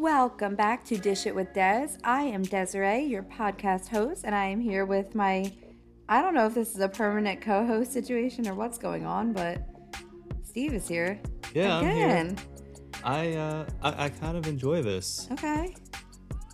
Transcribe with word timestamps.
Welcome 0.00 0.54
back 0.54 0.82
to 0.86 0.96
Dish 0.96 1.26
It 1.26 1.34
with 1.34 1.52
Des. 1.52 1.88
I 2.04 2.22
am 2.22 2.40
Desiree, 2.40 3.04
your 3.04 3.22
podcast 3.22 3.88
host, 3.88 4.24
and 4.24 4.34
I 4.34 4.46
am 4.46 4.58
here 4.58 4.86
with 4.86 5.14
my 5.14 5.52
I 6.08 6.22
don't 6.22 6.32
know 6.32 6.46
if 6.46 6.54
this 6.54 6.74
is 6.74 6.80
a 6.80 6.88
permanent 6.88 7.42
co-host 7.42 7.92
situation 7.92 8.48
or 8.48 8.54
what's 8.54 8.78
going 8.78 9.04
on, 9.04 9.34
but 9.34 9.62
Steve 10.42 10.72
is 10.72 10.88
here. 10.88 11.20
Yeah, 11.52 11.76
I'm 11.76 11.90
here. 11.90 12.34
I 13.04 13.32
uh 13.32 13.66
I, 13.82 14.04
I 14.06 14.08
kind 14.08 14.38
of 14.38 14.46
enjoy 14.46 14.80
this. 14.80 15.28
Okay. 15.32 15.74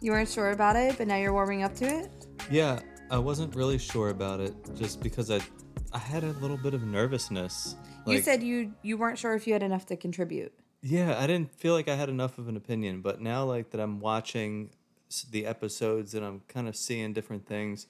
You 0.01 0.11
weren't 0.11 0.29
sure 0.29 0.51
about 0.51 0.75
it, 0.75 0.99
but 0.99 1.07
now 1.07 1.15
you're 1.15 1.33
warming 1.33 1.63
up 1.63 1.77
to 1.77 1.85
it? 1.85 2.27
Yeah, 2.51 2.81
I 3.13 3.19
wasn't 3.19 3.55
really 3.55 3.79
sure 3.79 4.09
about 4.09 4.41
it 4.41 4.57
just 4.75 5.01
because 5.01 5.31
I 5.31 5.41
I 5.93 5.99
had 5.99 6.25
a 6.25 6.33
little 6.41 6.59
bit 6.59 6.75
of 6.75 6.83
nervousness. 6.83 7.77
you 8.09 8.21
said 8.21 8.43
you 8.43 8.75
you 8.83 8.97
weren't 8.97 9.21
sure 9.21 9.37
if 9.37 9.47
you 9.47 9.53
had 9.53 9.63
enough 9.63 9.87
to 9.87 9.97
contribute. 9.97 10.53
Yeah, 10.89 11.19
I 11.19 11.27
didn't 11.27 11.53
feel 11.53 11.75
like 11.75 11.89
I 11.89 11.97
had 11.97 12.09
enough 12.09 12.39
of 12.39 12.47
an 12.49 12.57
opinion, 12.57 13.01
but 13.01 13.21
now 13.21 13.45
like 13.45 13.71
that 13.71 13.81
I'm 13.81 13.99
watching 13.99 14.71
the 15.31 15.45
episodes 15.45 16.15
and 16.15 16.25
I'm 16.25 16.43
kind 16.47 16.69
of 16.69 16.77
seeing 16.77 17.13
different 17.13 17.45
things, 17.47 17.89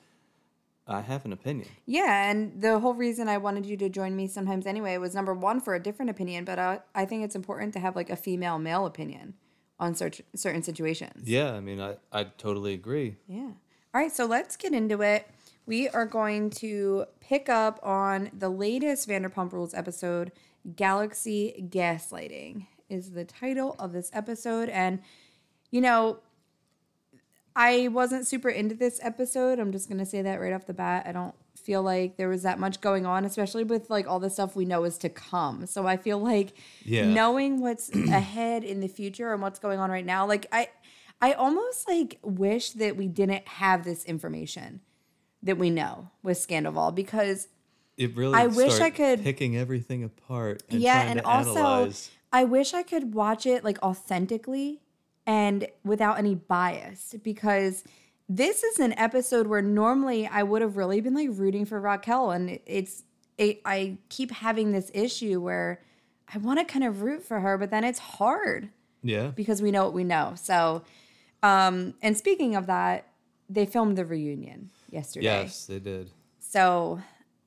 I 0.87 1.03
have 1.03 1.27
an 1.27 1.33
opinion. 1.33 1.69
Yeah, 1.85 2.31
and 2.31 2.63
the 2.63 2.79
whole 2.79 2.95
reason 2.95 3.29
I 3.29 3.37
wanted 3.37 3.67
you 3.67 3.77
to 3.79 3.91
join 3.91 4.17
me 4.17 4.27
sometimes 4.27 4.67
anyway 4.67 4.97
was 4.97 5.15
number 5.15 5.35
one 5.35 5.61
for 5.61 5.75
a 5.75 5.83
different 5.83 6.11
opinion, 6.11 6.47
but 6.47 6.59
uh, 6.59 6.79
I 6.95 7.05
think 7.05 7.23
it's 7.23 7.37
important 7.37 7.75
to 7.75 7.81
have 7.81 7.97
like 7.97 8.09
a 8.09 8.17
female 8.17 8.59
male 8.59 8.87
opinion 8.87 9.35
on 9.79 9.95
cer- 9.95 10.13
certain 10.35 10.63
situations. 10.63 11.29
Yeah, 11.29 11.53
I 11.53 11.61
mean, 11.61 11.81
I 11.81 11.97
I 12.13 12.25
totally 12.25 12.73
agree. 12.73 13.17
Yeah. 13.29 13.51
All 13.95 14.01
right, 14.01 14.13
so 14.13 14.25
let's 14.25 14.57
get 14.57 14.73
into 14.73 15.03
it. 15.03 15.29
We 15.67 15.89
are 15.89 16.07
going 16.07 16.49
to 16.51 17.07
pick 17.21 17.49
up 17.51 17.79
on 17.83 18.31
the 18.33 18.49
latest 18.49 19.07
Vanderpump 19.07 19.53
Rules 19.53 19.75
episode, 19.75 20.33
Galaxy 20.77 21.69
Gaslighting 21.69 22.66
is 22.88 23.12
the 23.12 23.24
title 23.24 23.74
of 23.79 23.92
this 23.92 24.10
episode. 24.12 24.68
And, 24.68 25.01
you 25.70 25.80
know, 25.80 26.18
I 27.54 27.88
wasn't 27.88 28.26
super 28.26 28.48
into 28.51 28.74
this 28.74 29.01
episode. 29.02 29.59
I'm 29.59 29.73
just 29.73 29.88
going 29.88 29.98
to 29.98 30.06
say 30.06 30.20
that 30.23 30.40
right 30.40 30.52
off 30.52 30.66
the 30.66 30.74
bat. 30.74 31.07
I 31.07 31.12
don't 31.12 31.34
feel 31.57 31.82
like 31.82 32.16
there 32.16 32.29
was 32.29 32.42
that 32.42 32.59
much 32.59 32.80
going 32.82 33.07
on, 33.07 33.24
especially 33.24 33.64
with 33.64 33.88
like 33.88 34.07
all 34.07 34.20
the 34.20 34.29
stuff 34.30 34.54
we 34.54 34.66
know 34.66 34.84
is 34.84 34.98
to 34.98 35.09
come. 35.09 35.66
So 35.66 35.87
I 35.87 35.96
feel 35.96 36.18
like 36.18 36.52
Yeah. 36.84 37.07
knowing 37.07 37.60
what's 37.60 37.88
ahead 37.95 38.62
in 38.62 38.80
the 38.80 38.88
future 38.88 39.32
and 39.32 39.40
what's 39.40 39.59
going 39.59 39.79
on 39.79 39.90
right 39.90 40.04
now, 40.04 40.26
like 40.26 40.46
I 40.52 40.68
I 41.20 41.32
almost 41.32 41.88
like 41.88 42.18
wish 42.23 42.73
that 42.73 42.95
we 42.96 43.09
didn't 43.09 43.48
have 43.48 43.84
this 43.84 44.04
information 44.04 44.82
that 45.42 45.57
we 45.57 45.70
know 45.70 46.10
with 46.23 46.37
Scandival 46.37 46.95
because 46.95 47.48
It 47.96 48.14
really 48.14 48.34
I 48.34 48.48
wish 48.48 48.79
I 48.80 48.90
could- 48.90 49.23
picking 49.23 49.57
everything 49.57 50.04
apart 50.04 50.62
and 50.68 50.80
yeah, 50.82 51.01
and 51.10 51.23
also. 51.23 51.90
I 52.32 52.45
wish 52.45 52.74
I 52.74 52.82
could 52.82 53.15
watch 53.15 53.46
it 53.46 53.65
like 53.65 53.82
authentically 53.82 54.80
and 55.27 55.66
without 55.85 56.19
any 56.19 56.35
bias 56.35 57.15
because 57.23 57.85
this 58.29 58.63
is 58.63 58.79
an 58.79 58.93
episode 58.99 59.46
where 59.46 59.63
normally 59.63 60.27
I 60.27 60.43
would 60.43 60.63
have 60.63 60.77
really 60.77 61.01
been 61.01 61.15
like 61.15 61.29
rooting 61.32 61.65
for 61.65 61.80
Raquel 61.80 62.30
and 62.30 62.59
it's 62.66 63.04
it, 63.38 63.60
I 63.65 63.99
keep 64.09 64.31
having 64.31 64.72
this 64.72 64.91
issue 64.94 65.41
where 65.41 65.81
I 66.32 66.38
want 66.38 66.59
to 66.59 66.65
kind 66.65 66.84
of 66.84 67.03
root 67.03 67.22
for 67.22 67.41
her 67.41 67.56
but 67.59 67.71
then 67.71 67.84
it's 67.84 67.99
hard 67.99 68.71
Yeah. 69.03 69.28
because 69.28 69.62
we 69.62 69.71
know 69.71 69.84
what 69.84 69.94
we 69.94 70.04
know. 70.04 70.34
So 70.37 70.82
um 71.43 71.94
and 72.03 72.16
speaking 72.16 72.56
of 72.56 72.66
that, 72.66 73.06
they 73.49 73.66
filmed 73.66 73.97
the 73.97 74.04
reunion 74.04 74.71
yesterday. 74.91 75.25
Yes, 75.27 75.66
they 75.66 75.78
did. 75.78 76.10
So 76.41 77.00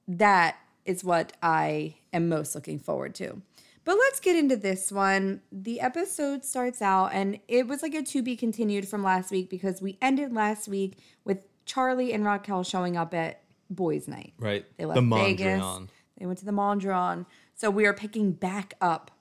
that 0.07 0.57
is 0.85 1.03
what 1.03 1.33
I 1.43 1.95
am 2.13 2.29
most 2.29 2.55
looking 2.55 2.79
forward 2.79 3.13
to. 3.15 3.41
But 3.85 3.97
let's 3.97 4.19
get 4.19 4.35
into 4.35 4.55
this 4.55 4.91
one. 4.91 5.41
The 5.51 5.81
episode 5.81 6.45
starts 6.45 6.81
out, 6.81 7.07
and 7.13 7.39
it 7.47 7.67
was 7.67 7.81
like 7.81 7.93
a 7.93 8.03
to 8.03 8.21
be 8.21 8.35
continued 8.35 8.87
from 8.87 9.03
last 9.03 9.31
week 9.31 9.49
because 9.49 9.81
we 9.81 9.97
ended 10.01 10.33
last 10.33 10.67
week 10.67 10.97
with 11.23 11.45
Charli 11.65 12.13
and 12.13 12.25
Raquel 12.25 12.63
showing 12.63 12.97
up 12.97 13.13
at 13.13 13.41
boys' 13.69 14.07
night. 14.07 14.33
Right. 14.37 14.65
They 14.77 14.85
left 14.85 14.99
the 15.01 15.15
Vegas. 15.15 15.61
Mondrian. 15.61 15.89
They 16.17 16.25
went 16.25 16.39
to 16.39 16.45
the 16.45 16.51
Mondrian. 16.51 17.25
So 17.55 17.69
we 17.69 17.85
are 17.85 17.93
picking 17.93 18.31
back 18.33 18.73
up 18.81 19.11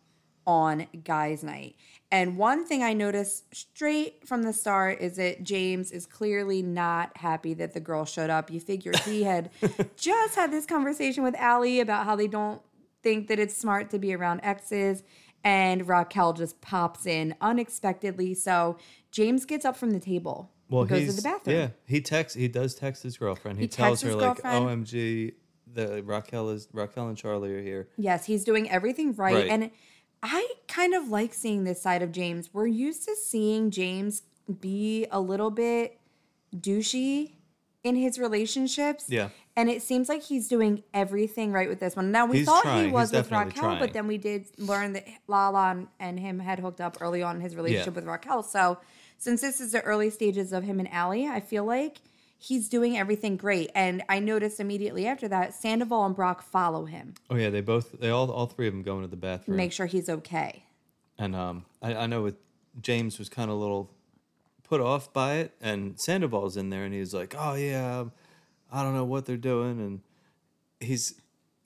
on 0.46 0.86
guys' 1.04 1.44
night. 1.44 1.76
And 2.10 2.38
one 2.38 2.64
thing 2.64 2.82
I 2.82 2.94
noticed 2.94 3.54
straight 3.54 4.26
from 4.26 4.42
the 4.42 4.54
start 4.54 5.00
is 5.00 5.16
that 5.16 5.42
James 5.42 5.92
is 5.92 6.06
clearly 6.06 6.62
not 6.62 7.14
happy 7.19 7.52
that 7.54 7.75
the 7.75 7.80
girl 7.80 8.06
showed 8.06 8.30
up. 8.30 8.50
You 8.50 8.58
figure 8.58 8.92
he 9.04 9.25
had 9.25 9.50
just 9.96 10.34
had 10.34 10.50
this 10.50 10.64
conversation 10.64 11.22
with 11.22 11.34
Ally 11.34 11.80
about 11.80 12.06
how 12.06 12.16
they 12.16 12.26
don't 12.26 12.62
think 13.03 13.28
that 13.28 13.38
it's 13.38 13.56
smart 13.56 13.91
to 13.91 13.98
be 13.98 14.14
around 14.14 14.41
exes. 14.42 15.03
And 15.44 15.86
Raquel 15.88 16.32
just 16.32 16.60
pops 16.60 17.06
in 17.06 17.34
unexpectedly. 17.41 18.34
So 18.34 18.76
James 19.12 19.44
gets 19.44 19.64
up 19.64 19.76
from 19.76 19.92
the 19.92 20.00
table. 20.00 20.50
Well, 20.69 20.84
goes 20.84 21.06
to 21.06 21.12
the 21.12 21.22
bathroom. 21.22 21.56
yeah. 21.56 21.69
He 21.87 22.00
texts. 22.00 22.37
He 22.37 22.48
does 22.48 22.75
text 22.75 23.03
his 23.03 23.16
girlfriend. 23.16 23.58
He, 23.58 23.64
He 23.64 23.69
tells 23.69 24.03
her 24.03 24.14
like. 24.14 24.42
"OMG, 24.42 25.32
the 25.72 26.03
Raquel 26.03 26.50
is 26.50 26.69
Raquel 26.72 27.08
and 27.08 27.16
Charli 27.16 27.50
are 27.56 27.62
here." 27.62 27.88
Yes, 27.97 28.26
he's 28.26 28.44
doing 28.44 28.69
everything 28.69 29.14
right. 29.14 29.34
Right. 29.34 29.48
And 29.48 29.70
I 30.22 30.47
kind 30.66 30.92
of 30.94 31.08
like 31.08 31.32
seeing 31.32 31.64
this 31.64 31.81
side 31.81 32.03
of 32.03 32.12
James. 32.12 32.50
We're 32.53 32.66
used 32.66 33.04
to 33.04 33.14
seeing 33.16 33.70
James 33.70 34.22
be 34.60 35.06
a 35.10 35.20
little 35.20 35.50
bit 35.50 35.98
douchey 36.54 37.32
in 37.88 37.97
his 37.97 38.19
relationships. 38.19 39.06
Yeah. 39.09 39.28
And 39.56 39.69
it 39.69 39.82
seems 39.82 40.09
like 40.09 40.22
he's 40.22 40.47
doing 40.47 40.84
everything 40.94 41.50
right 41.53 41.69
with 41.69 41.81
this 41.81 41.97
one. 41.97 42.12
Now, 42.12 42.26
we 42.26 42.38
He's 42.38 42.47
thought 42.47 42.62
trying. 42.62 42.87
he 42.87 42.93
was 42.93 43.10
He's 43.10 43.19
with 43.22 43.31
Raquel, 43.32 43.50
trying. 43.62 43.78
but 43.81 43.93
then 43.93 44.06
we 44.06 44.19
did 44.19 44.47
learn 44.59 44.93
that 44.93 45.06
Lala 45.26 45.71
and- 45.72 45.88
and 45.99 46.21
him 46.21 46.38
had 46.38 46.60
hooked 46.60 46.81
up 46.81 46.99
early 47.00 47.22
on 47.22 47.37
in 47.37 47.43
his 47.43 47.56
relationship 47.56 47.94
Yeah. 47.94 48.00
with 48.00 48.04
Raquel. 48.06 48.43
So, 48.44 48.78
since 49.19 49.41
this 49.41 49.60
is 49.60 49.72
the 49.72 49.81
early 49.82 50.10
stages 50.10 50.53
of 50.53 50.62
him 50.62 50.78
and 50.78 50.88
Ally, 50.93 51.26
I 51.28 51.41
feel 51.41 51.65
like 51.65 51.97
he's 52.38 52.69
doing 52.69 52.97
everything 52.97 53.37
great. 53.37 53.69
And 53.75 54.05
I 54.09 54.20
noticed 54.20 54.60
immediately 54.60 55.09
after 55.09 55.26
that, 55.26 55.55
Sandoval 55.55 56.05
and 56.06 56.15
Brock 56.15 56.41
follow 56.43 56.84
him, 56.84 57.15
Oh 57.28 57.34
yeah, 57.34 57.50
they 57.50 57.60
both 57.60 57.99
they 57.99 58.10
all 58.10 58.31
all 58.31 58.47
three 58.47 58.69
of 58.69 58.72
them 58.75 58.82
go 58.84 58.94
into 58.97 59.09
the 59.09 59.16
bathroom. 59.16 59.56
make 59.56 59.72
sure 59.72 59.87
he's 59.87 60.09
okay. 60.09 60.62
and 61.19 61.34
um, 61.34 61.65
I, 61.82 61.94
I 61.97 62.06
know 62.06 62.22
with 62.22 62.37
James 62.81 63.19
was 63.19 63.28
kind 63.28 63.50
of 63.50 63.56
a 63.56 63.60
little 63.60 63.91
put 64.68 64.80
off 64.80 65.12
by 65.12 65.34
it, 65.36 65.54
and 65.60 65.98
Sandoval's 65.98 66.56
in 66.56 66.70
there, 66.70 66.84
and 66.84 66.92
he's 66.94 67.14
like, 67.14 67.34
"Oh 67.38 67.54
yeah, 67.54 68.04
I 68.70 68.82
don't 68.82 68.94
know 68.94 69.04
what 69.04 69.26
they're 69.26 69.36
doing," 69.36 69.80
and 69.80 70.00
he's. 70.80 71.14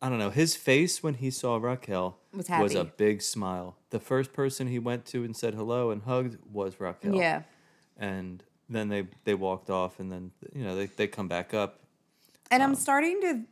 I 0.00 0.08
don't 0.08 0.18
know. 0.18 0.30
His 0.30 0.56
face 0.56 1.00
when 1.00 1.14
he 1.14 1.30
saw 1.30 1.58
Raquel 1.58 2.18
Was 2.32 2.74
a 2.74 2.84
big 2.84 3.22
smile. 3.22 3.76
The 3.90 4.00
first 4.00 4.32
person 4.32 4.66
he 4.66 4.80
went 4.80 5.04
to 5.06 5.22
and 5.22 5.36
said 5.36 5.54
hello 5.54 5.90
and 5.92 6.02
hugged 6.02 6.38
was 6.52 6.80
Raquel. 6.80 7.14
Yeah. 7.14 7.42
and 7.96 8.42
then 8.68 8.88
they 8.88 9.06
they 9.24 9.34
walked 9.34 9.70
off 9.70 10.00
and 10.00 10.10
then 10.10 10.32
you 10.52 10.64
know 10.64 10.74
they, 10.74 10.86
they 10.86 11.06
come 11.06 11.28
back 11.28 11.54
up 11.54 11.78
And 12.50 12.62
Um, 12.64 12.70
I'm 12.70 12.74
starting 12.74 13.20
to 13.20 13.42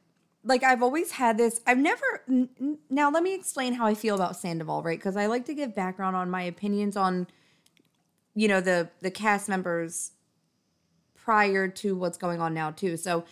like 0.42 0.64
I've 0.64 0.82
always 0.82 1.12
had 1.12 1.38
this. 1.38 1.60
I've 1.68 1.78
never 1.78 2.22
n- 2.28 2.78
now 2.88 3.10
let 3.12 3.22
me 3.22 3.32
explain 3.34 3.74
how 3.74 3.86
I 3.86 3.94
feel 3.94 4.16
about 4.16 4.34
Sandoval, 4.36 4.82
right? 4.82 4.98
Because 4.98 5.16
I 5.16 5.26
like 5.26 5.44
to 5.46 5.54
give 5.54 5.72
background 5.74 6.16
on 6.16 6.30
my 6.30 6.42
opinions 6.42 6.96
on 6.96 7.28
you 8.34 8.48
know 8.48 8.60
the 8.60 8.90
the 9.00 9.10
cast 9.10 9.48
members 9.48 10.12
prior 11.14 11.68
to 11.68 11.94
what's 11.94 12.18
going 12.18 12.40
on 12.40 12.54
now 12.54 12.70
too. 12.70 12.96
So 12.96 13.24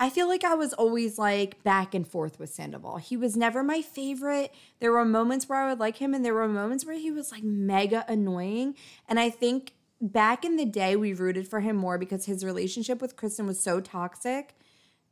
I 0.00 0.10
feel 0.10 0.28
like 0.28 0.44
I 0.44 0.54
was 0.54 0.72
always 0.74 1.18
like 1.18 1.62
back 1.64 1.94
and 1.94 2.06
forth 2.06 2.38
with 2.38 2.50
Sandoval. 2.50 2.98
He 2.98 3.16
was 3.16 3.36
never 3.36 3.64
my 3.64 3.82
favorite. 3.82 4.54
There 4.78 4.92
were 4.92 5.04
moments 5.04 5.48
where 5.48 5.58
I 5.58 5.68
would 5.68 5.80
like 5.80 5.96
him, 5.96 6.14
and 6.14 6.24
there 6.24 6.34
were 6.34 6.46
moments 6.46 6.84
where 6.84 6.98
he 6.98 7.10
was 7.10 7.32
like 7.32 7.42
mega 7.42 8.04
annoying. 8.08 8.76
And 9.08 9.18
I 9.18 9.28
think 9.30 9.72
back 10.00 10.44
in 10.44 10.56
the 10.56 10.64
day, 10.64 10.94
we 10.94 11.12
rooted 11.12 11.48
for 11.48 11.60
him 11.60 11.76
more 11.76 11.98
because 11.98 12.26
his 12.26 12.44
relationship 12.44 13.02
with 13.02 13.16
Kristen 13.16 13.46
was 13.46 13.60
so 13.60 13.80
toxic. 13.80 14.54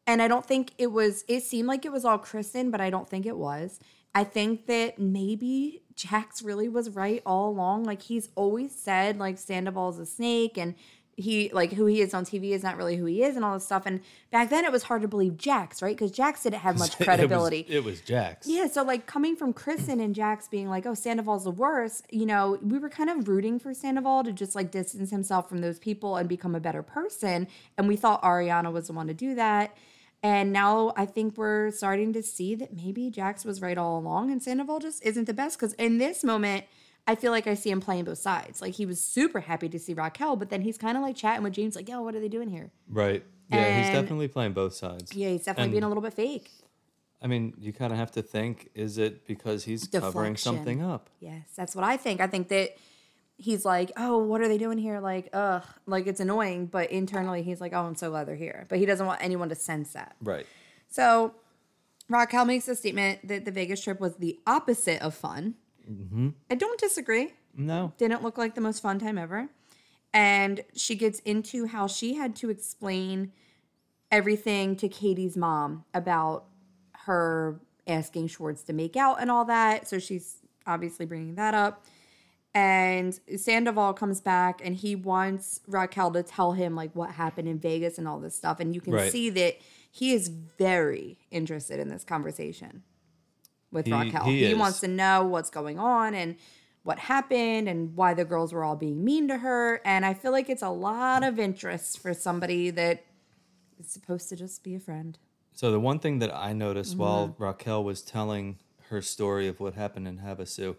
And 0.06 0.22
I 0.22 0.28
don't 0.28 0.46
think 0.46 0.72
it 0.78 0.92
was, 0.92 1.24
it 1.26 1.42
seemed 1.42 1.66
like 1.66 1.84
it 1.84 1.90
was 1.90 2.04
all 2.04 2.18
Kristen, 2.18 2.70
but 2.70 2.80
I 2.80 2.90
don't 2.90 3.10
think 3.10 3.26
it 3.26 3.36
was. 3.36 3.80
I 4.16 4.24
think 4.24 4.64
that 4.64 4.98
maybe 4.98 5.82
Jax 5.94 6.40
really 6.40 6.70
was 6.70 6.88
right 6.88 7.20
all 7.26 7.50
along. 7.50 7.84
Like 7.84 8.00
he's 8.00 8.30
always 8.34 8.74
said, 8.74 9.18
like 9.18 9.36
Sandoval's 9.36 9.98
a 9.98 10.06
snake 10.06 10.56
and 10.56 10.74
he, 11.18 11.50
like 11.52 11.74
who 11.74 11.84
he 11.84 12.00
is 12.00 12.14
on 12.14 12.24
TV 12.24 12.52
is 12.52 12.62
not 12.62 12.78
really 12.78 12.96
who 12.96 13.04
he 13.04 13.22
is 13.22 13.36
and 13.36 13.44
all 13.44 13.52
this 13.52 13.66
stuff. 13.66 13.82
And 13.84 14.00
back 14.30 14.48
then 14.48 14.64
it 14.64 14.72
was 14.72 14.84
hard 14.84 15.02
to 15.02 15.08
believe 15.08 15.36
Jax, 15.36 15.82
right? 15.82 15.94
Because 15.94 16.12
Jax 16.12 16.44
didn't 16.44 16.60
have 16.60 16.78
much 16.78 16.96
credibility. 16.96 17.66
it 17.68 17.68
was, 17.68 17.76
it 17.76 17.84
was 17.84 18.00
Jax 18.00 18.46
Yeah, 18.46 18.68
so 18.68 18.82
like 18.82 19.04
coming 19.04 19.36
from 19.36 19.52
Kristen 19.52 20.00
and 20.00 20.14
Jax 20.14 20.48
being 20.48 20.70
like, 20.70 20.86
"Oh, 20.86 20.94
Sandoval's 20.94 21.44
the 21.44 21.50
worst," 21.50 22.06
you 22.10 22.24
know, 22.24 22.58
we 22.62 22.78
were 22.78 22.88
kind 22.88 23.10
of 23.10 23.28
rooting 23.28 23.58
for 23.58 23.74
Sandoval 23.74 24.24
to 24.24 24.32
just 24.32 24.54
like 24.54 24.70
distance 24.70 25.10
himself 25.10 25.46
from 25.46 25.58
those 25.58 25.78
people 25.78 26.16
and 26.16 26.26
become 26.26 26.54
a 26.54 26.60
better 26.60 26.82
person, 26.82 27.48
and 27.76 27.86
we 27.86 27.96
thought 27.96 28.22
Ariana 28.22 28.72
was 28.72 28.86
the 28.86 28.94
one 28.94 29.08
to 29.08 29.14
do 29.14 29.34
that. 29.34 29.76
And 30.26 30.52
now 30.52 30.92
I 30.96 31.06
think 31.06 31.36
we're 31.36 31.70
starting 31.70 32.12
to 32.14 32.22
see 32.22 32.56
that 32.56 32.74
maybe 32.74 33.10
Jax 33.10 33.44
was 33.44 33.62
right 33.62 33.78
all 33.78 33.96
along, 33.96 34.32
and 34.32 34.42
Sandoval 34.42 34.80
just 34.80 35.04
isn't 35.04 35.26
the 35.26 35.32
best. 35.34 35.56
Because 35.56 35.72
in 35.74 35.98
this 35.98 36.24
moment, 36.24 36.64
I 37.06 37.14
feel 37.14 37.30
like 37.30 37.46
I 37.46 37.54
see 37.54 37.70
him 37.70 37.80
playing 37.80 38.04
both 38.04 38.18
sides. 38.18 38.60
Like 38.60 38.74
he 38.74 38.86
was 38.86 39.00
super 39.00 39.38
happy 39.38 39.68
to 39.68 39.78
see 39.78 39.94
Raquel, 39.94 40.34
but 40.34 40.50
then 40.50 40.62
he's 40.62 40.76
kind 40.78 40.96
of 40.96 41.02
like 41.04 41.14
chatting 41.14 41.44
with 41.44 41.52
James, 41.52 41.76
like, 41.76 41.88
"Yo, 41.88 42.02
what 42.02 42.16
are 42.16 42.20
they 42.20 42.28
doing 42.28 42.48
here?" 42.48 42.72
right 42.88 43.22
yeah 43.48 43.80
he's 43.80 43.94
definitely 43.94 44.26
playing 44.26 44.52
both 44.52 44.74
sides 44.74 45.14
Yeah, 45.14 45.28
he's 45.28 45.44
definitely 45.44 45.64
And- 45.66 45.72
being 45.74 45.84
a 45.84 45.88
little 45.88 46.02
bit 46.02 46.14
fake. 46.14 46.50
I 47.22 47.28
mean, 47.28 47.54
you 47.60 47.72
kind 47.72 47.92
of 47.92 47.98
have 47.98 48.10
to 48.12 48.22
think: 48.22 48.68
is 48.74 48.98
it 48.98 49.26
because 49.28 49.62
he's 49.64 49.86
covering 49.86 50.36
something 50.36 50.82
up? 50.82 51.08
Yes, 51.20 51.44
that's 51.54 51.76
what 51.76 51.84
I 51.84 51.96
think. 51.96 52.20
I 52.20 52.26
think 52.26 52.48
that 52.48 52.70
he's 53.36 53.64
like, 53.64 53.92
"Oh, 53.96 54.18
what 54.18 54.40
are 54.40 54.48
they 54.48 54.58
doing 54.58 54.78
here?" 54.78 55.00
Like, 55.00 55.28
ugh, 55.32 55.64
like 55.86 56.06
it's 56.06 56.20
annoying, 56.20 56.66
but 56.66 56.90
internally 56.90 57.42
he's 57.42 57.60
like, 57.60 57.72
"Oh, 57.72 57.84
I'm 57.84 57.94
so 57.94 58.10
glad 58.10 58.26
they're 58.26 58.36
here." 58.36 58.66
But 58.68 58.78
he 58.78 58.86
doesn't 58.86 59.06
want 59.06 59.22
anyone 59.22 59.48
to 59.48 59.54
sense 59.54 59.92
that. 59.92 60.16
Right. 60.22 60.46
So 60.88 61.34
Raquel 62.08 62.44
makes 62.44 62.68
a 62.68 62.76
statement 62.76 63.26
that 63.28 63.44
the 63.44 63.50
Vegas 63.50 63.82
trip 63.82 64.00
was 64.00 64.16
the 64.16 64.38
opposite 64.46 65.02
of 65.02 65.14
fun. 65.14 65.54
Mm-hmm. 65.90 66.30
I 66.50 66.54
don't 66.54 66.78
disagree. 66.80 67.34
No. 67.56 67.92
Didn't 67.96 68.22
look 68.22 68.38
like 68.38 68.54
the 68.54 68.60
most 68.60 68.80
fun 68.80 68.98
time 68.98 69.18
ever. 69.18 69.48
And 70.12 70.62
she 70.74 70.94
gets 70.94 71.20
into 71.20 71.66
how 71.66 71.86
she 71.86 72.14
had 72.14 72.36
to 72.36 72.50
explain 72.50 73.32
everything 74.10 74.76
to 74.76 74.88
Katie's 74.88 75.36
mom 75.36 75.84
about 75.92 76.44
her 77.04 77.60
asking 77.86 78.28
Schwartz 78.28 78.62
to 78.64 78.72
make 78.72 78.96
out 78.96 79.20
and 79.20 79.30
all 79.30 79.44
that. 79.44 79.88
So 79.88 79.98
she's 79.98 80.38
obviously 80.66 81.06
bringing 81.06 81.34
that 81.36 81.54
up. 81.54 81.84
And 82.56 83.20
Sandoval 83.36 83.92
comes 83.92 84.22
back 84.22 84.62
and 84.64 84.74
he 84.74 84.96
wants 84.96 85.60
Raquel 85.66 86.10
to 86.12 86.22
tell 86.22 86.52
him 86.52 86.74
like 86.74 86.90
what 86.96 87.10
happened 87.10 87.48
in 87.48 87.58
Vegas 87.58 87.98
and 87.98 88.08
all 88.08 88.18
this 88.18 88.34
stuff. 88.34 88.60
And 88.60 88.74
you 88.74 88.80
can 88.80 88.94
Right. 88.94 89.12
see 89.12 89.28
that 89.28 89.58
he 89.90 90.14
is 90.14 90.28
very 90.28 91.18
interested 91.30 91.78
in 91.78 91.90
this 91.90 92.02
conversation 92.02 92.82
with 93.70 93.84
He- 93.84 93.92
Raquel. 93.92 94.24
he 94.24 94.46
he 94.46 94.54
wants 94.54 94.80
to 94.80 94.88
know 94.88 95.26
what's 95.26 95.50
going 95.50 95.78
on 95.78 96.14
and 96.14 96.36
what 96.82 96.98
happened 96.98 97.68
and 97.68 97.94
why 97.94 98.14
the 98.14 98.24
girls 98.24 98.54
were 98.54 98.64
all 98.64 98.76
being 98.76 99.04
mean 99.04 99.28
to 99.28 99.36
her. 99.36 99.82
And 99.84 100.06
I 100.06 100.14
feel 100.14 100.32
like 100.32 100.48
it's 100.48 100.62
a 100.62 100.70
lot 100.70 101.22
of 101.22 101.38
interest 101.38 101.98
for 101.98 102.14
somebody 102.14 102.70
that 102.70 103.04
is 103.78 103.88
supposed 103.90 104.30
to 104.30 104.36
just 104.36 104.62
be 104.64 104.74
a 104.74 104.80
friend. 104.80 105.18
So 105.52 105.70
the 105.70 105.80
one 105.80 105.98
thing 105.98 106.20
that 106.20 106.34
I 106.34 106.54
noticed 106.54 106.96
while 106.96 107.28
Mm-hmm. 107.28 107.42
Raquel 107.42 107.84
was 107.84 108.00
telling 108.00 108.60
her 108.88 109.02
story 109.02 109.46
of 109.46 109.60
what 109.60 109.74
happened 109.74 110.08
in 110.08 110.20
Havasu 110.20 110.76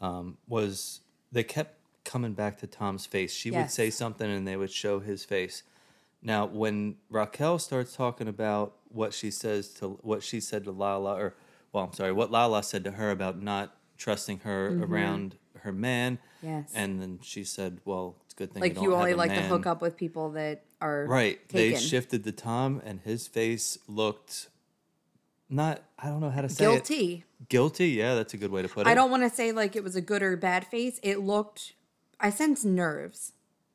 um, 0.00 0.36
was 0.46 1.00
they 1.36 1.44
kept 1.44 1.74
coming 2.04 2.32
back 2.32 2.56
to 2.56 2.66
Tom's 2.66 3.04
face. 3.04 3.30
She 3.34 3.50
would 3.50 3.70
say 3.70 3.90
something 3.90 4.30
and 4.30 4.48
they 4.48 4.56
would 4.56 4.70
show 4.70 5.00
his 5.00 5.22
face. 5.22 5.62
Now, 6.22 6.46
when 6.46 6.96
Raquel 7.10 7.58
starts 7.58 7.94
talking 7.94 8.26
about 8.26 8.72
what 8.88 9.12
she 9.12 9.30
says 9.30 9.68
to 9.74 9.98
what 10.00 10.22
she 10.22 10.40
said 10.40 10.64
to 10.64 10.70
Lala, 10.70 11.14
or 11.14 11.34
well, 11.72 11.84
I'm 11.84 11.92
sorry, 11.92 12.12
what 12.12 12.30
Lala 12.30 12.62
said 12.62 12.84
to 12.84 12.92
her 12.92 13.10
about 13.10 13.42
not 13.42 13.76
trusting 13.98 14.40
her 14.40 14.82
around 14.82 15.36
her 15.60 15.72
man, 15.72 16.18
Mm-hmm. 16.38 16.46
Yes. 16.46 16.72
and 16.74 17.00
then 17.02 17.18
she 17.22 17.44
said, 17.44 17.80
"Well, 17.84 18.16
it's 18.24 18.32
a 18.34 18.36
good 18.36 18.52
thing 18.52 18.60
Like 18.62 18.74
don't 18.74 18.84
you 18.84 18.90
have 18.92 19.00
only 19.00 19.14
like 19.14 19.34
to 19.34 19.42
hook 19.42 19.66
up 19.66 19.82
with 19.82 19.96
people 19.96 20.30
that 20.32 20.62
are 20.80 21.04
Right. 21.06 21.46
taken. 21.50 21.74
They 21.74 21.80
shifted 21.80 22.24
to 22.24 22.32
Tom, 22.32 22.80
and 22.84 23.00
his 23.00 23.26
face 23.26 23.78
looked 23.88 24.48
not. 25.48 25.82
I 25.98 26.08
don't 26.08 26.20
know 26.20 26.30
how 26.30 26.42
to 26.42 26.48
say 26.48 26.64
it. 26.64 26.68
guilty. 26.68 27.24
Guilty. 27.48 27.88
Yeah, 27.90 28.14
that's 28.14 28.34
a 28.34 28.36
good 28.36 28.50
way 28.50 28.62
to 28.62 28.68
put 28.68 28.86
it. 28.86 28.90
I 28.90 28.94
don't 28.94 29.10
want 29.10 29.22
to 29.22 29.30
say 29.30 29.52
like 29.52 29.76
it 29.76 29.84
was 29.84 29.96
a 29.96 30.00
good 30.00 30.22
or 30.22 30.36
bad 30.36 30.66
face. 30.66 30.98
It 31.02 31.20
looked 31.20 31.74
I 32.18 32.30
sense 32.30 32.64
nerves 32.64 33.32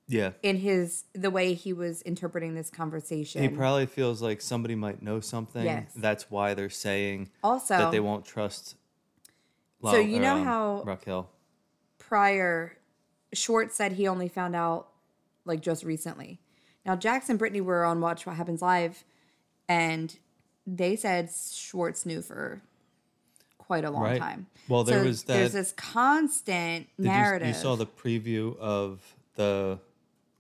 Yeah. 0.08 0.32
in 0.44 0.58
his 0.58 1.06
the 1.14 1.30
way 1.32 1.54
he 1.54 1.74
was 1.74 2.02
interpreting 2.04 2.56
this 2.56 2.70
conversation. 2.70 3.42
He 3.42 3.50
probably 3.50 3.86
feels 3.86 4.22
like 4.22 4.42
somebody 4.42 4.76
might 4.76 5.02
know 5.02 5.20
something. 5.20 5.64
Yes. 5.64 5.92
That's 5.96 6.30
why 6.32 6.54
they're 6.54 6.70
saying 6.70 7.30
also 7.44 7.78
that 7.78 7.92
they 7.92 8.00
won't 8.00 8.26
trust. 8.26 8.76
So 9.84 9.98
you 9.98 10.18
or, 10.18 10.22
know 10.22 10.36
um, 10.38 10.46
how- 10.46 10.84
Raquel. 10.86 11.30
prior 11.98 12.78
Schwartz 13.34 13.76
said 13.76 13.94
he 13.94 14.08
only 14.08 14.28
found 14.28 14.56
out 14.56 14.90
like 15.46 15.62
just 15.62 15.84
recently. 15.84 16.40
Now 16.86 16.96
Jax 16.96 17.30
and 17.30 17.40
Brittany 17.40 17.62
were 17.62 17.86
on 17.86 18.02
Watch 18.02 18.26
What 18.26 18.36
Happens 18.36 18.62
Live 18.62 19.04
and 19.70 20.18
they 20.68 20.96
said 20.96 21.30
Schwartz 21.32 22.06
knew 22.06 22.22
for 22.22 22.62
quite 23.58 23.84
a 23.86 23.92
long 23.92 24.04
Right. 24.04 24.20
time. 24.20 24.48
Well, 24.68 24.84
there 24.84 25.00
So 25.02 25.08
was 25.08 25.24
there's 25.24 25.54
this 25.54 25.72
constant 25.74 26.88
Did 26.98 27.04
you- 27.06 27.12
narrative. 27.12 27.48
You, 27.50 27.54
saw 27.54 27.76
the 27.76 27.86
preview 27.88 28.58
of 28.58 29.16
the 29.36 29.80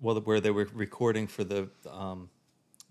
well, 0.01 0.19
where 0.21 0.39
they 0.41 0.51
were 0.51 0.68
recording 0.73 1.27
for 1.27 1.44
the 1.44 1.69
um, 1.89 2.29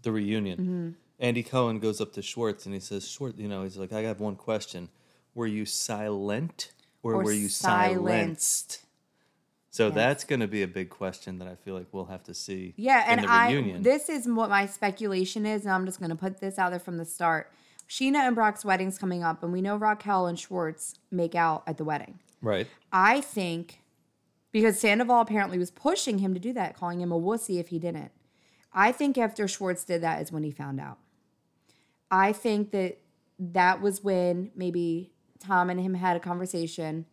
the 0.03 0.13
reunion. 0.13 0.59
Mm-hmm. 0.59 0.91
Andy 1.19 1.43
Cohen 1.43 1.79
goes 1.81 2.01
up 2.01 2.13
to 2.15 2.23
Schwartz 2.23 2.65
and 2.67 2.75
he 2.75 2.81
says, 2.81 3.07
"Schwartz, 3.09 3.39
you 3.39 3.49
know, 3.49 3.65
he's 3.65 3.77
like, 3.77 3.93
I 3.93 4.01
have 4.03 4.21
one 4.21 4.37
question: 4.37 4.89
Were 5.35 5.47
you 5.47 5.67
silent 5.67 6.73
or, 7.03 7.15
Or 7.15 7.25
were 7.25 7.33
you 7.33 7.49
silenced. 7.49 8.01
silenced?" 8.05 8.85
So 9.73 9.89
that's 9.89 10.25
going 10.25 10.41
to 10.41 10.49
be 10.49 10.63
a 10.63 10.69
big 10.69 10.91
question 10.91 11.39
that 11.39 11.47
I 11.47 11.55
feel 11.55 11.75
like 11.75 11.87
we'll 11.93 12.07
have 12.07 12.25
to 12.25 12.35
see. 12.35 12.75
Yeah, 12.77 13.13
in 13.13 13.21
and 13.21 13.29
the 13.29 13.33
I 13.33 13.51
reunion. 13.53 13.83
this 13.83 14.09
is 14.09 14.27
what 14.27 14.51
my 14.51 14.67
speculation 14.67 15.47
is, 15.47 15.65
and 15.65 15.73
I'm 15.73 15.87
just 15.87 16.01
gonna 16.01 16.17
put 16.17 16.41
this 16.41 16.59
out 16.59 16.71
there 16.71 16.81
from 16.81 16.99
the 16.99 17.05
start. 17.05 17.53
Scheana 17.89 18.27
and 18.27 18.35
Brock's 18.35 18.65
wedding's 18.65 18.99
coming 18.99 19.23
up, 19.23 19.43
and 19.43 19.53
we 19.53 19.63
know 19.63 19.77
Raquel 19.77 20.27
and 20.27 20.39
Schwartz 20.39 20.97
make 21.11 21.35
out 21.35 21.63
at 21.67 21.77
the 21.77 21.85
wedding. 21.85 22.19
right. 22.43 22.67
I 22.93 23.21
think 23.21 23.81
because 24.53 24.81
Sandoval 24.81 25.21
apparently 25.21 25.59
was 25.59 25.71
pushing 25.71 26.19
him 26.19 26.35
to 26.35 26.41
do 26.41 26.53
that, 26.55 26.77
calling 26.77 27.01
him 27.01 27.13
a 27.13 27.21
wussy 27.21 27.61
if 27.61 27.69
he 27.69 27.79
didn't. 27.79 28.11
I 28.73 28.91
think 28.91 29.17
after 29.17 29.47
Schwartz 29.47 29.85
did 29.85 30.03
that 30.03 30.21
is 30.21 30.33
when 30.33 30.43
he 30.43 30.51
found 30.51 30.81
out. 30.81 30.99
I 32.11 32.33
think 32.33 32.73
that 32.73 32.99
that 33.39 33.81
was 33.81 34.03
when 34.03 34.51
maybe 34.57 35.13
Tom 35.39 35.71
and 35.71 35.81
him 35.81 35.95
had 35.95 36.17
a 36.17 36.21
conversation 36.21 37.07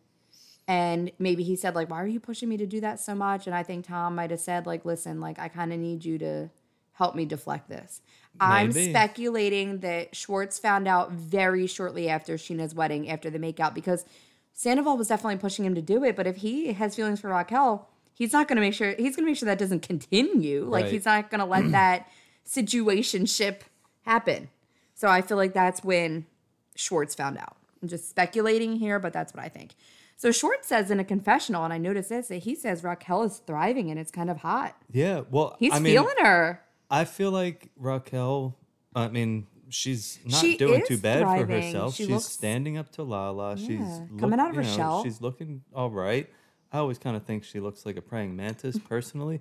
and 0.68 1.10
maybe 1.18 1.42
he 1.42 1.56
said 1.56 1.74
like 1.74 1.90
why 1.90 2.00
are 2.00 2.06
you 2.06 2.20
pushing 2.20 2.48
me 2.48 2.56
to 2.58 2.66
do 2.66 2.80
that 2.80 3.00
so 3.00 3.14
much 3.14 3.46
and 3.46 3.56
I 3.56 3.62
think 3.64 3.86
Tom 3.86 4.14
might 4.14 4.30
have 4.30 4.38
said 4.40 4.66
like 4.66 4.84
listen 4.84 5.20
like 5.20 5.38
I 5.40 5.48
kind 5.48 5.72
of 5.72 5.80
need 5.80 6.04
you 6.04 6.18
to 6.18 6.50
help 6.92 7.14
me 7.16 7.24
deflect 7.24 7.68
this. 7.68 8.00
I'm 8.40 8.70
speculating 8.72 9.78
that 9.80 10.14
Schwartz 10.14 10.58
found 10.58 10.86
out 10.86 11.10
very 11.12 11.66
shortly 11.66 12.08
after 12.08 12.34
Scheana's 12.34 12.74
wedding 12.74 13.08
after 13.08 13.30
the 13.30 13.38
makeout 13.38 13.74
because 13.74 14.04
Sandoval 14.52 14.96
was 14.96 15.08
definitely 15.08 15.38
pushing 15.38 15.64
him 15.64 15.74
to 15.74 15.82
do 15.82 16.04
it 16.04 16.14
but 16.14 16.26
if 16.26 16.36
he 16.36 16.72
has 16.72 16.94
feelings 16.94 17.20
for 17.20 17.28
Raquel 17.30 17.88
he's 18.14 18.32
not 18.32 18.46
going 18.48 18.56
to 18.56 18.60
make 18.60 18.74
sure 18.74 18.90
he's 18.90 19.16
going 19.16 19.24
to 19.24 19.30
make 19.30 19.36
sure 19.36 19.46
that 19.46 19.58
doesn't 19.58 19.82
continue 19.82 20.64
like 20.64 20.84
Right. 20.84 20.92
he's 20.92 21.04
not 21.04 21.30
going 21.30 21.40
to 21.40 21.44
let 21.46 21.70
that 21.72 22.08
situationship 22.46 23.60
happen. 24.02 24.48
So 24.94 25.08
I 25.08 25.22
feel 25.22 25.36
like 25.36 25.54
that's 25.54 25.84
when 25.84 26.26
Schwartz 26.74 27.14
found 27.14 27.38
out. 27.38 27.56
I'm 27.82 27.88
just 27.88 28.08
speculating 28.08 28.76
here, 28.76 28.98
but 28.98 29.12
that's 29.12 29.32
what 29.32 29.44
I 29.44 29.48
think. 29.48 29.74
So 30.20 30.32
Schwartz 30.32 30.66
says 30.68 30.90
in 30.90 30.98
a 30.98 31.04
confessional, 31.04 31.62
and 31.64 31.72
I 31.72 31.78
noticed 31.78 32.08
this, 32.08 32.26
that 32.28 32.38
he 32.42 32.54
says 32.56 32.82
Raquel 32.82 33.22
is 33.22 33.38
thriving 33.46 33.88
and 33.90 33.98
it's 34.00 34.10
kind 34.10 34.28
of 34.28 34.38
hot. 34.38 34.74
Yeah. 34.90 35.22
Well, 35.30 35.56
He's 35.60 35.72
I 35.72 35.78
mean, 35.78 35.94
feeling 35.94 36.16
her. 36.20 36.60
I 36.90 37.04
feel 37.04 37.30
like 37.30 37.70
Raquel. 37.76 38.56
I 38.96 39.06
mean, 39.08 39.46
she's 39.68 40.18
not 40.24 40.40
She 40.40 40.56
doing 40.56 40.82
too 40.86 40.98
bad 40.98 41.20
for 41.22 41.46
herself. 41.46 41.94
She 41.94 42.02
she's 42.02 42.10
looks- 42.12 42.24
standing 42.26 42.76
up 42.76 42.90
to 42.92 43.04
Lala. 43.04 43.56
she's 43.56 43.68
Yeah, 43.78 44.00
look- 44.10 44.18
coming 44.20 44.40
out 44.40 44.50
of 44.50 44.56
her 44.56 44.62
know, 44.62 44.68
shell. 44.76 45.04
She's 45.04 45.20
looking 45.20 45.62
all 45.72 45.90
right. 45.90 46.28
I 46.72 46.78
always 46.78 46.98
kind 46.98 47.16
of 47.16 47.22
think 47.22 47.44
she 47.44 47.60
looks 47.60 47.86
like 47.86 47.96
a 47.96 48.02
praying 48.02 48.34
mantis 48.34 48.76
personally, 48.88 49.40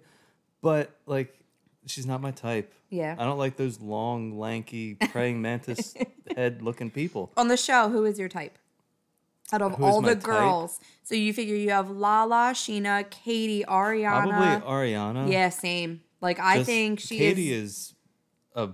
but 0.61 0.91
like 1.07 1.39
she's 1.87 2.05
not 2.05 2.21
my 2.21 2.31
type. 2.31 2.71
Yeah. 2.91 3.15
I 3.17 3.23
don't 3.25 3.39
like 3.39 3.57
those 3.57 3.79
long, 3.81 4.37
lanky 4.37 4.93
praying 5.11 5.41
mantis 5.41 5.95
head 6.35 6.61
looking 6.61 6.91
people. 6.91 7.31
On 7.35 7.47
the 7.47 7.57
show, 7.57 7.89
who 7.89 8.05
is 8.05 8.19
your 8.19 8.29
type? 8.29 8.57
Out 9.53 9.61
of 9.61 9.75
Who 9.75 9.83
all 9.85 10.01
the 10.01 10.15
type? 10.15 10.23
girls. 10.23 10.79
So 11.03 11.15
you 11.15 11.31
figure 11.33 11.55
you 11.55 11.69
have 11.69 11.89
Lala, 11.89 12.51
Scheana, 12.53 13.09
Katie, 13.09 13.63
Ariana. 13.67 14.27
Probably 14.29 14.91
Ariana. 14.93 15.31
yeah, 15.31 15.49
same. 15.49 16.01
Like 16.21 16.39
I 16.39 16.57
Just- 16.57 16.65
think 16.67 16.99
she 16.99 17.17
Katie 17.17 17.53
is, 17.53 17.71
is 17.71 17.93
a 18.55 18.69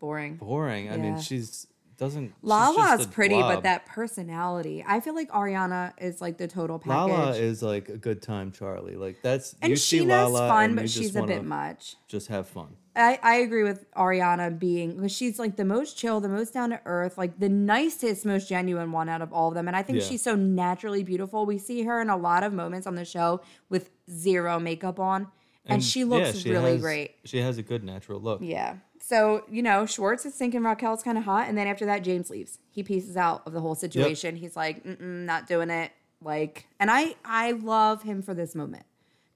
boring. 0.00 0.36
boring. 0.36 0.90
I 0.90 0.96
mean, 0.96 1.20
she's 1.20 1.66
doesn't. 2.00 2.32
Lala's 2.42 3.06
pretty, 3.06 3.38
but 3.40 3.62
that 3.64 3.84
personality. 3.86 4.82
I 4.86 5.00
feel 5.00 5.14
like 5.14 5.30
Ariana 5.30 5.92
is 5.98 6.20
like 6.22 6.38
the 6.38 6.48
total 6.48 6.78
package. 6.78 7.12
Lala 7.12 7.36
is 7.36 7.62
like 7.62 7.90
a 7.90 7.98
good 7.98 8.22
time, 8.22 8.50
Charlie. 8.52 8.96
Like 8.96 9.20
that's 9.22 9.54
and 9.60 9.68
you 9.70 9.76
see 9.76 10.00
Scheana's 10.00 10.32
Lala 10.32 10.48
fun, 10.48 10.64
and 10.64 10.76
but 10.76 10.90
she's 10.90 11.14
a 11.14 11.22
bit 11.22 11.44
much. 11.44 11.96
Just 12.08 12.28
have 12.28 12.48
fun. 12.48 12.74
I, 12.96 13.20
I 13.22 13.34
agree 13.36 13.62
with 13.62 13.88
Ariana 13.92 14.58
being 14.58 14.96
because 14.96 15.12
she's 15.12 15.38
like 15.38 15.56
the 15.56 15.64
most 15.64 15.96
chill, 15.96 16.20
the 16.20 16.28
most 16.28 16.54
down 16.54 16.70
to 16.70 16.80
earth, 16.86 17.18
like 17.18 17.38
the 17.38 17.48
nicest, 17.50 18.24
most 18.26 18.48
genuine 18.48 18.90
one 18.92 19.08
out 19.08 19.22
of 19.22 19.32
all 19.32 19.48
of 19.48 19.54
them. 19.54 19.68
And 19.68 19.76
I 19.76 19.82
think 19.82 20.00
Yeah. 20.00 20.04
she's 20.06 20.22
so 20.22 20.34
naturally 20.34 21.04
beautiful. 21.04 21.46
We 21.46 21.58
see 21.58 21.82
her 21.84 22.00
in 22.00 22.08
a 22.10 22.16
lot 22.16 22.42
of 22.42 22.52
moments 22.52 22.86
on 22.86 22.94
the 22.96 23.04
show 23.04 23.42
with 23.68 23.90
zero 24.10 24.58
makeup 24.58 24.98
on, 24.98 25.28
and, 25.66 25.84
she 25.84 26.04
looks 26.04 26.34
yeah, 26.34 26.40
she 26.40 26.50
really 26.50 26.72
has- 26.72 26.80
great. 26.80 27.14
She 27.26 27.38
has 27.38 27.58
a 27.58 27.62
good 27.62 27.84
natural 27.84 28.20
look. 28.20 28.40
Yeah. 28.42 28.76
So, 29.10 29.42
you 29.50 29.60
know, 29.60 29.86
Schwartz 29.86 30.24
is 30.24 30.34
thinking 30.34 30.62
Raquel's 30.62 31.02
kind 31.02 31.18
of 31.18 31.24
hot. 31.24 31.48
And 31.48 31.58
then 31.58 31.66
after 31.66 31.84
that, 31.86 32.04
James 32.04 32.30
leaves. 32.30 32.58
He 32.70 32.84
pieces 32.84 33.16
out 33.16 33.42
of 33.44 33.52
the 33.52 33.60
whole 33.60 33.74
situation. 33.74 34.36
He's 34.36 34.54
like, 34.54 34.84
Mm-mm, 34.84 35.24
not 35.24 35.48
doing 35.48 35.68
it. 35.68 35.90
Like, 36.22 36.68
and 36.78 36.92
I, 36.92 37.16
I 37.24 37.50
love 37.50 38.04
him 38.04 38.22
for 38.22 38.34
this 38.34 38.54
moment 38.54 38.84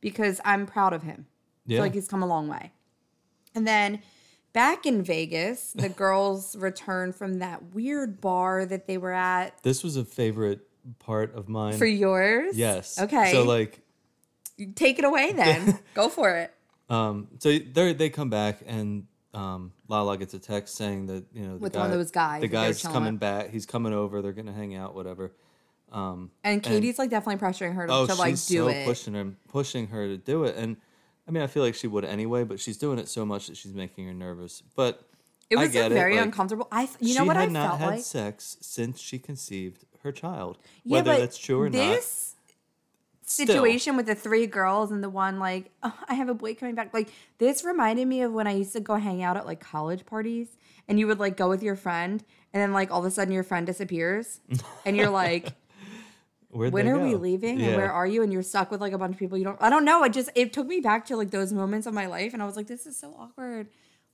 because 0.00 0.40
I'm 0.45 0.64
proud 0.64 0.93
of 0.93 1.02
him. 1.02 1.26
Yeah. 1.66 1.81
like 1.81 1.93
he's 1.93 2.07
come 2.07 2.23
a 2.23 2.26
long 2.26 2.47
way. 2.47 2.71
And 3.52 3.66
then 3.66 4.00
back 4.52 4.87
in 4.87 5.02
Vegas, 5.02 5.73
the 5.73 5.88
girls 6.04 6.54
return 6.54 7.12
from 7.12 7.40
that 7.40 7.75
weird 7.75 8.21
bar 8.21 8.64
that 8.66 8.87
they 8.87 8.97
were 8.97 9.12
at 9.12 9.61
This 9.64 9.83
was 9.83 9.97
a 9.97 10.04
favorite 10.04 10.61
part 11.00 11.35
of 11.35 11.49
mine. 11.49 11.78
for 11.78 11.87
yours. 11.87 12.57
yes. 12.57 12.97
Okay. 13.00 13.33
So 13.33 13.43
like, 13.43 13.81
take 14.76 15.00
it 15.00 15.04
away 15.04 15.33
then. 15.33 15.81
Go 15.95 16.09
for 16.09 16.31
it. 16.37 16.54
um, 16.88 17.26
so 17.40 17.59
they 17.59 17.93
they 17.93 18.09
come 18.09 18.31
back 18.31 18.59
and 18.66 19.07
um, 19.35 19.73
Lala 19.88 20.17
gets 20.17 20.33
a 20.35 20.38
text 20.38 20.76
saying 20.76 21.07
that 21.07 21.25
you 21.35 21.43
know 21.47 21.55
the 21.55 21.59
With 21.59 21.73
guy, 21.73 21.81
one 21.81 21.91
of 21.93 21.99
those 21.99 22.11
guys 22.11 22.41
the 22.41 22.49
guy's 22.49 22.83
coming 22.83 23.14
with. 23.14 23.21
back. 23.21 23.50
He's 23.50 23.67
coming 23.67 23.93
over. 23.93 24.23
They're 24.23 24.33
gonna 24.33 24.53
hang 24.53 24.75
out. 24.75 24.95
Whatever. 24.95 25.33
Um, 25.93 26.31
And 26.43 26.62
Katie's 26.62 26.99
like 26.99 27.11
definitely 27.11 27.47
pressuring 27.47 27.75
her 27.75 27.87
to, 27.87 27.93
oh, 27.93 28.07
to 28.07 28.14
like 28.17 28.31
she's 28.31 28.47
do 28.47 28.57
so 28.57 28.69
it. 28.69 28.85
pushing 28.85 29.14
her, 29.14 29.33
pushing 29.49 29.87
her 29.88 30.09
to 30.09 30.17
do 30.17 30.45
it. 30.45 30.57
And 30.57 30.76
I 31.29 31.31
mean, 31.31 31.43
I 31.43 31.47
feel 31.47 31.62
like 31.62 31.75
she 31.76 31.87
would 31.87 32.05
anyway, 32.05 32.43
but 32.45 32.59
she's 32.59 32.76
doing 32.79 32.99
it 32.99 33.09
so 33.09 33.25
much 33.25 33.47
that 33.47 33.57
she's 33.57 33.75
making 33.75 34.07
her 34.07 34.12
nervous. 34.14 34.62
But 34.75 35.07
It 35.50 35.57
was 35.57 35.75
like, 35.75 35.93
very 35.93 36.17
like, 36.17 36.25
uncomfortable. 36.25 36.67
I, 36.73 36.88
you 37.00 37.14
know 37.14 37.25
what 37.25 37.37
had 37.37 37.49
I 37.49 37.53
not 37.53 37.69
felt 37.69 37.81
had 37.81 37.87
like. 37.91 38.00
sex 38.03 38.57
since 38.61 39.00
she 39.00 39.19
conceived 39.21 39.85
her 40.03 40.11
child. 40.11 40.59
Yeah, 40.85 40.99
Whether 40.99 41.19
that's 41.19 41.38
true 41.38 41.61
or 41.61 41.69
not. 41.71 41.79
Situation 43.26 43.97
with 43.97 44.07
the 44.07 44.14
three 44.14 44.47
girls 44.47 44.90
and 44.93 45.02
the 45.02 45.11
one 45.11 45.38
like, 45.38 45.71
oh, 45.83 45.97
I 46.09 46.14
have 46.14 46.28
a 46.28 46.35
boy 46.35 46.54
coming 46.54 46.75
back. 46.75 46.93
Like 46.95 47.09
this 47.38 47.64
reminded 47.64 48.07
me 48.09 48.23
of 48.23 48.33
when 48.33 48.47
I 48.47 48.52
used 48.52 48.73
to 48.75 48.81
go 48.81 48.95
hang 48.97 49.23
out 49.23 49.37
at 49.37 49.47
like 49.47 49.61
college 49.61 50.04
parties, 50.07 50.49
and 50.88 50.99
you 50.99 51.07
would 51.07 51.19
like 51.19 51.37
go 51.37 51.49
with 51.49 51.62
your 51.62 51.76
friend, 51.76 52.23
and 52.52 52.62
then 52.62 52.73
like 52.73 52.90
all 52.90 53.00
of 53.00 53.04
a 53.07 53.11
sudden 53.11 53.33
your 53.33 53.43
friend 53.45 53.66
disappears, 53.66 54.40
and 54.87 54.97
you're 54.97 55.11
like. 55.11 55.52
Where'd 56.50 56.73
when 56.73 56.87
are 56.87 56.99
we 57.00 57.16
leaving 57.16 57.59
Yeah. 57.59 57.66
and 57.71 57.76
where 57.76 57.90
are 57.90 58.07
you 58.07 58.23
and 58.23 58.33
you're 58.33 58.45
stuck 58.45 58.71
with 58.71 58.81
like 58.81 58.93
a 58.93 58.99
bunch 58.99 59.14
of 59.14 59.19
people 59.19 59.37
you 59.37 59.43
don't 59.43 59.61
i 59.61 59.69
don't 59.69 59.85
know 59.85 60.04
it 60.04 60.12
just 60.12 60.31
it 60.37 60.52
took 60.52 60.69
me 60.69 60.78
back 60.78 61.04
to 61.07 61.16
like 61.16 61.33
those 61.33 61.52
moments 61.52 61.85
of 61.88 61.95
my 61.95 62.07
life 62.07 62.33
and 62.33 62.40
i 62.40 62.47
was 62.47 62.54
like 62.54 62.69
this 62.69 62.87
is 62.87 62.97
so 62.97 63.12
awkward 63.19 63.66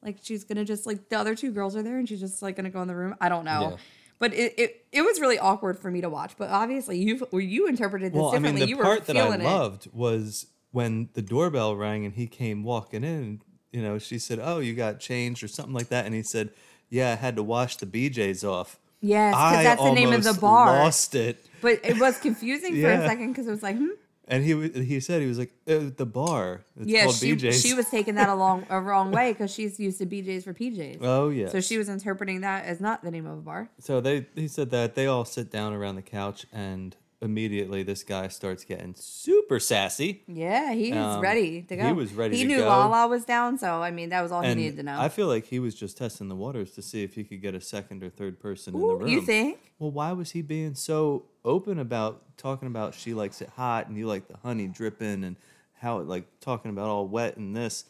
like 0.03 0.17
she's 0.23 0.43
gonna 0.45 0.65
just 0.65 0.87
like 0.87 1.11
the 1.11 1.19
other 1.19 1.35
two 1.35 1.51
girls 1.53 1.77
are 1.77 1.83
there 1.83 1.99
and 1.99 2.09
she's 2.09 2.19
just 2.19 2.41
like 2.41 2.57
gonna 2.57 2.71
go 2.71 2.81
in 2.81 2.89
the 2.89 2.97
room 2.97 3.15
i 3.21 3.29
don't 3.29 3.45
know 3.45 3.61
Yeah. 3.73 3.77
But 4.21 4.33
it, 4.33 4.55
it 4.57 4.87
it 4.93 5.03
was 5.03 5.21
really 5.21 5.39
awkward 5.41 5.81
for 5.81 5.91
me 5.91 6.01
to 6.01 6.09
watch 6.09 6.35
but 6.39 6.49
obviously 6.51 6.99
you 6.99 7.27
you 7.33 7.67
interpreted 7.67 8.13
this 8.13 8.21
Well, 8.21 8.37
I 8.37 8.39
mean, 8.39 8.55
the 8.55 8.69
you 8.69 8.77
part 8.77 9.07
that 9.07 9.17
I 9.17 9.25
feeling 9.25 9.41
it 9.41 9.45
loved 9.45 9.89
was 9.93 10.47
when 10.71 11.09
the 11.15 11.23
doorbell 11.23 11.75
rang 11.75 12.05
and 12.05 12.15
he 12.15 12.29
came 12.29 12.63
walking 12.63 13.03
in. 13.03 13.43
You 13.73 13.83
know, 13.83 13.99
she 13.99 14.19
said, 14.19 14.41
"Oh, 14.43 14.59
you 14.59 14.75
got 14.75 14.99
changed 14.99 15.45
or 15.45 15.49
something 15.49 15.75
like 15.75 15.89
that," 15.89 16.05
and 16.05 16.13
he 16.13 16.25
said, 16.25 16.51
"Yeah, 16.89 17.13
I 17.13 17.15
had 17.15 17.37
to 17.37 17.43
wash 17.43 17.77
the 17.77 17.87
BJ's 17.87 18.43
off." 18.43 18.81
yes 19.01 19.35
because 19.35 19.65
that's 19.65 19.83
the 19.83 19.93
name 19.93 20.13
of 20.13 20.25
the 20.25 20.35
bar 20.35 20.67
Lost 20.67 21.15
it. 21.15 21.45
but 21.61 21.81
it 21.83 21.99
was 21.99 22.19
confusing 22.19 22.81
for 22.81 22.91
a 22.91 22.99
second 23.07 23.29
because 23.29 23.47
it 23.47 23.51
was 23.51 23.63
like 23.63 23.77
hmm? 23.77 23.89
And 24.31 24.45
he 24.45 24.53
he 24.85 25.01
said 25.01 25.21
he 25.21 25.27
was 25.27 25.39
like 25.39 25.51
"Uh, 25.69 25.91
the 25.97 26.07
bar. 26.07 26.63
It's 26.79 26.89
yeah 26.89 27.03
called 27.05 27.17
she, 27.17 27.35
BJ's. 27.35 27.61
she 27.61 27.75
was 27.75 27.89
taking 27.91 28.15
that 28.15 28.29
along 28.29 28.65
a 28.71 28.81
wrong 28.81 29.11
way 29.11 29.33
because 29.33 29.51
she's 29.53 29.81
used 29.81 29.99
to 29.99 30.07
bjs 30.07 30.45
for 30.45 30.55
pjs 30.55 30.99
Oh 31.03 31.29
yeah. 31.31 31.49
so 31.49 31.61
she 31.61 31.77
was 31.77 31.89
interpreting 31.89 32.41
that 32.43 32.65
as 32.65 32.81
not 32.81 33.03
the 33.03 33.11
name 33.11 33.27
of 33.27 33.39
a 33.39 33.43
bar 33.43 33.69
So 33.81 34.01
they 34.01 34.27
he 34.37 34.47
said 34.49 34.71
that 34.71 34.95
they 34.95 35.07
all 35.07 35.25
sit 35.25 35.51
down 35.51 35.73
around 35.73 35.97
the 35.97 36.03
couch 36.03 36.47
and 36.53 36.95
immediately 37.23 37.83
this 37.83 38.03
guy 38.03 38.29
starts 38.29 38.65
getting 38.65 38.95
super 38.97 39.61
sassy. 39.61 40.23
Yeah, 40.27 40.73
he 40.73 40.91
was 40.93 41.17
Um, 41.17 41.21
ready 41.21 41.63
to 41.63 41.77
go. 41.77 41.87
he 41.87 41.93
was 41.93 42.13
ready 42.15 42.37
He 42.37 42.45
knew 42.45 42.59
go. 42.59 42.69
Lala 42.69 43.09
was 43.09 43.25
down, 43.25 43.59
so 43.59 43.83
I 43.83 43.91
mean 43.91 44.09
that 44.09 44.23
was 44.23 44.33
all 44.33 44.43
he 44.43 44.55
needed 44.55 44.77
to 44.79 44.83
know. 44.83 44.99
I 44.99 45.09
feel 45.11 45.27
like 45.27 45.47
he 45.47 45.59
was 45.59 45.75
just 45.75 45.99
testing 45.99 46.29
the 46.29 46.35
waters 46.35 46.71
to 46.73 46.83
see 46.83 47.03
if 47.03 47.15
he 47.15 47.25
could 47.25 47.43
get 47.43 47.55
a 47.55 47.61
second 47.61 48.03
or 48.03 48.09
third 48.11 48.41
person 48.41 48.75
in 48.75 48.81
the 48.81 48.87
room. 48.87 49.07
you 49.09 49.21
think? 49.21 49.73
Well, 49.79 49.91
why 49.91 50.13
was 50.13 50.31
he 50.31 50.41
being 50.43 50.75
so 50.75 51.27
open 51.45 51.79
about 51.79 52.37
talking 52.37 52.69
about 52.69 52.95
she 52.95 53.13
likes 53.15 53.41
it 53.43 53.51
hot 53.57 53.89
and 53.89 53.97
you 53.99 54.07
like 54.07 54.29
the 54.29 54.37
honey 54.39 54.67
dripping 54.67 55.25
and 55.25 55.37
how 55.81 55.99
it 56.01 56.07
like 56.07 56.25
talking 56.41 56.71
about 56.71 56.89
all 56.89 57.07
wet 57.07 57.37
and 57.37 57.55
this? 57.57 57.85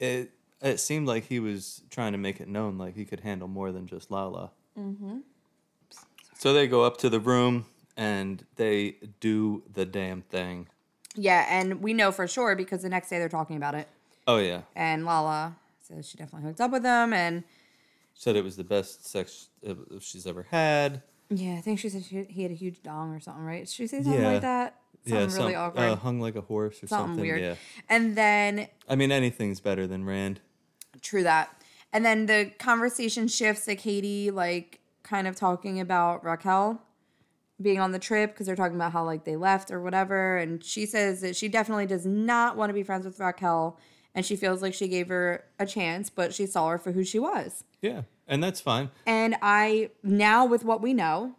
It 0.00 0.30
it 0.62 0.78
seemed 0.80 1.06
like 1.06 1.26
he 1.26 1.38
was 1.40 1.82
trying 1.90 2.12
to 2.12 2.18
make 2.18 2.40
it 2.40 2.48
known 2.48 2.78
like 2.78 2.94
he 2.94 3.04
could 3.04 3.20
handle 3.20 3.48
more 3.48 3.72
than 3.72 3.86
just 3.86 4.10
Lala. 4.10 4.52
Mm-hmm. 4.78 5.18
So 6.38 6.52
they 6.52 6.66
go 6.66 6.82
up 6.82 6.96
to 6.98 7.10
the 7.10 7.20
room 7.20 7.66
and 7.96 8.44
they 8.56 8.96
do 9.20 9.62
the 9.72 9.84
damn 9.86 10.22
thing. 10.22 10.68
Yeah, 11.14 11.46
and 11.48 11.82
we 11.82 11.92
know 11.92 12.10
for 12.12 12.26
sure 12.26 12.56
because 12.56 12.82
the 12.82 12.88
next 12.88 13.10
day 13.10 13.18
they're 13.18 13.28
talking 13.28 13.56
about 13.56 13.74
it, 13.74 13.88
Oh 14.26 14.38
yeah, 14.38 14.62
and 14.74 15.04
Lala 15.04 15.56
says 15.82 16.08
she 16.08 16.16
definitely 16.16 16.46
hooked 16.48 16.60
up 16.60 16.70
with 16.70 16.84
him, 16.84 17.12
and 17.12 17.44
said 18.14 18.36
it 18.36 18.44
was 18.44 18.56
the 18.56 18.64
best 18.64 19.06
sex 19.06 19.48
she's 20.00 20.26
ever 20.26 20.46
had. 20.50 21.02
yeah, 21.28 21.54
I 21.54 21.60
think 21.60 21.78
she 21.78 21.88
said 21.88 22.04
she, 22.04 22.24
he 22.24 22.42
had 22.42 22.50
a 22.52 22.54
huge 22.54 22.82
dong 22.82 23.12
or 23.14 23.20
something, 23.20 23.44
right? 23.44 23.60
Did 23.60 23.68
she 23.68 23.86
say 23.86 24.02
something 24.02 24.20
Yeah. 24.22 24.28
like 24.32 24.42
that? 24.42 24.76
Something 25.06 25.30
yeah, 25.30 25.36
really 25.36 25.54
awkward, 25.56 25.82
Uh, 25.82 25.96
hung 25.96 26.20
like 26.20 26.36
a 26.36 26.40
horse 26.42 26.82
or 26.82 26.86
something, 26.86 27.08
something. 27.16 27.22
weird. 27.24 27.40
Yeah, 27.40 27.54
And 27.88 28.14
then 28.16 28.68
I 28.88 28.94
mean 28.96 29.10
anything's 29.10 29.58
better 29.60 29.86
than 29.86 30.04
Rand. 30.04 30.40
True 31.00 31.24
that. 31.24 31.60
And 31.92 32.04
then 32.04 32.26
the 32.26 32.52
conversation 32.58 33.26
shifts 33.28 33.64
to 33.64 33.74
Katie, 33.76 34.30
like, 34.30 34.78
kind 35.02 35.26
of 35.26 35.34
talking 35.36 35.80
about 35.80 36.22
Raquel 36.24 36.80
being 37.62 37.80
on 37.80 37.92
the 37.92 37.98
trip 37.98 38.32
because 38.32 38.46
they're 38.46 38.56
talking 38.56 38.76
about 38.76 38.92
how, 38.92 39.04
like, 39.04 39.24
they 39.24 39.36
left 39.36 39.70
or 39.70 39.80
whatever. 39.80 40.36
And 40.36 40.62
she 40.62 40.86
says 40.86 41.20
that 41.20 41.36
she 41.36 41.48
definitely 41.48 41.86
does 41.86 42.06
not 42.06 42.56
want 42.56 42.70
to 42.70 42.74
be 42.74 42.82
friends 42.82 43.04
with 43.06 43.18
Raquel. 43.18 43.78
And 44.14 44.26
she 44.26 44.36
feels 44.36 44.60
like 44.60 44.74
she 44.74 44.88
gave 44.88 45.08
her 45.08 45.44
a 45.58 45.64
chance, 45.64 46.10
but 46.10 46.34
she 46.34 46.46
saw 46.46 46.68
her 46.68 46.78
for 46.78 46.92
who 46.92 47.02
she 47.04 47.18
was. 47.18 47.64
Yeah, 47.80 48.02
and 48.28 48.44
that's 48.44 48.60
fine. 48.60 48.90
And 49.06 49.36
I, 49.40 49.90
now 50.02 50.44
with 50.44 50.64
what 50.64 50.82
we 50.82 50.92
know, 50.92 51.36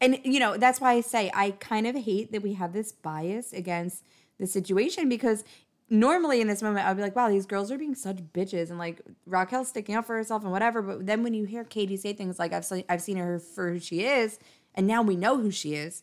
and, 0.00 0.18
you 0.24 0.38
know, 0.38 0.56
that's 0.56 0.80
why 0.80 0.92
I 0.92 1.00
say 1.00 1.30
I 1.34 1.52
kind 1.52 1.86
of 1.86 1.96
hate 1.96 2.32
that 2.32 2.42
we 2.42 2.54
have 2.54 2.72
this 2.72 2.92
bias 2.92 3.52
against 3.52 4.04
the 4.38 4.46
situation 4.46 5.08
because 5.08 5.44
normally 5.92 6.40
in 6.40 6.48
this 6.48 6.62
moment 6.62 6.86
I'd 6.86 6.96
be 6.96 7.02
like, 7.02 7.14
wow, 7.14 7.28
these 7.28 7.46
girls 7.46 7.70
are 7.70 7.78
being 7.78 7.94
such 7.94 8.16
bitches 8.16 8.70
and 8.70 8.78
like 8.78 9.02
Raquel's 9.26 9.68
sticking 9.68 9.94
up 9.94 10.06
for 10.06 10.16
herself 10.16 10.42
and 10.42 10.50
whatever. 10.50 10.80
But 10.80 11.06
then 11.06 11.22
when 11.22 11.34
you 11.34 11.44
hear 11.44 11.64
Katie 11.64 11.96
say 11.96 12.14
things 12.14 12.38
like 12.38 12.52
I've 12.52 12.64
seen 12.64 12.84
I've 12.88 13.02
seen 13.02 13.18
her 13.18 13.38
for 13.38 13.70
who 13.70 13.78
she 13.78 14.04
is, 14.04 14.38
and 14.74 14.86
now 14.86 15.02
we 15.02 15.16
know 15.16 15.38
who 15.38 15.50
she 15.50 15.74
is, 15.74 16.02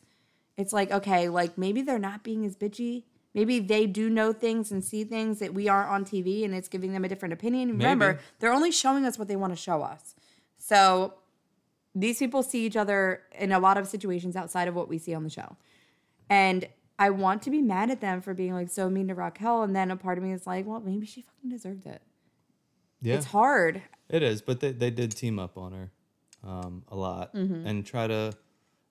it's 0.57 0.73
like, 0.73 0.91
okay, 0.91 1.29
like 1.29 1.57
maybe 1.57 1.81
they're 1.81 1.99
not 1.99 2.23
being 2.23 2.45
as 2.45 2.55
bitchy. 2.55 3.03
Maybe 3.33 3.59
they 3.59 3.85
do 3.85 4.09
know 4.09 4.33
things 4.33 4.71
and 4.71 4.83
see 4.83 5.03
things 5.03 5.39
that 5.39 5.53
we 5.53 5.67
aren't 5.69 5.89
on 5.89 6.03
TV 6.03 6.43
and 6.43 6.53
it's 6.53 6.67
giving 6.67 6.93
them 6.93 7.05
a 7.05 7.07
different 7.09 7.31
opinion. 7.33 7.69
Remember, 7.69 8.19
they're 8.39 8.51
only 8.53 8.71
showing 8.71 9.05
us 9.05 9.19
what 9.19 9.27
they 9.27 9.35
want 9.35 9.53
to 9.53 9.57
show 9.57 9.81
us. 9.83 10.15
So 10.57 11.13
these 11.95 12.17
people 12.19 12.43
see 12.43 12.65
each 12.65 12.75
other 12.75 13.21
in 13.38 13.51
a 13.51 13.59
lot 13.59 13.77
of 13.77 13.88
situations 13.88 14.35
outside 14.35 14.67
of 14.67 14.75
what 14.75 14.89
we 14.89 14.97
see 14.97 15.13
on 15.13 15.23
the 15.23 15.29
show. 15.29 15.55
And 16.29 16.67
I 16.97 17.11
want 17.11 17.41
to 17.43 17.49
be 17.51 17.61
mad 17.61 17.89
at 17.91 18.01
them 18.01 18.19
for 18.21 18.33
being 18.33 18.53
like 18.53 18.69
so 18.69 18.89
mean 18.89 19.07
to 19.07 19.15
Raquel. 19.15 19.63
And 19.63 19.75
then 19.75 19.89
a 19.91 19.95
part 19.95 20.17
of 20.17 20.23
me 20.23 20.31
is 20.33 20.45
like, 20.45 20.65
well, 20.65 20.79
maybe 20.81 21.05
she 21.05 21.21
fucking 21.21 21.49
deserved 21.49 21.85
it. 21.85 22.01
Yeah, 23.01 23.15
It's 23.15 23.27
hard. 23.27 23.81
it 24.09 24.21
is. 24.23 24.41
But 24.41 24.59
they 24.59 24.71
they 24.73 24.89
did 24.89 25.11
team 25.15 25.39
up 25.39 25.57
on 25.57 25.71
her 25.71 25.91
um, 26.43 26.83
a 26.89 26.95
lot 26.95 27.33
Mm-hmm. 27.33 27.65
and 27.65 27.85
try 27.85 28.07
to. 28.07 28.33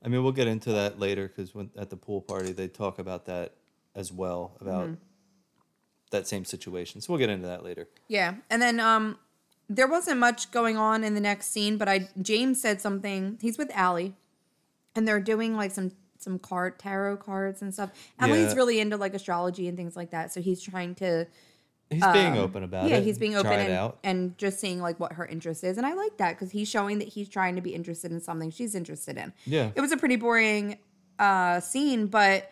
I 0.05 0.09
mean, 0.09 0.23
we'll 0.23 0.33
get 0.33 0.47
into 0.49 0.73
that 0.73 0.99
later 0.99 1.27
because 1.29 1.55
when 1.55 1.71
at 1.77 1.91
the 1.91 1.97
pool 1.97 2.21
party 2.21 2.53
they 2.53 2.69
talk 2.69 2.99
about 2.99 3.27
that 3.27 3.55
as 3.95 4.13
well 4.13 4.57
about 4.61 4.85
Mm-hmm. 4.87 4.95
that 6.11 6.27
same 6.29 6.45
situation. 6.45 7.01
So 7.01 7.13
we'll 7.13 7.19
get 7.19 7.31
into 7.31 7.47
that 7.49 7.65
later. 7.65 7.89
Yeah. 8.09 8.35
And 8.51 8.63
then 8.63 8.81
um 8.81 9.19
there 9.71 9.87
wasn't 9.89 10.19
much 10.19 10.51
going 10.51 10.77
on 10.79 11.05
in 11.05 11.15
the 11.15 11.21
next 11.21 11.51
scene, 11.51 11.77
but 11.77 11.89
I 11.89 12.09
James 12.23 12.61
said 12.61 12.81
something. 12.81 13.39
He's 13.41 13.59
with 13.59 13.71
Ally 13.75 14.11
and 14.95 15.07
they're 15.07 15.21
doing 15.21 15.57
like 15.57 15.73
some 15.73 15.93
some 16.19 16.39
card 16.39 16.79
tarot 16.79 17.19
cards 17.19 17.61
and 17.63 17.73
stuff. 17.75 17.91
Ally's 18.19 18.51
Yeah. 18.53 18.55
really 18.55 18.81
into 18.81 18.97
like 18.97 19.15
astrology 19.15 19.69
and 19.69 19.77
things 19.77 19.97
like 19.97 20.11
that. 20.11 20.33
So 20.33 20.41
he's 20.41 20.61
trying 20.63 20.95
to 20.97 21.27
He's 21.91 22.05
being 22.13 22.37
open 22.37 22.63
about 22.65 22.85
Um, 22.85 22.91
yeah, 22.91 22.97
it. 22.97 23.05
he's 23.05 23.19
being 23.19 23.35
open 23.35 23.53
and, 23.53 23.93
and 24.05 24.37
just 24.39 24.61
seeing 24.61 24.81
like 24.81 25.01
what 25.01 25.15
her 25.15 25.25
interest 25.25 25.65
is. 25.65 25.79
And 25.79 25.87
I 25.87 25.95
like 25.95 26.19
that 26.19 26.33
because 26.35 26.51
he's 26.51 26.69
showing 26.69 26.99
that 26.99 27.09
he's 27.09 27.29
trying 27.29 27.55
to 27.57 27.63
be 27.63 27.75
interested 27.75 28.13
in 28.13 28.21
something 28.21 28.51
she's 28.51 28.75
interested 28.75 29.17
in. 29.17 29.33
Yeah. 29.47 29.71
It 29.75 29.81
was 29.81 29.91
a 29.93 29.97
pretty 29.97 30.17
boring 30.17 30.79
uh, 31.19 31.61
scene, 31.61 32.07
but 32.09 32.51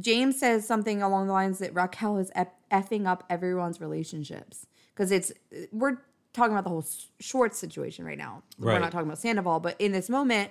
James 0.00 0.38
says 0.40 0.66
something 0.66 1.02
along 1.02 1.26
the 1.26 1.32
lines 1.34 1.58
that 1.58 1.74
Raquel 1.74 2.16
is 2.18 2.30
eff- 2.34 2.48
effing 2.70 3.06
up 3.06 3.24
everyone's 3.28 3.80
relationships 3.80 4.66
because 4.94 5.10
it's 5.12 5.32
we're 5.72 5.98
talking 6.32 6.52
about 6.52 6.64
the 6.64 6.70
whole 6.70 6.80
S- 6.82 7.08
Schwartz 7.20 7.58
situation 7.58 8.04
right 8.04 8.16
now. 8.18 8.42
We're 8.58 8.78
not 8.78 8.92
talking 8.92 9.06
about 9.08 9.18
Sandoval, 9.18 9.60
but 9.60 9.76
in 9.80 9.92
this 9.92 10.08
moment 10.08 10.50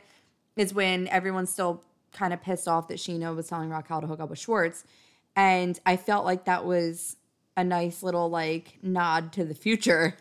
is 0.58 0.74
when 0.74 1.08
everyone's 1.08 1.50
still 1.50 1.82
kind 2.12 2.34
of 2.34 2.41
pissed 2.41 2.67
off 2.67 2.88
that 2.89 2.98
Scheana 2.98 3.36
was 3.36 3.48
telling 3.48 3.70
Raquel 3.70 4.01
to 4.01 4.08
hook 4.08 4.20
up 4.20 4.29
with 4.29 4.39
Schwartz, 4.39 4.84
and 5.36 5.79
I 5.86 5.98
felt 5.98 6.25
like 6.25 6.46
that 6.46 6.65
was 6.65 7.15
a 7.58 7.64
nice 7.64 8.02
little 8.04 8.30
like 8.30 8.78
nod 8.82 9.34
to 9.34 9.44
the 9.44 9.56
future. 9.56 10.16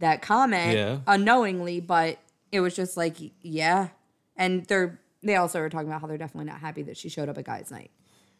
That 0.00 0.22
comment 0.22 0.74
Yeah. 0.76 0.98
unknowingly, 1.06 1.80
but 1.80 2.18
it 2.50 2.60
was 2.60 2.74
just 2.74 2.96
like 2.96 3.16
yeah, 3.42 3.88
and 4.36 4.64
they're 4.66 4.98
they 5.22 5.34
also 5.36 5.60
were 5.60 5.68
talking 5.68 5.88
about 5.88 6.00
how 6.00 6.06
they're 6.06 6.16
definitely 6.18 6.50
not 6.50 6.60
happy 6.60 6.82
that 6.84 6.96
she 6.96 7.08
showed 7.08 7.28
up 7.28 7.36
at 7.38 7.44
guys' 7.44 7.70
night. 7.70 7.90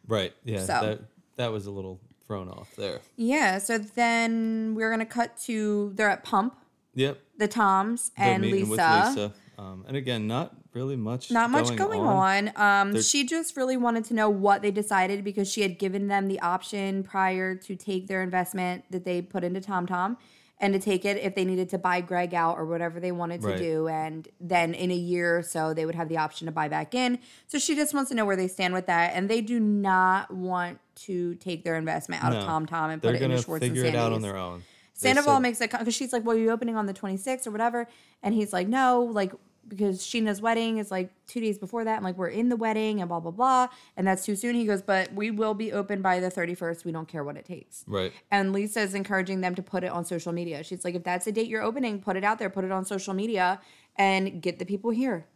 Right. 0.06 0.32
Yeah. 0.44 0.64
So- 0.64 0.80
That 0.80 1.00
that 1.36 1.52
was 1.52 1.66
a 1.66 1.70
little 1.70 2.00
thrown 2.26 2.48
off 2.48 2.74
there. 2.76 3.00
Yeah, 3.16 3.58
so 3.58 3.78
then 3.78 4.74
we're 4.76 4.90
gonna 4.90 5.04
cut 5.06 5.36
to 5.42 5.92
they're 5.96 6.10
at 6.10 6.22
Pump, 6.24 6.56
Yep. 6.94 7.18
the 7.38 7.48
Toms 7.48 8.10
and 8.16 8.42
Lisa. 8.44 8.60
with 8.70 8.78
Lisa. 8.80 9.34
Um, 9.58 9.84
and 9.88 9.96
again, 9.96 10.26
not 10.28 10.54
really 10.74 10.96
much. 10.96 11.30
Not 11.30 11.50
much 11.50 11.74
going 11.76 12.00
on. 12.00 12.52
Um, 12.56 12.92
They're- 12.92 13.02
she 13.02 13.24
just 13.24 13.56
really 13.56 13.76
wanted 13.76 14.04
to 14.06 14.14
know 14.14 14.28
what 14.30 14.62
they 14.62 14.70
decided 14.70 15.24
because 15.24 15.50
she 15.50 15.62
had 15.62 15.78
given 15.78 16.08
them 16.08 16.28
the 16.28 16.40
option 16.40 17.02
prior 17.02 17.54
to 17.54 17.76
take 17.76 18.06
their 18.06 18.22
investment 18.22 18.84
that 18.90 19.04
they 19.04 19.22
put 19.22 19.44
into 19.44 19.60
TomTom 19.60 20.16
and 20.60 20.74
to 20.74 20.80
take 20.80 21.04
it 21.04 21.16
if 21.18 21.34
they 21.36 21.44
needed 21.44 21.68
to 21.68 21.78
buy 21.78 22.00
Greg 22.00 22.34
out 22.34 22.58
or 22.58 22.64
whatever 22.66 22.98
they 22.98 23.12
wanted 23.12 23.40
to 23.42 23.46
Right. 23.46 23.58
do. 23.58 23.86
And 23.88 24.26
then 24.40 24.74
in 24.74 24.90
a 24.90 24.94
year 24.96 25.38
or 25.38 25.42
so, 25.42 25.72
they 25.72 25.86
would 25.86 25.94
have 25.94 26.08
the 26.08 26.16
option 26.18 26.46
to 26.46 26.52
buy 26.52 26.66
back 26.68 26.94
in. 26.96 27.20
So 27.46 27.58
she 27.58 27.76
just 27.76 27.94
wants 27.94 28.08
to 28.10 28.16
know 28.16 28.24
where 28.24 28.34
they 28.36 28.48
stand 28.48 28.74
with 28.74 28.86
that. 28.86 29.12
And 29.14 29.28
they 29.30 29.40
do 29.40 29.60
not 29.60 30.32
want 30.34 30.80
to 31.06 31.36
take 31.36 31.62
their 31.62 31.76
investment 31.76 32.24
out 32.24 32.32
of 32.34 32.42
No. 32.42 32.48
TomTom 32.48 32.92
and 32.92 33.00
put 33.00 33.14
it 33.14 33.22
into 33.22 33.40
Schwartz 33.40 33.64
figure 33.64 33.84
and 33.84 33.94
it 33.94 33.98
out 33.98 34.12
on 34.12 34.20
their 34.20 34.36
own. 34.36 34.64
Sandoval 34.94 35.36
said- 35.36 35.42
makes 35.42 35.60
it 35.60 35.70
because 35.70 35.94
she's 35.94 36.12
like, 36.12 36.24
"Well, 36.26 36.34
are 36.36 36.40
you're 36.40 36.50
opening 36.52 36.74
on 36.76 36.86
the 36.86 36.92
26th 36.92 37.46
or 37.46 37.52
whatever," 37.52 37.86
and 38.20 38.34
he's 38.34 38.52
like, 38.52 38.66
"No, 38.66 39.00
like 39.12 39.32
because 39.68 40.00
Scheana's 40.00 40.40
wedding 40.40 40.78
is 40.78 40.90
like 40.90 41.10
two 41.26 41.40
days 41.40 41.58
before 41.58 41.84
that, 41.84 41.96
and 41.96 42.04
like 42.04 42.16
we're 42.16 42.28
in 42.28 42.48
the 42.48 42.56
wedding 42.56 43.00
and 43.00 43.08
blah 43.08 43.20
blah 43.20 43.30
blah, 43.30 43.68
and 43.96 44.06
that's 44.06 44.24
too 44.24 44.34
soon. 44.36 44.54
He 44.54 44.64
goes, 44.64 44.82
but 44.82 45.12
we 45.14 45.30
will 45.30 45.54
be 45.54 45.72
open 45.72 46.02
by 46.02 46.20
the 46.20 46.30
thirty 46.30 46.54
first. 46.54 46.84
We 46.84 46.92
don't 46.92 47.08
care 47.08 47.22
what 47.24 47.36
it 47.36 47.44
takes. 47.44 47.84
Right. 47.86 48.12
And 48.30 48.52
Lisa 48.52 48.80
is 48.80 48.94
encouraging 48.94 49.40
them 49.40 49.54
to 49.54 49.62
put 49.62 49.84
it 49.84 49.90
on 49.90 50.04
social 50.04 50.32
media. 50.32 50.62
She's 50.64 50.84
like, 50.84 50.94
if 50.94 51.04
that's 51.04 51.26
a 51.26 51.32
date 51.32 51.48
you're 51.48 51.62
opening, 51.62 52.00
put 52.00 52.16
it 52.16 52.24
out 52.24 52.38
there, 52.38 52.50
put 52.50 52.64
it 52.64 52.72
on 52.72 52.84
social 52.84 53.14
media, 53.14 53.60
and 53.96 54.40
get 54.42 54.58
the 54.58 54.64
people 54.64 54.90
here. 54.90 55.26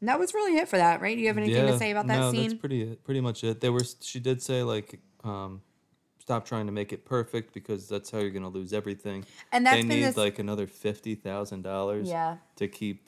And 0.00 0.08
that 0.08 0.18
was 0.18 0.32
really 0.32 0.56
it 0.56 0.68
for 0.68 0.78
that, 0.78 1.00
right? 1.02 1.14
Do 1.16 1.20
you 1.20 1.28
have 1.28 1.36
anything 1.38 1.66
to 1.66 1.76
say 1.78 1.90
about 1.90 2.06
that 2.06 2.18
no, 2.18 2.30
scene? 2.32 2.48
that's 2.48 2.54
pretty 2.54 2.96
pretty 3.04 3.20
much 3.20 3.44
it. 3.44 3.60
There 3.60 3.72
was 3.72 3.96
she 4.00 4.20
did 4.20 4.40
say 4.42 4.62
like 4.62 4.98
um 5.24 5.60
stop 6.18 6.44
trying 6.46 6.66
to 6.66 6.72
make 6.72 6.92
it 6.92 7.04
perfect 7.04 7.52
because 7.52 7.88
that's 7.88 8.10
how 8.10 8.18
you're 8.18 8.30
gonna 8.30 8.48
lose 8.48 8.72
everything. 8.72 9.24
And 9.52 9.66
that's 9.66 9.76
they 9.76 9.82
need 9.82 10.04
this- 10.04 10.16
like 10.16 10.38
another 10.38 10.66
fifty 10.66 11.16
thousand 11.16 11.62
dollars 11.62 12.08
Yeah. 12.08 12.36
to 12.56 12.68
keep 12.68 13.04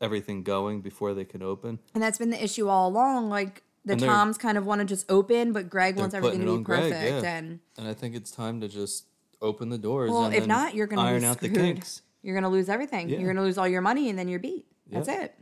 everything 0.00 0.42
going 0.42 0.80
before 0.80 1.14
they 1.14 1.24
can 1.24 1.42
open. 1.42 1.78
And 1.94 2.02
that's 2.02 2.18
been 2.18 2.30
the 2.30 2.42
issue 2.42 2.68
all 2.68 2.88
along. 2.88 3.28
Like 3.30 3.62
the 3.84 3.92
And 3.92 4.02
Toms 4.02 4.36
kind 4.38 4.58
of 4.58 4.66
want 4.66 4.80
to 4.80 4.84
just 4.84 5.10
open, 5.10 5.52
but 5.52 5.70
Greg 5.70 5.96
wants 5.96 6.14
everything 6.14 6.40
to 6.40 6.46
be 6.46 6.52
on 6.52 6.62
Greg, 6.62 6.92
perfect. 6.92 7.22
yeah. 7.24 7.30
And 7.36 7.60
And 7.78 7.88
I 7.88 7.94
think 7.94 8.14
it's 8.14 8.30
time 8.30 8.60
to 8.60 8.68
just 8.68 9.06
open 9.40 9.68
the 9.68 9.78
doors. 9.78 10.10
well, 10.10 10.24
and 10.24 10.34
if 10.34 10.46
not, 10.46 10.74
you're 10.74 10.86
gonna 10.86 11.02
iron 11.02 11.24
out 11.24 11.40
the 11.40 11.48
kinks. 11.48 12.02
You're 12.22 12.34
gonna 12.34 12.48
lose 12.50 12.68
everything. 12.68 13.08
Yeah. 13.08 13.18
You're 13.18 13.32
gonna 13.32 13.44
lose 13.46 13.56
all 13.58 13.68
your 13.68 13.82
money, 13.82 14.08
and 14.10 14.18
then 14.18 14.26
you're 14.28 14.40
beat. 14.40 14.66
That's 14.90 15.08
it. 15.08 15.34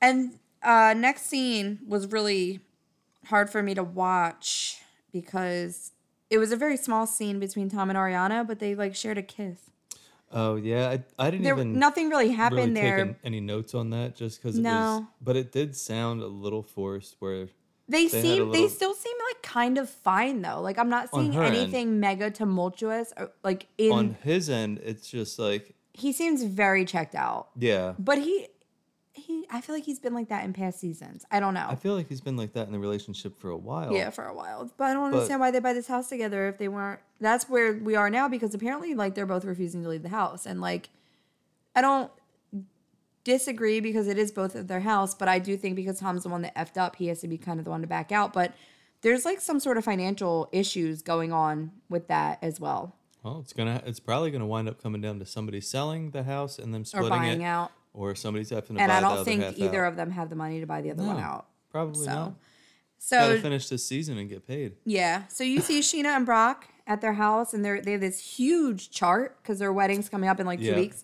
And 0.00 0.38
uh, 0.62 0.94
next 0.96 1.26
scene 1.26 1.80
was 1.86 2.10
really 2.10 2.60
hard 3.26 3.50
for 3.50 3.62
me 3.62 3.74
to 3.74 3.82
watch 3.82 4.80
because 5.12 5.92
it 6.30 6.38
was 6.38 6.50
a 6.52 6.56
very 6.56 6.76
small 6.76 7.06
scene 7.06 7.38
between 7.38 7.68
Tom 7.68 7.90
and 7.90 7.96
Ariana, 7.98 8.46
but 8.46 8.58
they 8.58 8.74
like 8.74 8.94
shared 8.96 9.18
a 9.18 9.22
kiss. 9.22 9.70
Oh 10.32 10.56
yeah, 10.56 10.88
I, 10.88 11.26
I 11.26 11.30
didn't 11.30 11.44
There, 11.44 11.54
even 11.54 11.78
nothing 11.78 12.08
really 12.08 12.24
really 12.24 12.34
happened 12.36 12.74
take 12.74 12.84
there. 12.84 12.98
an- 12.98 13.16
any 13.24 13.40
notes 13.40 13.74
on 13.74 13.90
that 13.90 14.16
just 14.16 14.40
because 14.42 14.56
it 14.56 14.60
was. 14.60 14.64
No. 14.64 15.06
But 15.20 15.36
it 15.36 15.52
did 15.52 15.76
sound 15.76 16.22
a 16.22 16.26
little 16.26 16.62
forced. 16.62 17.16
Where 17.18 17.46
They, 17.88 18.06
They 18.06 18.22
seem 18.22 18.52
they 18.52 18.68
still 18.68 18.94
seem 18.94 19.16
like 19.28 19.42
kind 19.42 19.76
of 19.78 19.90
fine 19.90 20.40
though. 20.42 20.60
Like 20.60 20.78
I'm 20.78 20.88
not 20.88 21.10
seeing 21.14 21.32
her 21.34 21.42
end. 21.42 21.56
anything 21.56 22.00
mega 22.00 22.30
tumultuous. 22.30 23.12
Or, 23.16 23.30
like 23.44 23.66
in 23.78 23.92
on 23.92 24.16
his 24.22 24.48
end, 24.48 24.80
it's 24.84 25.08
just 25.08 25.38
like 25.38 25.74
he 25.94 26.12
seems 26.12 26.42
very 26.42 26.84
checked 26.86 27.14
out. 27.14 27.48
yeah. 27.58 27.92
But 27.98 28.18
he 28.18 28.46
he 29.14 29.44
I 29.50 29.60
feel 29.60 29.74
like 29.74 29.84
he's 29.84 29.98
been 30.00 30.14
like 30.14 30.28
that 30.30 30.44
in 30.44 30.52
past 30.52 30.80
seasons. 30.80 31.24
I 31.30 31.38
don't 31.40 31.54
know. 31.54 31.66
I 31.68 31.74
feel 31.74 31.94
like 31.94 32.08
he's 32.08 32.20
been 32.22 32.36
like 32.36 32.54
that 32.54 32.66
in 32.66 32.72
the 32.72 32.78
relationship 32.78 33.38
for 33.38 33.50
a 33.50 33.56
while. 33.56 33.92
yeah, 33.92 34.10
for 34.10 34.24
a 34.24 34.34
while. 34.34 34.70
But 34.76 34.84
I 34.84 34.92
don't 34.94 35.10
But- 35.10 35.16
understand 35.16 35.40
why 35.40 35.50
they 35.50 35.60
buy 35.60 35.72
this 35.74 35.88
house 35.88 36.08
together 36.08 36.48
if 36.48 36.58
they 36.58 36.68
weren't 36.68 37.00
that's 37.20 37.48
where 37.48 37.74
we 37.74 37.94
are 37.94 38.08
now 38.10 38.28
because 38.28 38.54
apparently 38.54 38.94
like 38.94 39.14
they're 39.14 39.26
both 39.26 39.44
refusing 39.44 39.82
to 39.82 39.88
leave 39.88 40.02
the 40.02 40.08
house 40.08 40.46
and 40.46 40.60
like 40.60 40.88
I 41.76 41.80
don't 41.82 42.10
disagree 43.24 43.80
because 43.80 44.08
it 44.08 44.18
is 44.18 44.32
both 44.32 44.54
of 44.54 44.66
their 44.68 44.80
house, 44.80 45.14
but 45.14 45.28
I 45.28 45.38
do 45.38 45.56
think 45.56 45.76
because 45.76 46.00
Tom's 46.00 46.24
the 46.24 46.28
one 46.28 46.42
that 46.42 46.54
effed 46.56 46.76
up, 46.76 46.96
he 46.96 47.06
has 47.08 47.20
to 47.20 47.28
be 47.28 47.38
kind 47.38 47.58
of 47.60 47.64
the 47.64 47.70
one 47.70 47.80
to 47.82 47.86
back 47.86 48.10
out. 48.12 48.32
But 48.32 48.52
there's 49.02 49.24
like 49.24 49.40
some 49.40 49.60
sort 49.60 49.76
of 49.76 49.84
financial 49.84 50.48
issues 50.52 51.02
going 51.02 51.32
on 51.32 51.72
with 51.88 52.08
that 52.08 52.38
as 52.42 52.58
well. 52.60 52.96
Well, 53.22 53.38
it's 53.40 53.52
gonna. 53.52 53.80
It's 53.86 54.00
probably 54.00 54.32
gonna 54.32 54.46
wind 54.46 54.68
up 54.68 54.82
coming 54.82 55.00
down 55.00 55.20
to 55.20 55.26
somebody 55.26 55.60
selling 55.60 56.10
the 56.10 56.24
house 56.24 56.58
and 56.58 56.74
them 56.74 56.82
Or 56.82 56.86
splitting 56.86 57.08
buying 57.10 57.40
it, 57.42 57.44
out. 57.44 57.70
Or 57.94 58.14
somebody's 58.14 58.50
having 58.50 58.76
to 58.76 58.82
And 58.82 58.88
buy 58.90 58.96
I 58.98 59.00
don't 59.00 59.24
think 59.24 59.58
either 59.58 59.84
out. 59.84 59.90
of 59.92 59.96
them 59.96 60.10
have 60.12 60.30
the 60.30 60.36
money 60.36 60.60
to 60.60 60.66
buy 60.66 60.80
the 60.80 60.90
other 60.92 61.02
one 61.04 61.18
out. 61.18 61.46
Probably 61.70 62.04
So 62.06 62.10
not. 62.14 62.34
so 62.98 63.18
Gotta 63.18 63.40
finish 63.40 63.68
this 63.68 63.84
season 63.84 64.16
and 64.18 64.28
get 64.28 64.46
paid. 64.46 64.76
Yeah. 64.84 65.26
So 65.28 65.44
you 65.44 65.60
see 65.60 65.80
Scheana 65.80 66.16
and 66.16 66.24
Brock 66.26 66.68
at 66.86 67.00
their 67.00 67.12
house, 67.12 67.52
and 67.54 67.64
they're 67.64 67.80
they 67.82 67.92
have 67.92 68.00
this 68.00 68.18
huge 68.18 68.90
chart 68.90 69.38
because 69.42 69.58
their 69.58 69.72
wedding's 69.72 70.08
coming 70.08 70.28
up 70.28 70.40
in 70.40 70.46
like 70.46 70.58
two 70.60 70.66
Yeah. 70.66 70.76
weeks. 70.76 71.02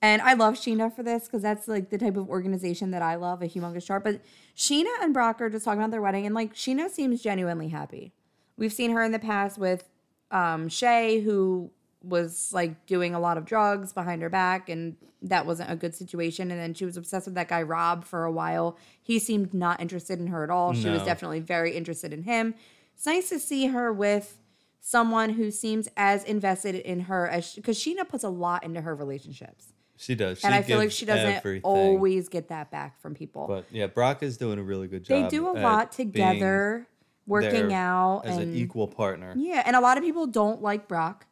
And 0.00 0.22
I 0.22 0.34
love 0.34 0.54
Scheana 0.54 0.94
for 0.94 1.02
this 1.02 1.24
because 1.24 1.42
that's 1.42 1.66
like 1.66 1.90
the 1.90 1.98
type 1.98 2.16
of 2.16 2.28
organization 2.30 2.92
that 2.92 3.02
I 3.02 3.16
love, 3.16 3.42
a 3.42 3.46
humongous 3.48 3.84
chart. 3.84 4.04
But 4.04 4.20
Scheana 4.56 4.86
and 5.02 5.12
Brock 5.12 5.40
are 5.40 5.50
just 5.50 5.64
talking 5.64 5.80
about 5.80 5.90
their 5.90 6.00
wedding, 6.00 6.24
and 6.24 6.36
like 6.36 6.54
Scheana 6.54 6.88
seems 6.88 7.20
genuinely 7.20 7.68
happy. 7.68 8.12
We've 8.56 8.72
seen 8.72 8.92
her 8.92 9.02
in 9.02 9.10
the 9.10 9.18
past 9.18 9.58
with 9.58 9.88
um, 10.30 10.68
Shay, 10.68 11.20
who 11.20 11.70
was 12.08 12.50
like 12.52 12.86
doing 12.86 13.14
a 13.14 13.20
lot 13.20 13.36
of 13.38 13.44
drugs 13.44 13.92
behind 13.92 14.22
her 14.22 14.30
back, 14.30 14.68
and 14.68 14.96
that 15.22 15.46
wasn't 15.46 15.70
a 15.70 15.76
good 15.76 15.94
situation. 15.94 16.50
And 16.50 16.60
then 16.60 16.74
she 16.74 16.84
was 16.84 16.96
obsessed 16.96 17.26
with 17.26 17.34
that 17.34 17.48
guy 17.48 17.62
Rob 17.62 18.04
for 18.04 18.24
a 18.24 18.32
while. 18.32 18.76
He 19.02 19.18
seemed 19.18 19.52
not 19.52 19.80
interested 19.80 20.18
in 20.20 20.28
her 20.28 20.44
at 20.44 20.50
all. 20.50 20.72
She 20.74 20.88
was 20.88 21.02
definitely 21.02 21.40
very 21.40 21.76
interested 21.76 22.12
in 22.12 22.22
him. 22.22 22.54
It's 22.94 23.06
nice 23.06 23.28
to 23.28 23.38
see 23.38 23.66
her 23.68 23.92
with 23.92 24.38
someone 24.80 25.30
who 25.30 25.50
seems 25.50 25.88
as 25.96 26.24
invested 26.24 26.74
in 26.74 27.00
her 27.00 27.28
as 27.28 27.54
because 27.54 27.78
Scheana 27.78 28.08
puts 28.08 28.24
a 28.24 28.28
lot 28.28 28.64
into 28.64 28.80
her 28.80 28.94
relationships, 28.94 29.72
She 29.96 30.14
does. 30.14 30.38
She 30.38 30.46
and 30.46 30.54
I 30.54 30.62
feel 30.62 30.78
like 30.78 30.90
she 30.90 31.04
doesn't 31.04 31.36
everything. 31.36 31.62
always 31.62 32.28
get 32.28 32.48
that 32.48 32.70
back 32.70 33.00
from 33.00 33.14
people. 33.14 33.46
But 33.46 33.66
yeah, 33.70 33.86
Brock 33.86 34.22
is 34.22 34.36
doing 34.36 34.58
a 34.58 34.62
really 34.62 34.88
good 34.88 35.04
job. 35.04 35.24
they 35.24 35.36
do 35.36 35.48
a 35.48 35.52
lot 35.52 35.92
together, 35.92 36.86
working 37.26 37.72
out 37.72 38.22
as 38.24 38.36
and 38.38 38.50
an 38.50 38.56
equal 38.56 38.88
partner. 38.88 39.34
yeah, 39.36 39.62
and 39.66 39.76
a 39.76 39.80
lot 39.80 39.98
of 39.98 40.04
people 40.04 40.26
don't 40.26 40.62
like 40.62 40.88
Brock 40.88 41.26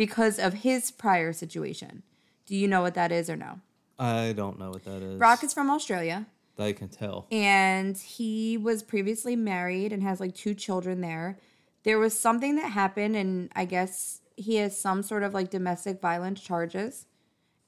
because 0.00 0.38
of 0.38 0.54
his 0.54 0.90
prior 0.90 1.30
situation. 1.30 2.02
Do 2.46 2.56
you 2.56 2.66
know 2.66 2.80
what 2.80 2.94
that 2.94 3.12
is 3.12 3.28
or 3.28 3.36
no? 3.36 3.60
I 3.98 4.32
don't 4.32 4.58
know 4.58 4.70
what 4.70 4.82
that 4.86 5.02
is. 5.02 5.18
Brock 5.18 5.44
is 5.44 5.52
from 5.52 5.68
Australia. 5.68 6.24
I 6.58 6.72
can 6.72 6.88
tell. 6.88 7.26
and 7.30 7.98
he 7.98 8.56
was 8.56 8.82
previously 8.82 9.36
married 9.36 9.92
and 9.92 10.02
has 10.02 10.18
like 10.18 10.34
two 10.34 10.54
children 10.54 11.02
there. 11.02 11.38
There 11.82 11.98
was 11.98 12.18
something 12.18 12.56
that 12.56 12.70
happened, 12.70 13.14
and 13.14 13.50
I 13.54 13.66
guess 13.66 14.22
he 14.36 14.56
has 14.56 14.74
some 14.74 15.02
sort 15.02 15.22
of 15.22 15.34
like 15.34 15.50
domestic 15.50 16.00
violence 16.00 16.40
charges. 16.40 17.04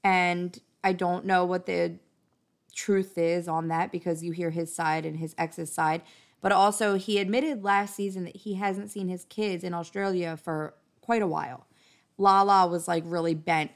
And 0.03 0.59
I 0.83 0.95
don't 0.95 1.27
know 1.27 1.45
what 1.45 1.67
the 1.67 1.99
truth 2.75 3.19
is 3.19 3.47
on 3.47 3.69
that 3.69 3.93
because 3.93 4.25
you 4.25 4.33
hear 4.33 4.51
his 4.51 4.75
side 4.75 5.05
and 5.05 5.19
his 5.19 5.35
ex's 5.37 5.71
side. 5.71 6.01
But 6.41 6.53
also, 6.53 6.97
he 6.97 7.19
admitted 7.19 7.63
last 7.63 7.95
season 7.95 8.25
that 8.25 8.37
he 8.37 8.55
hasn't 8.55 8.91
seen 8.91 9.09
his 9.09 9.27
kids 9.27 9.63
in 9.65 9.75
Australia 9.75 10.39
for 10.39 10.73
quite 11.03 11.21
a 11.21 11.27
while. 11.27 11.67
Lala 12.23 12.69
was 12.69 12.87
like 12.87 13.03
really 13.05 13.35
bent 13.35 13.73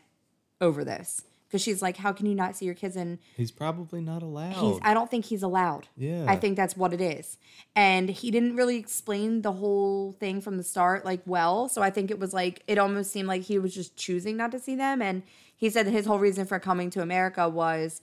over 0.61 0.85
this 0.85 1.23
because 1.49 1.61
she's 1.61 1.83
like, 1.83 1.97
How 1.97 2.13
can 2.13 2.27
you 2.27 2.35
not 2.35 2.57
see 2.57 2.65
your 2.65 2.75
kids 2.75 2.97
And 2.97 3.19
He's 3.37 3.51
probably 3.51 4.01
not 4.01 4.23
allowed. 4.23 4.55
He's, 4.55 4.79
I 4.83 4.95
don't 4.95 5.11
think 5.11 5.27
he's 5.27 5.43
allowed. 5.43 5.89
Yeah. 5.97 6.25
I 6.29 6.37
think 6.37 6.57
that's 6.57 6.77
what 6.77 6.93
it 6.93 7.01
is. 7.01 7.39
And 7.75 8.09
he 8.09 8.31
didn't 8.31 8.57
really 8.57 8.77
explain 8.77 9.43
the 9.43 9.53
whole 9.53 10.13
thing 10.13 10.41
from 10.41 10.57
the 10.57 10.63
start 10.63 11.05
like 11.05 11.21
well. 11.27 11.69
So 11.69 11.83
I 11.83 11.91
think 11.91 12.11
it 12.11 12.19
was 12.19 12.33
like 12.33 12.63
it 12.67 12.79
almost 12.79 13.11
seemed 13.11 13.29
like 13.29 13.43
he 13.43 13.59
was 13.59 13.75
just 13.75 13.97
choosing 13.97 14.37
not 14.37 14.53
to 14.53 14.61
see 14.61 14.77
them. 14.77 15.03
And 15.03 15.25
he 15.57 15.69
said 15.69 15.87
that 15.87 15.93
his 15.93 16.07
whole 16.07 16.21
reason 16.21 16.47
for 16.47 16.61
coming 16.61 16.89
to 16.91 17.03
America 17.03 17.49
was 17.49 18.01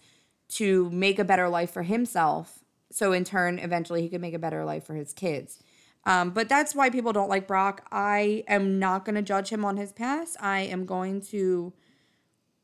to 0.49 0.89
make 0.89 1.19
a 1.19 1.23
better 1.23 1.47
life 1.47 1.71
for 1.71 1.83
himself. 1.83 2.59
So 2.91 3.13
in 3.13 3.23
turn, 3.23 3.59
eventually 3.59 4.01
he 4.01 4.09
could 4.09 4.21
make 4.21 4.33
a 4.33 4.39
better 4.39 4.65
life 4.65 4.85
for 4.85 4.93
his 4.93 5.13
kids. 5.13 5.63
Um, 6.05 6.31
but 6.31 6.49
that's 6.49 6.75
why 6.75 6.89
people 6.89 7.13
don't 7.13 7.29
like 7.29 7.47
Brock. 7.47 7.87
I 7.91 8.43
am 8.47 8.77
not 8.79 9.05
going 9.05 9.15
to 9.15 9.21
judge 9.21 9.49
him 9.49 9.63
on 9.63 9.77
his 9.77 9.93
past. 9.93 10.35
I 10.41 10.59
am 10.61 10.85
going 10.85 11.21
to 11.27 11.71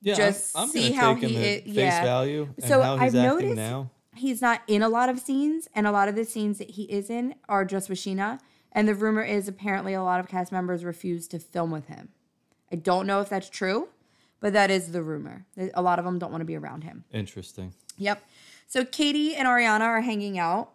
yeah, 0.02 0.16
just 0.16 0.58
I'm, 0.58 0.64
I'm 0.64 0.70
see 0.70 0.92
how 0.92 1.16
he 1.16 1.36
at 1.38 1.42
i- 1.42 1.62
face 1.62 1.74
yeah. 1.76 2.04
value 2.04 2.50
and 2.58 2.66
So 2.66 2.82
I've 2.82 3.14
noticed 3.14 3.56
now. 3.56 3.90
he's 4.16 4.42
not 4.42 4.62
in 4.68 4.82
a 4.82 4.90
lot 4.90 5.08
of 5.10 5.20
scenes, 5.20 5.68
and 5.74 5.88
a 5.88 5.92
lot 5.92 6.08
of 6.10 6.16
the 6.16 6.26
scenes 6.26 6.58
that 6.58 6.72
he 6.72 6.84
is 6.84 7.10
in 7.10 7.36
are 7.48 7.64
just 7.66 7.90
with 7.90 8.00
Scheana. 8.00 8.40
And 8.72 8.88
the 8.88 8.94
rumor 8.96 9.24
is 9.24 9.48
apparently 9.48 9.94
a 9.94 10.04
lot 10.04 10.20
of 10.20 10.28
cast 10.28 10.52
members 10.52 10.84
refuse 10.84 11.28
to 11.30 11.40
film 11.40 11.72
with 11.72 11.88
him. 11.88 12.10
I 12.72 12.76
don't 12.76 13.08
know 13.08 13.20
if 13.22 13.30
that's 13.30 13.50
true, 13.50 13.90
but 14.42 14.54
that 14.54 14.70
is 14.70 14.92
the 14.92 15.02
rumor. 15.02 15.46
A 15.74 15.82
lot 15.82 15.98
of 15.98 16.06
them 16.06 16.20
don't 16.20 16.30
want 16.32 16.42
to 16.42 16.46
be 16.46 16.56
around 16.56 16.84
him. 16.84 17.04
Interesting. 17.12 17.74
Yep. 17.98 18.22
So 18.68 18.86
Katie 18.86 19.34
and 19.36 19.48
Ariana 19.48 19.82
are 19.82 20.02
hanging 20.02 20.38
out, 20.38 20.72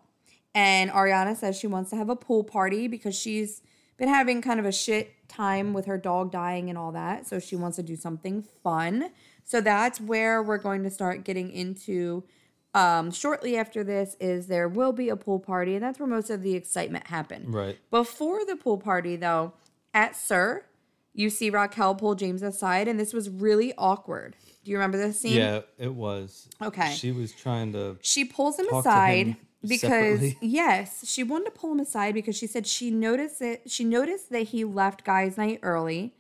and 0.55 0.91
Ariana 0.91 1.37
says 1.37 1.59
she 1.59 1.67
wants 1.67 1.91
to 1.91 1.97
have 1.97 2.09
a 2.09 2.17
pool 2.17 2.45
party 2.45 2.87
because 2.87 3.15
she's 3.15 3.61
been 3.97 4.09
having 4.09 4.43
kind 4.43 4.61
of 4.61 4.67
a 4.67 4.73
shit 4.73 5.29
time 5.29 5.73
with 5.73 5.87
her 5.87 5.99
dog 5.99 6.31
dying 6.31 6.69
and 6.69 6.79
all 6.79 6.93
that. 6.93 7.27
So 7.27 7.39
she 7.39 7.57
wants 7.57 7.77
to 7.77 7.83
do 7.83 7.97
something 7.97 8.45
fun. 8.63 9.11
So 9.45 9.61
that's 9.61 10.01
where 10.01 10.43
we're 10.43 10.59
going 10.59 10.83
to 10.85 10.91
start 10.91 11.25
getting 11.25 11.51
into. 11.51 12.25
Um, 12.73 13.13
shortly 13.13 13.57
after 13.57 13.85
this 13.85 14.17
is 14.19 14.49
there 14.49 14.69
will 14.69 14.93
be 14.93 15.09
a 15.09 15.15
pool 15.15 15.39
party, 15.39 15.75
and 15.75 15.83
that's 15.85 16.01
where 16.01 16.09
most 16.09 16.29
of 16.29 16.43
the 16.43 16.57
excitement 16.57 17.07
happened. 17.07 17.55
Right. 17.55 17.79
Before 17.91 18.45
the 18.45 18.57
pool 18.57 18.79
party, 18.79 19.15
though, 19.15 19.53
at 19.93 20.17
SUR, 20.17 20.67
you 21.13 21.31
see 21.31 21.51
Raquel 21.51 21.95
pull 21.95 22.17
James 22.17 22.43
aside, 22.43 22.89
and 22.89 22.99
this 22.99 23.13
was 23.13 23.31
really 23.31 23.73
awkward. 23.79 24.35
Do 24.65 24.73
you 24.73 24.77
remember 24.77 24.99
this 24.99 25.21
scene? 25.21 25.37
Yeah, 25.37 25.61
it 25.79 25.95
was. 25.95 26.49
Okay. 26.61 26.93
She 26.95 27.13
was 27.13 27.31
trying 27.31 27.73
to. 27.75 27.97
She 28.01 28.25
pulls 28.25 28.59
him 28.59 28.67
talk 28.67 28.83
to 28.83 28.89
aside 28.89 29.27
him 29.29 29.37
because 29.69 30.21
separately. 30.21 30.39
yes, 30.41 31.09
she 31.09 31.23
wanted 31.23 31.47
to 31.47 31.51
pull 31.53 31.73
him 31.73 31.81
aside 31.81 32.15
because 32.15 32.37
she 32.37 32.47
said 32.47 32.67
she 32.67 32.91
noticed 32.91 33.41
it. 33.41 33.71
She 33.71 33.85
noticed 33.85 34.31
that 34.31 34.49
he 34.49 34.65
left 34.65 35.05
guys' 35.05 35.37
night 35.37 35.61
early, 35.63 36.15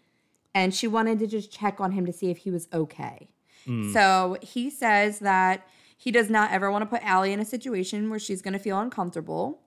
and 0.54 0.74
she 0.74 0.86
wanted 0.86 1.18
to 1.20 1.26
just 1.26 1.52
check 1.52 1.80
on 1.80 1.92
him 1.92 2.06
to 2.06 2.12
see 2.12 2.30
if 2.30 2.38
he 2.38 2.50
was 2.50 2.68
okay. 2.72 3.28
Hmm. 3.66 3.92
So 3.92 4.36
he 4.42 4.70
says 4.70 5.20
that 5.20 5.66
he 5.96 6.10
does 6.10 6.28
not 6.28 6.50
ever 6.50 6.70
want 6.70 6.82
to 6.82 6.86
put 6.86 7.02
Ally 7.02 7.28
in 7.28 7.40
a 7.40 7.44
situation 7.44 8.10
where 8.10 8.18
she's 8.18 8.42
going 8.42 8.52
to 8.52 8.58
feel 8.58 8.78
uncomfortable. 8.78 9.60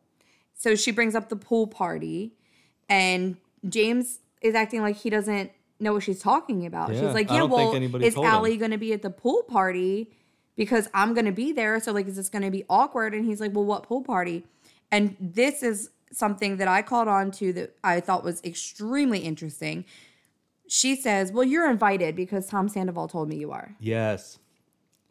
So 0.54 0.76
she 0.76 0.92
brings 0.92 1.16
up 1.16 1.30
the 1.30 1.36
pool 1.36 1.68
party, 1.68 2.34
and 2.90 3.38
James 3.68 4.20
is 4.42 4.56
acting 4.56 4.82
like 4.82 4.98
he 4.98 5.10
doesn't 5.10 5.52
know 5.80 5.94
what 5.94 6.04
she's 6.04 6.22
talking 6.22 6.66
about. 6.66 6.94
Yeah, 6.94 7.02
she's 7.02 7.14
like, 7.14 7.30
"Yeah, 7.30 7.44
well, 7.44 7.74
is. 7.76 8.16
Ally 8.16 8.56
going 8.56 8.72
to 8.72 8.78
be 8.78 8.94
at 8.94 9.02
the 9.02 9.10
pool 9.10 9.44
party?" 9.44 10.10
Because 10.58 10.90
I'm 10.94 11.14
going 11.14 11.26
to 11.26 11.32
be 11.32 11.54
there. 11.54 11.80
So, 11.80 11.94
like, 11.94 12.08
is 12.08 12.18
this 12.18 12.28
going 12.28 12.42
to 12.42 12.52
be 12.52 12.66
awkward? 12.70 13.14
And 13.14 13.24
he's 13.24 13.40
like, 13.40 13.56
well, 13.56 13.64
what 13.64 13.84
pool 13.84 14.02
party? 14.02 14.44
And 14.92 15.16
this 15.22 15.64
is 15.64 15.92
something 16.12 16.58
that 16.58 16.68
I 16.68 16.82
caught 16.82 17.08
on 17.08 17.32
to 17.32 17.54
that 17.54 17.76
I 17.84 18.02
thought 18.02 18.24
was 18.24 18.44
extremely 18.44 19.20
interesting. 19.20 19.86
She 20.68 20.96
says, 20.96 21.32
well, 21.32 21.46
you're 21.46 21.70
invited 21.70 22.16
because 22.16 22.48
Tom 22.48 22.68
Sandoval 22.68 23.08
told 23.08 23.30
me 23.30 23.38
you 23.38 23.52
are. 23.52 23.76
Yes. 23.80 24.40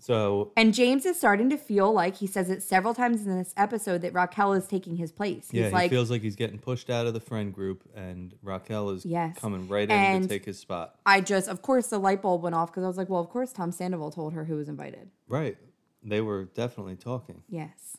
So 0.07 0.53
And 0.57 0.73
James 0.73 1.05
is 1.05 1.19
starting 1.19 1.51
to 1.51 1.57
feel 1.57 1.93
like 1.93 2.15
he 2.15 2.29
says 2.29 2.49
it 2.49 2.63
several 2.63 2.95
times 2.95 3.27
in 3.27 3.37
this 3.37 3.53
episode 3.57 4.03
that 4.03 4.13
Raquel 4.13 4.53
is 4.53 4.69
taking 4.69 4.95
his 4.95 5.11
place. 5.11 5.49
He's 5.51 5.63
yeah, 5.63 5.69
like, 5.71 5.91
he 5.91 5.97
feels 5.97 6.13
like 6.13 6.23
he's 6.23 6.37
getting 6.37 6.61
pushed 6.61 6.91
out 6.91 7.09
of 7.09 7.13
the 7.13 7.19
friend 7.19 7.53
group, 7.53 7.83
and 7.93 8.33
Raquel 8.41 8.91
is 8.91 9.05
Yes. 9.05 9.37
coming 9.37 9.67
right 9.67 9.91
in 9.91 10.23
to 10.23 10.29
take 10.29 10.45
his 10.45 10.61
spot. 10.61 10.95
I 11.05 11.21
just, 11.21 11.49
of 11.49 11.61
course, 11.61 11.89
the 11.89 11.99
light 11.99 12.23
bulb 12.23 12.45
went 12.45 12.55
off 12.55 12.71
because 12.71 12.85
I 12.85 12.87
was 12.87 12.97
like, 12.97 13.09
well, 13.09 13.21
of 13.21 13.29
course, 13.31 13.53
Tom 13.53 13.73
Sandoval 13.73 14.13
told 14.13 14.33
her 14.35 14.45
who 14.45 14.55
was 14.55 14.69
invited. 14.69 15.11
Right. 15.27 15.59
They 16.05 16.21
were 16.21 16.45
definitely 16.45 16.95
talking. 16.95 17.43
Yes. 17.49 17.97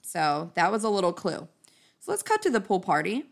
So 0.00 0.52
that 0.54 0.72
was 0.72 0.82
a 0.82 0.88
little 0.88 1.12
clue. 1.12 1.46
So 1.98 2.10
let's 2.10 2.22
cut 2.22 2.40
to 2.40 2.50
the 2.50 2.62
pool 2.62 2.80
party. 2.80 3.26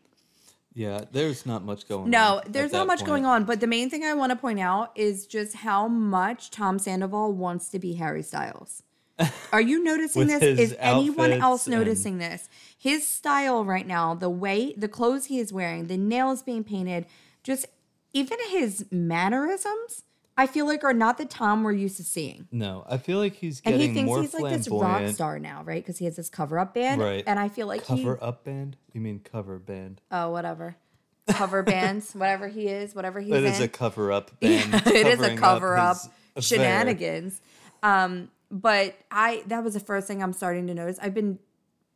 Yeah, 0.78 1.06
there's 1.10 1.44
not 1.44 1.64
much 1.64 1.88
going 1.88 2.04
on. 2.04 2.10
No, 2.10 2.40
there's 2.46 2.70
not 2.70 2.86
much 2.86 3.00
point. 3.00 3.08
going 3.08 3.26
on, 3.26 3.44
but 3.44 3.58
the 3.58 3.66
main 3.66 3.90
thing 3.90 4.04
I 4.04 4.14
want 4.14 4.30
to 4.30 4.36
point 4.36 4.60
out 4.60 4.92
is 4.94 5.26
just 5.26 5.56
how 5.56 5.88
much 5.88 6.52
Tom 6.52 6.78
Sandoval 6.78 7.32
wants 7.32 7.68
to 7.70 7.80
be 7.80 7.94
Harry 7.94 8.22
Styles. 8.22 8.84
Are 9.52 9.60
you 9.60 9.82
noticing 9.82 10.28
this? 10.28 10.40
Is 10.40 10.76
anyone 10.78 11.32
else 11.32 11.66
noticing 11.66 12.18
this? 12.18 12.48
His 12.78 13.04
style 13.04 13.64
right 13.64 13.88
now, 13.88 14.14
the 14.14 14.30
way 14.30 14.72
the 14.76 14.86
clothes 14.86 15.24
he 15.24 15.40
is 15.40 15.52
wearing, 15.52 15.88
the 15.88 15.96
nails 15.96 16.44
being 16.44 16.62
painted, 16.62 17.06
just 17.42 17.66
even 18.12 18.38
his 18.48 18.86
mannerisms, 18.92 20.04
I 20.38 20.46
feel 20.46 20.66
like 20.66 20.84
are 20.84 20.94
not 20.94 21.18
the 21.18 21.24
Tom 21.26 21.64
we're 21.64 21.72
used 21.72 21.96
to 21.98 22.04
seeing. 22.04 22.46
No, 22.52 22.84
I 22.88 22.96
feel 22.96 23.18
like 23.18 23.34
he's 23.34 23.60
getting 23.60 23.80
And 23.80 23.90
he 23.90 23.94
thinks 23.94 24.20
he's 24.32 24.40
like 24.40 24.56
this 24.56 24.68
rock 24.70 25.06
star 25.08 25.38
now, 25.40 25.62
right? 25.64 25.82
Because 25.82 25.98
he 25.98 26.04
has 26.04 26.14
this 26.16 26.30
cover 26.30 26.58
up 26.60 26.72
band. 26.74 27.00
Right. 27.02 27.24
And 27.26 27.38
I 27.40 27.48
feel 27.48 27.66
like 27.66 27.84
he 27.84 28.04
Cover 28.04 28.18
up 28.22 28.44
band? 28.44 28.76
You 28.94 29.00
mean 29.00 29.20
cover 29.20 29.58
band? 29.58 30.00
oh 30.10 30.30
whatever. 30.30 30.76
Cover 31.28 31.62
bands, 31.62 32.14
whatever 32.14 32.48
he 32.48 32.68
is, 32.68 32.94
whatever 32.94 33.20
he's 33.20 33.34
It 33.34 33.44
in. 33.44 33.52
is 33.52 33.60
a 33.60 33.68
cover 33.68 34.10
up 34.12 34.30
band. 34.40 34.72
Yeah, 34.72 34.88
it 34.94 35.06
is 35.08 35.20
a 35.20 35.36
cover 35.36 35.76
up 35.76 35.96
affair. 36.34 36.42
shenanigans. 36.42 37.42
Um, 37.82 38.30
but 38.50 38.96
I 39.10 39.42
that 39.48 39.62
was 39.62 39.74
the 39.74 39.80
first 39.80 40.06
thing 40.06 40.22
I'm 40.22 40.32
starting 40.32 40.66
to 40.68 40.74
notice. 40.74 40.98
I've 41.02 41.12
been 41.14 41.38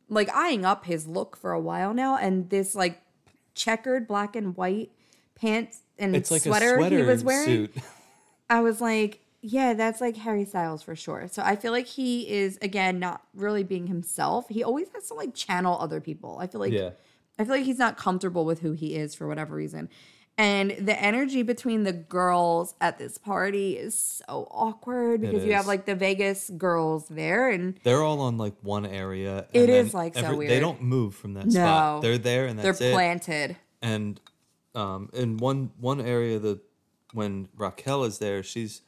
like 0.09 0.29
eyeing 0.35 0.65
up 0.65 0.85
his 0.85 1.07
look 1.07 1.35
for 1.35 1.51
a 1.51 1.59
while 1.59 1.93
now, 1.95 2.15
and 2.17 2.49
this 2.51 2.75
like 2.75 3.01
checkered 3.55 4.07
black 4.07 4.35
and 4.35 4.55
white 4.55 4.91
pants 5.35 5.79
and 5.97 6.15
It's 6.15 6.29
like 6.29 6.41
sweater, 6.43 6.75
a 6.75 6.77
sweater 6.77 6.97
he 6.97 7.03
was 7.03 7.23
wearing. 7.23 7.45
suit. 7.45 7.75
I 8.53 8.61
was 8.61 8.79
like, 8.81 9.19
yeah, 9.41 9.73
that's 9.73 9.99
like 9.99 10.15
Harry 10.17 10.45
Styles 10.45 10.83
for 10.83 10.95
sure. 10.95 11.27
So 11.31 11.41
I 11.43 11.55
feel 11.55 11.71
like 11.71 11.87
he 11.87 12.29
is 12.29 12.57
again 12.61 12.99
not 12.99 13.21
really 13.33 13.63
being 13.63 13.87
himself. 13.87 14.47
He 14.49 14.63
always 14.63 14.87
has 14.93 15.07
to 15.07 15.15
like 15.15 15.33
channel 15.33 15.77
other 15.79 15.99
people. 15.99 16.37
I 16.39 16.47
feel 16.47 16.61
like 16.61 16.71
Yeah. 16.71 16.91
I 17.39 17.43
feel 17.45 17.55
like 17.55 17.65
he's 17.65 17.79
not 17.79 17.97
comfortable 17.97 18.45
with 18.45 18.59
who 18.59 18.73
he 18.73 18.95
is 18.95 19.15
for 19.15 19.27
whatever 19.27 19.55
reason. 19.55 19.89
And 20.37 20.71
the 20.71 20.99
energy 20.99 21.43
between 21.43 21.83
the 21.83 21.93
girls 21.93 22.73
at 22.81 22.97
this 22.97 23.17
party 23.17 23.73
is 23.77 23.97
so 24.27 24.47
awkward 24.51 25.21
because 25.21 25.43
you 25.45 25.53
have 25.53 25.67
like 25.67 25.85
the 25.85 25.93
Vegas 25.95 26.49
girls 26.51 27.07
there 27.07 27.49
and 27.49 27.75
They're 27.83 28.01
all 28.03 28.21
on 28.21 28.37
like 28.37 28.53
one 28.61 28.85
area. 28.85 29.45
It 29.53 29.69
is, 29.69 29.93
like, 29.93 30.15
so 30.15 30.35
They 30.39 30.59
don't 30.59 30.81
move 30.81 31.13
from 31.15 31.33
that 31.35 31.45
No. 31.47 31.51
spot. 31.51 32.01
They're 32.01 32.17
there 32.17 32.45
and 32.47 32.57
they're 32.57 32.65
that's 32.71 32.81
it. 32.81 32.93
planted. 32.93 33.57
And 33.81 34.19
um, 34.73 35.09
in 35.13 35.37
one 35.37 35.71
one 35.79 36.01
area, 36.01 36.39
the 36.39 36.61
when 37.13 37.47
Raquel 37.55 38.03
is 38.03 38.19
there, 38.19 38.43
she's 38.43 38.81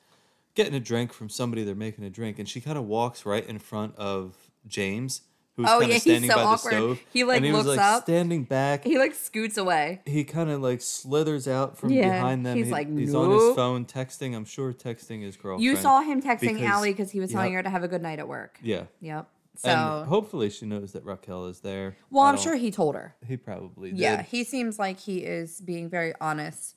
getting 0.56 0.74
a 0.74 0.80
drink 0.80 1.14
from 1.14 1.30
somebody. 1.30 1.64
They're 1.64 1.76
making 1.76 2.04
a 2.04 2.10
drink, 2.10 2.40
and 2.40 2.48
she 2.50 2.60
kind 2.62 2.78
of 2.78 2.86
walks 2.86 3.26
right 3.26 3.46
in 3.46 3.60
front 3.60 3.96
of 3.98 4.36
James, 4.68 5.22
who's 5.56 5.68
Oh, 5.70 5.80
kind 5.80 5.84
of 5.84 5.90
yeah, 5.92 5.98
standing 6.00 6.30
so 6.30 6.36
by 6.36 6.44
awkward. 6.44 6.74
the 6.74 6.78
stove. 6.78 7.00
He, 7.14 7.24
like, 7.24 7.38
and 7.38 7.46
he 7.46 7.52
was 7.52 7.66
looks 7.66 7.78
like 7.78 7.86
up. 7.86 8.04
standing 8.04 8.44
back. 8.44 8.84
He 8.84 8.98
like 8.98 9.14
scoots 9.14 9.58
away. 9.58 10.02
he 10.06 10.24
kind 10.24 10.50
of 10.50 10.62
like 10.62 10.82
slithers 10.82 11.48
out 11.48 11.78
from 11.78 11.92
Yeah, 11.92 12.10
behind 12.14 12.46
them. 12.46 12.58
he's 12.58 12.68
He- 12.68 12.72
like, 12.72 12.98
he's 12.98 13.14
on 13.16 13.32
his 13.32 13.56
phone 13.56 13.86
texting. 13.86 14.36
I'm 14.36 14.46
sure 14.46 14.74
texting 14.74 15.22
his 15.22 15.38
girlfriend. 15.38 15.64
You 15.64 15.76
saw 15.76 16.02
him 16.02 16.22
texting 16.22 16.40
because- 16.56 16.62
Ally 16.62 16.90
because 16.92 17.12
he 17.12 17.20
was 17.20 17.32
telling 17.32 17.54
yep. 17.54 17.60
her 17.60 17.64
to 17.64 17.70
have 17.70 17.84
a 17.84 17.88
good 17.88 18.02
night 18.02 18.20
at 18.20 18.28
work. 18.28 18.60
Yeah. 18.62 18.86
Yep. 19.02 19.30
So 19.58 19.70
and 19.70 20.10
hopefully 20.10 20.50
she 20.50 20.66
knows 20.66 20.92
that 20.92 21.06
Raquel 21.06 21.46
is 21.46 21.62
there. 21.62 21.96
well, 22.12 22.26
I'm 22.26 22.38
sure 22.38 22.56
he 22.56 22.72
told 22.72 22.96
her. 22.96 23.16
he 23.26 23.38
probably 23.38 23.92
did. 23.92 24.00
Yeah, 24.00 24.22
he 24.22 24.44
seems 24.44 24.78
like 24.78 25.00
he 25.00 25.20
is 25.20 25.62
being 25.62 25.90
very 25.90 26.14
honest. 26.20 26.76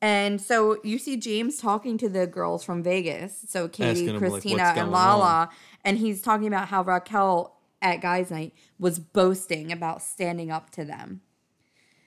And 0.00 0.40
so 0.40 0.78
you 0.84 0.98
see 0.98 1.16
James 1.16 1.60
talking 1.60 1.98
to 1.98 2.08
the 2.08 2.26
girls 2.26 2.62
from 2.62 2.82
Vegas. 2.82 3.44
So 3.48 3.66
Katie, 3.68 4.08
Asking 4.08 4.20
like, 4.20 4.22
Kristina, 4.22 4.58
what's 4.58 4.78
and 4.78 4.90
Lala. 4.92 5.50
And 5.84 5.98
he's 5.98 6.22
talking 6.22 6.46
about 6.46 6.68
how 6.68 6.82
Raquel 6.82 7.56
at 7.82 8.00
Guys 8.00 8.30
Night 8.30 8.54
was 8.78 8.98
boasting 8.98 9.72
about 9.72 10.02
standing 10.02 10.50
up 10.50 10.70
to 10.70 10.84
them. 10.84 11.22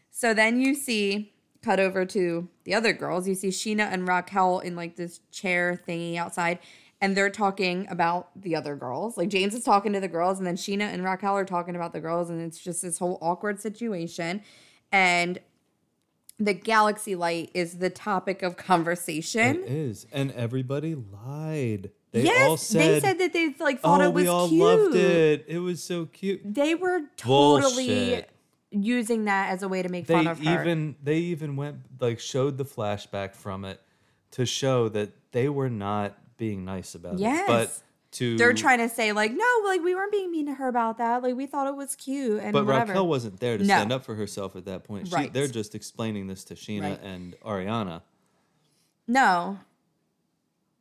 So 0.09 0.33
then 0.33 0.59
you 0.61 0.75
see, 0.75 1.33
cut 1.61 1.79
over 1.79 2.05
to 2.05 2.47
the 2.63 2.73
other 2.73 2.93
girls. 2.93 3.27
You 3.27 3.35
see 3.35 3.49
Scheana 3.49 3.91
and 3.91 4.07
Raquel 4.07 4.59
in 4.59 4.75
like 4.75 4.95
this 4.95 5.19
chair 5.31 5.81
thingy 5.87 6.15
outside. 6.15 6.59
And 6.99 7.17
they're 7.17 7.31
talking 7.31 7.87
about 7.89 8.29
the 8.39 8.55
other 8.55 8.75
girls. 8.75 9.17
Like 9.17 9.29
James 9.29 9.55
is 9.55 9.63
talking 9.63 9.91
to 9.93 9.99
the 9.99 10.07
girls, 10.07 10.37
and 10.37 10.45
then 10.45 10.55
Scheana 10.55 10.93
and 10.93 11.03
Raquel 11.03 11.35
are 11.35 11.45
talking 11.45 11.75
about 11.75 11.93
the 11.93 11.99
girls, 11.99 12.29
and 12.29 12.39
it's 12.39 12.59
just 12.59 12.83
this 12.83 12.99
whole 12.99 13.17
awkward 13.21 13.59
situation. 13.59 14.43
And 14.91 15.39
the 16.45 16.53
galaxy 16.53 17.15
light 17.15 17.49
is 17.53 17.77
the 17.77 17.89
topic 17.89 18.41
of 18.41 18.57
conversation. 18.57 19.63
It 19.63 19.69
is, 19.71 20.07
and 20.11 20.31
everybody 20.31 20.95
lied. 20.95 21.91
They 22.11 22.23
yes, 22.23 22.49
all 22.49 22.57
said, 22.57 22.81
they 22.81 22.99
said 22.99 23.19
that 23.19 23.31
they 23.33 23.55
like 23.59 23.79
thought 23.79 24.01
"Oh, 24.01 24.05
it 24.05 24.13
was 24.13 24.23
we 24.23 24.27
all 24.27 24.49
cute. 24.49 24.61
loved 24.61 24.95
it. 24.95 25.45
It 25.47 25.59
was 25.59 25.81
so 25.81 26.05
cute." 26.07 26.41
They 26.43 26.75
were 26.75 27.01
totally 27.15 27.87
Bullshit. 27.87 28.29
using 28.71 29.25
that 29.25 29.49
as 29.51 29.63
a 29.63 29.67
way 29.69 29.81
to 29.81 29.89
make 29.89 30.07
They 30.07 30.15
fun 30.15 30.27
of 30.27 30.39
her. 30.43 30.61
even 30.61 30.95
they 31.03 31.17
even 31.17 31.55
went 31.55 31.77
like 31.99 32.19
showed 32.19 32.57
the 32.57 32.65
flashback 32.65 33.33
from 33.35 33.63
it 33.63 33.79
to 34.31 34.45
show 34.45 34.89
that 34.89 35.11
they 35.31 35.47
were 35.47 35.69
not 35.69 36.17
being 36.37 36.65
nice 36.65 36.95
about 36.95 37.17
Yes. 37.19 37.41
it. 37.41 37.47
But 37.47 37.81
to 38.11 38.37
They're 38.37 38.53
trying 38.53 38.79
to 38.79 38.89
say 38.89 39.11
like, 39.13 39.31
no, 39.31 39.45
like 39.65 39.81
we 39.83 39.95
weren't 39.95 40.11
being 40.11 40.31
mean 40.31 40.45
to 40.47 40.53
her 40.55 40.67
about 40.67 40.97
that. 40.97 41.23
Like 41.23 41.35
we 41.35 41.45
thought 41.45 41.67
it 41.67 41.75
was 41.75 41.95
cute 41.95 42.41
and 42.41 42.51
But 42.53 42.65
whatever. 42.65 42.87
Raquel 42.93 43.07
wasn't 43.07 43.39
there 43.39 43.57
to 43.57 43.63
No. 43.63 43.75
stand 43.75 43.91
up 43.91 44.03
for 44.03 44.15
herself 44.15 44.55
at 44.55 44.65
that 44.65 44.83
point. 44.83 45.07
She, 45.07 45.13
Right. 45.15 45.31
They're 45.33 45.47
just 45.47 45.75
explaining 45.75 46.27
this 46.27 46.43
to 46.45 46.55
Scheana 46.55 46.81
Right. 46.81 47.01
and 47.03 47.35
Ariana. 47.45 48.01
no, 49.07 49.59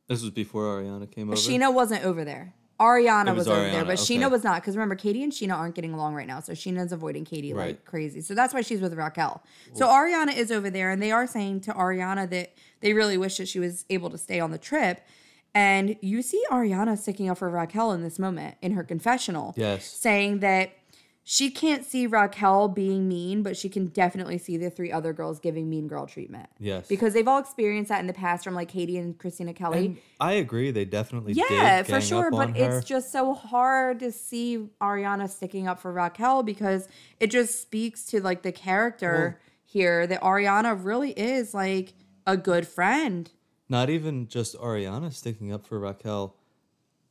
This 0.07 0.21
was 0.21 0.31
before 0.31 0.63
Ariana 0.65 1.09
came 1.09 1.29
over. 1.29 1.37
Scheana 1.37 1.73
wasn't 1.73 2.03
over 2.03 2.25
there. 2.25 2.53
Ariana 2.79 3.27
was, 3.35 3.45
was 3.45 3.47
over 3.49 3.61
there, 3.69 3.85
but 3.85 3.99
okay. 3.99 4.01
Scheana 4.17 4.29
was 4.31 4.43
not. 4.43 4.59
Because 4.61 4.75
remember, 4.75 4.95
Katie 4.95 5.23
and 5.23 5.31
Scheana 5.31 5.53
aren't 5.55 5.75
getting 5.75 5.93
along 5.93 6.15
right 6.15 6.25
now. 6.25 6.39
So 6.39 6.53
Scheana's 6.53 6.91
avoiding 6.91 7.25
Katie 7.25 7.53
like 7.53 7.85
crazy. 7.85 8.21
So 8.21 8.33
that's 8.33 8.53
why 8.55 8.61
she's 8.61 8.81
with 8.81 8.95
Raquel. 8.95 9.43
So 9.73 9.85
Ariana 9.87 10.35
is 10.35 10.51
over 10.51 10.69
there, 10.71 10.89
and 10.89 10.99
they 11.01 11.11
are 11.11 11.27
saying 11.27 11.61
to 11.61 11.73
Ariana 11.73 12.27
that 12.31 12.53
they 12.81 12.93
really 12.93 13.17
wish 13.19 13.37
that 13.37 13.47
she 13.47 13.59
was 13.59 13.85
able 13.91 14.09
to 14.09 14.17
stay 14.17 14.39
on 14.39 14.49
the 14.51 14.57
trip. 14.57 15.01
And 15.53 15.97
you 16.01 16.21
see 16.21 16.41
Ariana 16.49 16.97
sticking 16.97 17.29
up 17.29 17.37
for 17.37 17.49
Raquel 17.49 17.91
in 17.91 18.03
this 18.03 18.17
moment 18.17 18.55
in 18.61 18.71
her 18.73 18.83
confessional. 18.83 19.53
Yes. 19.57 19.85
Saying 19.85 20.39
that 20.39 20.71
she 21.23 21.51
can't 21.51 21.85
see 21.85 22.07
Raquel 22.07 22.67
being 22.67 23.07
mean, 23.07 23.43
but 23.43 23.55
she 23.55 23.69
can 23.69 23.87
definitely 23.87 24.37
see 24.37 24.57
the 24.57 24.69
three 24.69 24.91
other 24.91 25.13
girls 25.13 25.39
giving 25.39 25.69
mean 25.69 25.87
girl 25.87 26.07
treatment. 26.07 26.49
Yes. 26.59 26.87
Because 26.87 27.13
they've 27.13 27.27
all 27.27 27.39
experienced 27.39 27.89
that 27.89 27.99
in 27.99 28.07
the 28.07 28.13
past 28.13 28.43
from 28.43 28.55
like 28.55 28.69
Katie 28.69 28.97
and 28.97 29.17
Kristina 29.17 29.55
Kelly. 29.55 29.85
And 29.85 29.97
I 30.19 30.33
agree. 30.33 30.71
They 30.71 30.85
definitely 30.85 31.33
Yeah, 31.33 31.83
for 31.83 32.01
sure. 32.01 32.31
But 32.31 32.57
it's 32.57 32.85
just 32.85 33.11
so 33.11 33.33
hard 33.33 33.99
to 33.99 34.11
see 34.11 34.69
Ariana 34.81 35.29
sticking 35.29 35.67
up 35.67 35.79
for 35.79 35.91
Raquel 35.91 36.43
because 36.43 36.87
it 37.19 37.27
just 37.29 37.61
speaks 37.61 38.05
to 38.07 38.21
like 38.21 38.41
the 38.41 38.51
character 38.51 39.39
here 39.63 40.07
that 40.07 40.21
Ariana 40.21 40.83
really 40.83 41.11
is 41.11 41.53
like 41.53 41.93
a 42.25 42.35
good 42.35 42.67
friend. 42.67 43.31
Not 43.71 43.89
even 43.89 44.27
just 44.27 44.57
Ariana 44.57 45.13
sticking 45.13 45.53
up 45.53 45.65
for 45.65 45.79
Raquel. 45.79 46.35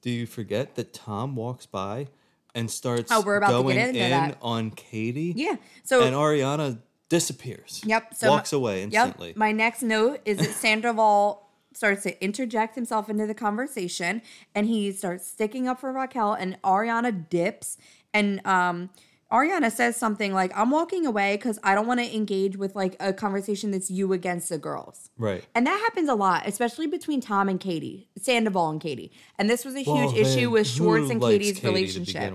Do 0.02 0.10
you 0.10 0.26
forget 0.26 0.74
that 0.74 0.92
Tom 0.92 1.34
walks 1.34 1.64
by 1.64 2.08
and 2.54 2.70
starts 2.70 3.10
Oh, 3.10 3.22
we're 3.22 3.36
about 3.36 3.46
to 3.46 3.52
get 3.56 3.62
going 3.62 3.78
into 3.78 3.98
in 4.00 4.10
that. 4.10 4.36
on 4.42 4.70
Katie? 4.70 5.32
Yeah. 5.34 5.56
So 5.84 6.02
And 6.02 6.14
Ariana 6.14 6.78
disappears. 7.08 7.80
Yep. 7.86 8.14
So 8.14 8.28
walks 8.28 8.52
my- 8.52 8.58
away 8.58 8.82
instantly. 8.82 9.28
Yep. 9.28 9.36
My 9.38 9.52
next 9.52 9.82
note 9.82 10.20
is 10.26 10.36
that 10.36 10.50
Sandoval 10.50 11.46
starts 11.72 12.02
to 12.02 12.22
interject 12.22 12.74
himself 12.74 13.08
into 13.08 13.26
the 13.26 13.34
conversation, 13.34 14.20
and 14.54 14.66
he 14.66 14.92
starts 14.92 15.26
sticking 15.26 15.66
up 15.66 15.80
for 15.80 15.90
Raquel, 15.92 16.34
and 16.34 16.60
Ariana 16.62 17.26
dips, 17.30 17.78
and 18.12 18.44
um. 18.46 18.90
Ariana 19.30 19.70
says 19.70 19.96
something 19.96 20.32
like, 20.32 20.50
I'm 20.56 20.70
walking 20.70 21.06
away 21.06 21.36
because 21.36 21.58
I 21.62 21.74
don't 21.74 21.86
want 21.86 22.00
to 22.00 22.14
engage 22.16 22.56
with 22.56 22.74
like 22.74 22.96
a 22.98 23.12
conversation 23.12 23.70
that's 23.70 23.90
you 23.90 24.12
against 24.12 24.48
the 24.48 24.58
girls. 24.58 25.10
right. 25.18 25.44
And 25.54 25.66
that 25.66 25.78
happens 25.78 26.08
a 26.08 26.14
lot, 26.14 26.46
especially 26.46 26.86
between 26.86 27.20
Tom 27.20 27.48
and 27.48 27.60
Katie, 27.60 28.08
Sandoval 28.20 28.70
and 28.70 28.80
Katie. 28.80 29.12
And 29.38 29.48
this 29.48 29.64
was 29.64 29.76
a 29.76 29.84
Well, 29.86 30.10
huge 30.10 30.26
issue 30.26 30.50
with 30.50 30.66
Schwartz 30.66 31.10
and 31.10 31.20
Katie's 31.20 31.58
Katie 31.58 31.66
relationship. 31.66 32.34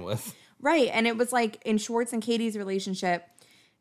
Right. 0.62 0.89
And 0.91 1.05
it 1.05 1.17
was 1.17 1.31
like 1.34 1.62
in 1.65 1.77
Schwartz 1.77 2.13
and 2.13 2.23
Katie's 2.23 2.58
relationship, 2.58 3.27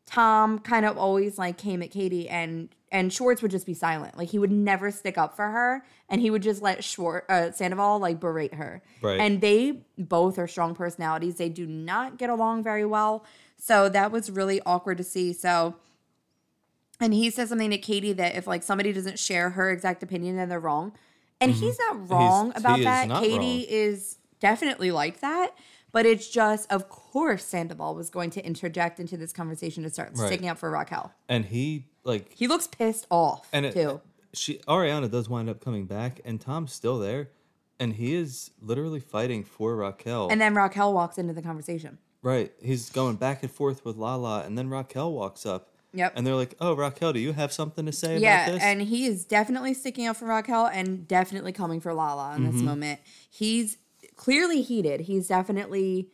Tom 0.05 0.59
kind 0.59 0.85
of 0.85 0.97
always 0.97 1.37
like 1.37 1.57
came 1.57 1.81
at 1.81 1.91
Katie 1.91 2.29
and 2.29 2.69
and 2.91 3.11
Schwartz 3.11 3.41
would 3.41 3.51
just 3.51 3.65
be 3.65 3.73
silent. 3.73 4.17
Like 4.17 4.29
he 4.29 4.39
would 4.39 4.51
never 4.51 4.91
stick 4.91 5.17
up 5.17 5.35
for 5.35 5.47
her 5.49 5.83
and 6.07 6.21
he 6.21 6.29
would 6.29 6.43
just 6.43 6.61
let 6.61 6.83
Schwartz 6.83 7.25
uh, 7.29 7.51
Sandoval 7.51 7.99
like 7.99 8.19
berate 8.19 8.53
her. 8.53 8.81
Right. 9.01 9.19
And 9.19 9.41
they 9.41 9.81
both 9.97 10.37
are 10.37 10.47
strong 10.47 10.75
personalities. 10.75 11.35
They 11.35 11.49
do 11.49 11.65
not 11.65 12.17
get 12.17 12.29
along 12.29 12.63
very 12.63 12.85
well. 12.85 13.25
So 13.57 13.89
that 13.89 14.11
was 14.11 14.29
really 14.31 14.61
awkward 14.65 14.97
to 14.99 15.03
see. 15.03 15.33
So 15.33 15.75
and 17.01 17.13
he 17.13 17.29
says 17.29 17.49
something 17.49 17.71
to 17.71 17.77
Katie 17.77 18.13
that 18.13 18.35
if 18.35 18.47
like 18.47 18.63
somebody 18.63 18.93
doesn't 18.93 19.19
share 19.19 19.49
her 19.51 19.71
exact 19.71 20.01
opinion, 20.03 20.37
then 20.37 20.47
they're 20.49 20.59
wrong. 20.59 20.93
And 21.41 21.51
he's 21.51 21.77
not 21.79 22.09
wrong 22.09 22.47
He's- 22.51 22.59
about 22.59 22.75
he 22.75 22.81
is 22.81 22.85
that. 22.85 23.07
not 23.09 23.21
Katie 23.23 23.35
wrong. 23.37 23.65
is 23.67 24.17
definitely 24.39 24.91
like 24.91 25.19
that. 25.19 25.49
But 25.95 26.05
it's 26.05 26.27
just, 26.29 26.69
of 26.69 26.89
course, 26.89 27.45
Sandoval 27.45 27.95
was 27.95 28.09
going 28.09 28.29
to 28.31 28.45
interject 28.45 28.99
into 28.99 29.15
this 29.15 29.31
conversation 29.31 29.81
to 29.83 29.89
start 29.89 30.11
Right. 30.13 30.27
sticking 30.27 30.49
up 30.49 30.57
for 30.57 30.69
Raquel. 30.69 31.13
And 31.29 31.45
he 31.45 31.85
like 32.03 32.33
He 32.33 32.47
looks 32.47 32.67
pissed 32.67 33.07
off 33.09 33.47
and 33.53 33.65
it, 33.65 33.73
too. 33.73 34.01
she 34.33 34.55
Ariana 34.67 35.09
does 35.09 35.29
wind 35.29 35.49
up 35.49 35.61
coming 35.63 35.85
back, 35.85 36.19
and 36.25 36.41
Tom's 36.41 36.73
still 36.73 36.99
there, 36.99 37.29
and 37.79 37.93
he 37.93 38.13
is 38.13 38.51
literally 38.61 38.99
fighting 38.99 39.45
for 39.45 39.73
Raquel. 39.77 40.27
And 40.29 40.41
then 40.41 40.53
Raquel 40.53 40.93
walks 40.93 41.17
into 41.17 41.31
the 41.33 41.41
conversation. 41.41 41.97
right, 42.21 42.51
he's 42.61 42.89
going 42.89 43.15
back 43.15 43.41
and 43.43 43.51
forth 43.51 43.85
with 43.85 43.95
Lala, 43.95 44.43
and 44.45 44.57
then 44.57 44.69
Raquel 44.69 45.13
walks 45.13 45.45
up. 45.45 45.69
Yep. 45.93 46.11
And 46.17 46.27
they're 46.27 46.35
like, 46.35 46.55
"Oh, 46.59 46.73
Raquel, 46.75 47.13
do 47.13 47.19
you 47.21 47.31
have 47.31 47.53
something 47.53 47.85
to 47.85 47.93
say 47.93 48.17
Yeah, 48.17 48.43
about 48.47 48.53
this?" 48.55 48.63
and 48.63 48.81
he 48.81 49.05
is 49.05 49.23
definitely 49.23 49.73
sticking 49.73 50.07
up 50.07 50.17
for 50.17 50.25
Raquel 50.25 50.65
and 50.67 51.07
definitely 51.07 51.53
coming 51.53 51.79
for 51.79 51.93
Lala 51.93 52.35
in 52.35 52.43
this 52.43 52.55
Mm-hmm. 52.55 52.65
moment. 52.65 52.99
He's 53.29 53.77
clearly 54.15 54.61
heated. 54.61 55.01
He's 55.01 55.27
definitely 55.27 56.09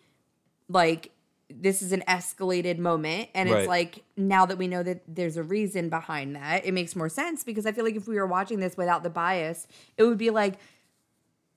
like 0.69 1.11
this 1.53 1.81
is 1.81 1.91
an 1.91 2.01
escalated 2.07 2.77
moment 2.77 3.29
and 3.35 3.49
it's 3.49 3.67
like 3.67 4.03
now 4.15 4.45
that 4.45 4.57
we 4.57 4.67
know 4.67 4.83
that 4.83 5.01
there's 5.07 5.35
a 5.35 5.43
reason 5.43 5.89
behind 5.89 6.35
that, 6.35 6.65
it 6.65 6.73
makes 6.73 6.95
more 6.95 7.09
sense 7.09 7.43
because 7.43 7.65
I 7.65 7.71
feel 7.71 7.83
like 7.83 7.95
if 7.95 8.07
we 8.07 8.15
were 8.15 8.25
watching 8.25 8.59
this 8.59 8.77
without 8.77 9.03
the 9.03 9.09
bias, 9.09 9.67
it 9.97 10.03
would 10.03 10.17
be 10.17 10.29
like 10.29 10.55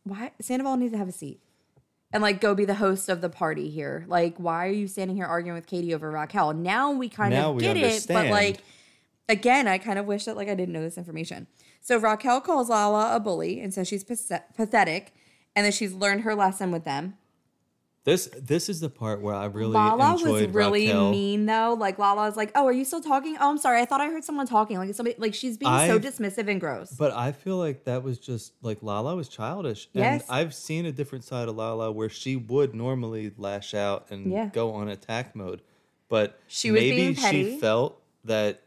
why 0.02 0.32
Sandoval 0.40 0.76
needs 0.76 0.92
to 0.92 0.98
have 0.98 1.08
a 1.08 1.12
seat. 1.12 1.40
And 2.12 2.22
like 2.22 2.40
go 2.40 2.54
be 2.54 2.64
the 2.64 2.74
host 2.74 3.08
of 3.08 3.20
the 3.20 3.28
party 3.28 3.70
here. 3.70 4.04
Like, 4.06 4.36
why 4.36 4.66
are 4.66 4.72
you 4.72 4.86
standing 4.86 5.16
here 5.16 5.26
arguing 5.26 5.56
with 5.56 5.66
Katie 5.66 5.94
over 5.94 6.10
Raquel? 6.10 6.54
Now 6.54 6.92
we 6.92 7.08
kind 7.08 7.32
Now 7.32 7.50
of 7.50 7.56
we 7.56 7.62
get 7.62 7.76
it, 7.76 8.06
but 8.08 8.28
like 8.28 8.58
again, 9.28 9.66
I 9.66 9.78
kind 9.78 9.98
of 9.98 10.06
wish 10.06 10.24
that 10.26 10.36
like 10.36 10.48
I 10.48 10.54
didn't 10.54 10.72
know 10.72 10.82
this 10.82 10.98
information. 10.98 11.46
So 11.80 11.98
Raquel 11.98 12.40
calls 12.40 12.68
Lala 12.68 13.14
a 13.16 13.20
bully 13.20 13.60
and 13.60 13.74
says 13.74 13.88
she's 13.88 14.04
pathetic 14.04 15.12
and 15.56 15.66
that 15.66 15.74
she's 15.74 15.92
learned 15.92 16.22
her 16.22 16.34
lesson 16.34 16.70
with 16.70 16.84
them. 16.84 17.16
this 18.04 18.28
this 18.38 18.68
is 18.68 18.80
the 18.80 18.90
part 18.90 19.22
where 19.22 19.34
I 19.34 19.46
really 19.46 19.72
Lala 19.72 20.12
was 20.12 20.22
really 20.24 20.88
Raquel. 20.88 21.10
mean 21.10 21.46
though. 21.46 21.74
Like 21.78 21.98
Lala 21.98 22.22
was 22.26 22.36
like, 22.36 22.52
"Oh, 22.54 22.66
are 22.66 22.72
you 22.72 22.84
still 22.84 23.00
talking? 23.00 23.36
Oh, 23.40 23.48
I'm 23.50 23.56
sorry. 23.58 23.80
I 23.80 23.86
thought 23.86 24.00
I 24.02 24.06
heard 24.08 24.24
someone 24.24 24.46
talking." 24.46 24.76
Like 24.76 24.94
somebody, 24.94 25.16
like 25.18 25.32
she's 25.32 25.56
being 25.56 25.72
so 25.86 25.98
dismissive 25.98 26.48
and 26.50 26.60
gross. 26.60 26.90
But 26.92 27.12
I 27.12 27.32
feel 27.32 27.56
like 27.56 27.84
that 27.84 28.02
was 28.02 28.18
just 28.18 28.52
like 28.62 28.82
Lala 28.82 29.16
was 29.16 29.28
childish. 29.28 29.88
Yes. 29.94 30.22
And 30.28 30.30
I've 30.36 30.52
seen 30.54 30.84
a 30.84 30.92
different 30.92 31.24
side 31.24 31.48
of 31.48 31.56
Lala 31.56 31.90
where 31.92 32.10
she 32.10 32.36
would 32.36 32.74
normally 32.74 33.32
lash 33.38 33.72
out 33.72 34.10
and 34.10 34.30
Yeah. 34.30 34.50
go 34.52 34.72
on 34.72 34.88
attack 34.88 35.34
mode. 35.34 35.62
But 36.10 36.38
She 36.46 36.70
was 36.70 36.80
maybe 36.82 37.14
she 37.14 37.58
felt 37.58 38.02
that 38.24 38.60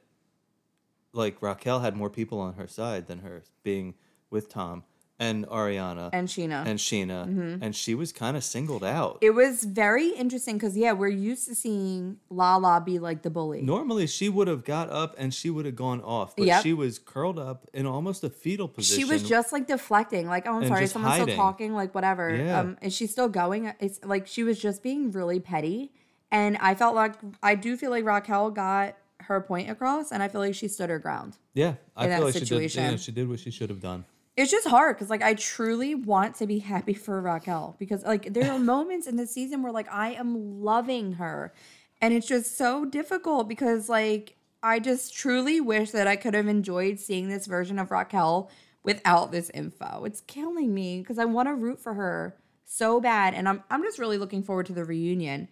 like 1.14 1.42
Raquel 1.42 1.80
had 1.82 1.96
more 1.96 2.10
people 2.10 2.40
on 2.40 2.56
her 2.56 2.68
side 2.68 3.08
than 3.08 3.20
her, 3.20 3.44
being 3.64 3.94
with 4.30 4.50
Tom 4.50 4.84
and 5.20 5.48
Ariana 5.48 6.10
and 6.14 6.28
Scheana. 6.28 6.66
and 6.66 6.78
Scheana. 6.78 7.58
And 7.62 7.76
she 7.76 7.96
was 7.96 8.12
kind 8.14 8.38
of 8.38 8.44
singled 8.44 8.84
out. 8.84 9.18
it 9.22 9.32
was 9.32 9.64
very 9.64 10.10
interesting 10.10 10.58
because 10.58 10.78
yeah, 10.78 10.92
we're 10.92 11.08
used 11.08 11.48
to 11.48 11.56
seeing 11.56 12.18
Lala 12.30 12.82
be 12.86 13.00
like 13.00 13.24
the 13.24 13.30
bully. 13.32 13.62
Normally, 13.64 14.06
she 14.08 14.30
would 14.30 14.48
have 14.48 14.64
got 14.64 14.90
up 14.92 15.16
and 15.18 15.34
she 15.34 15.50
would 15.50 15.66
have 15.66 15.76
gone 15.76 16.02
off, 16.02 16.36
but 16.36 16.46
Yep. 16.46 16.64
she 16.64 16.74
was 16.74 17.00
curled 17.00 17.40
up 17.40 17.68
in 17.74 17.86
almost 17.88 18.24
a 18.24 18.30
fetal 18.30 18.68
position. 18.68 19.00
She 19.04 19.12
was 19.12 19.24
just 19.24 19.52
like 19.52 19.66
deflecting, 19.68 20.28
like, 20.28 20.46
"Oh, 20.48 20.58
I'm 20.62 20.68
sorry, 20.68 20.86
someone's 20.88 21.22
still 21.22 21.36
talking, 21.36 21.74
like 21.74 21.96
whatever." 21.96 22.36
Yeah. 22.36 22.60
Um, 22.60 22.78
is 22.82 22.94
she 22.94 23.08
still 23.08 23.28
going? 23.30 23.74
It's 23.80 24.00
like 24.04 24.28
she 24.28 24.44
was 24.44 24.60
just 24.60 24.84
being 24.84 25.12
really 25.12 25.40
petty, 25.40 25.92
and 26.32 26.58
I 26.58 26.76
felt 26.76 26.94
like 26.96 27.16
I 27.42 27.56
do 27.56 27.76
feel 27.76 27.90
like 27.90 28.06
Raquel 28.06 28.52
got 28.52 28.96
her 29.22 29.42
point 29.42 29.70
across, 29.70 30.12
and 30.12 30.22
I 30.22 30.28
feel 30.28 30.42
like 30.42 30.54
she 30.56 30.68
stood 30.68 30.90
her 30.92 31.00
ground. 31.00 31.38
Yeah, 31.56 31.74
I 31.96 32.08
feel 32.08 32.24
like 32.26 32.34
she 32.34 32.40
did. 32.42 32.48
situation. 32.48 32.84
Yeah, 32.84 32.98
she 32.98 33.12
did 33.12 33.28
what 33.28 33.40
she 33.40 33.50
should 33.52 33.70
have 33.72 33.82
done. 33.82 34.06
It's 34.38 34.52
just 34.52 34.68
hard 34.68 34.96
because 34.96 35.10
like 35.10 35.24
I 35.24 35.34
truly 35.34 35.96
want 35.96 36.36
to 36.36 36.46
be 36.48 36.60
happy 36.60 36.94
for 36.94 37.20
Raquel 37.20 37.76
because 37.80 38.04
like 38.04 38.34
there 38.34 38.52
are 38.52 38.60
moments 38.76 39.08
in 39.08 39.16
this 39.18 39.32
season 39.34 39.64
where 39.64 39.72
like 39.72 39.92
I 39.92 40.12
am 40.12 40.62
loving 40.62 41.14
her, 41.14 41.54
and 42.02 42.14
it's 42.14 42.28
just 42.28 42.56
so 42.56 42.86
difficult 42.86 43.50
because 43.50 43.90
like 43.90 44.36
I 44.62 44.80
just 44.80 45.16
truly 45.16 45.60
wish 45.60 45.92
that 45.92 46.08
I 46.08 46.16
could 46.16 46.36
have 46.36 46.48
enjoyed 46.48 47.00
seeing 47.00 47.30
this 47.30 47.48
version 47.48 47.80
of 47.80 47.90
Raquel 47.90 48.50
without 48.84 49.32
this 49.32 49.50
info. 49.56 50.04
It's 50.06 50.22
killing 50.22 50.74
me 50.74 51.00
because 51.00 51.18
I 51.20 51.26
want 51.26 51.48
to 51.50 51.56
root 51.56 51.80
for 51.80 51.96
her 51.96 52.36
so 52.64 53.02
bad, 53.02 53.34
and 53.34 53.50
I'm 53.50 53.64
I'm 53.72 53.82
just 53.82 53.98
really 53.98 54.20
looking 54.20 54.44
forward 54.44 54.68
to 54.68 54.74
the 54.74 54.86
reunion 54.86 55.48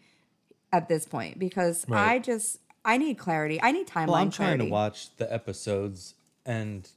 at 0.72 0.90
this 0.90 1.06
point 1.08 1.40
because 1.40 1.86
Right. 1.88 2.12
I 2.16 2.20
just 2.20 2.60
I 2.84 2.98
need 2.98 3.18
clarity. 3.18 3.60
I 3.64 3.72
need 3.72 3.88
timeline 3.88 4.08
Well, 4.08 4.16
I'm 4.18 4.30
trying 4.30 4.48
clarity. 4.50 4.66
to 4.66 4.72
watch 4.72 5.16
the 5.18 5.34
episodes 5.34 6.14
and 6.46 6.88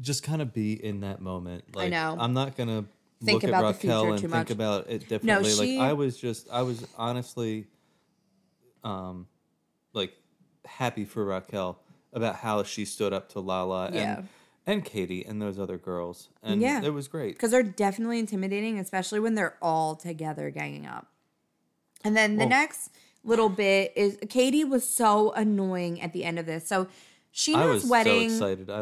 just 0.00 0.22
kind 0.22 0.40
of 0.42 0.52
be 0.52 0.72
in 0.72 1.00
that 1.00 1.20
moment. 1.20 1.64
Like, 1.74 1.90
know. 1.90 2.16
I'm 2.18 2.32
not 2.32 2.56
gonna 2.56 2.84
Think 3.24 3.42
look 3.42 3.48
about 3.50 3.64
at 3.64 3.74
Raquel 3.76 4.10
and 4.12 4.20
think 4.20 4.30
much. 4.30 4.50
about 4.50 4.90
it 4.90 5.08
differently. 5.08 5.50
she- 5.50 5.78
like 5.78 5.88
I 5.88 5.92
was 5.92 6.16
just, 6.18 6.48
I 6.50 6.62
was 6.62 6.86
honestly, 6.96 7.66
um, 8.84 9.26
like 9.92 10.12
happy 10.64 11.04
for 11.04 11.24
Raquel 11.24 11.78
about 12.12 12.36
how 12.36 12.62
she 12.62 12.84
stood 12.84 13.12
up 13.12 13.28
to 13.30 13.40
Lala 13.40 13.90
Yeah. 13.92 14.18
and 14.18 14.28
and 14.64 14.84
Katie 14.84 15.24
and 15.24 15.42
those 15.42 15.58
other 15.58 15.76
girls, 15.76 16.28
and 16.40 16.60
Yeah. 16.60 16.82
it 16.84 16.90
was 16.94 17.08
great. 17.08 17.34
because 17.34 17.50
they're 17.50 17.64
definitely 17.64 18.20
intimidating, 18.20 18.78
especially 18.78 19.18
when 19.18 19.34
they're 19.34 19.56
all 19.60 19.96
together 19.96 20.50
ganging 20.50 20.86
up. 20.86 21.08
And 22.04 22.16
then 22.16 22.34
the 22.36 22.40
Well- 22.44 22.48
next 22.50 22.90
little 23.24 23.48
bit 23.48 23.92
is 23.96 24.18
Katie 24.28 24.62
was 24.64 24.88
so 24.88 25.32
annoying 25.32 26.00
at 26.00 26.12
the 26.12 26.22
end 26.24 26.38
of 26.38 26.46
this. 26.46 26.64
So 26.66 26.82
I 26.82 26.86
Scheana's 27.34 27.74
was 27.74 27.82
so 27.82 27.88
wedding 27.88 28.30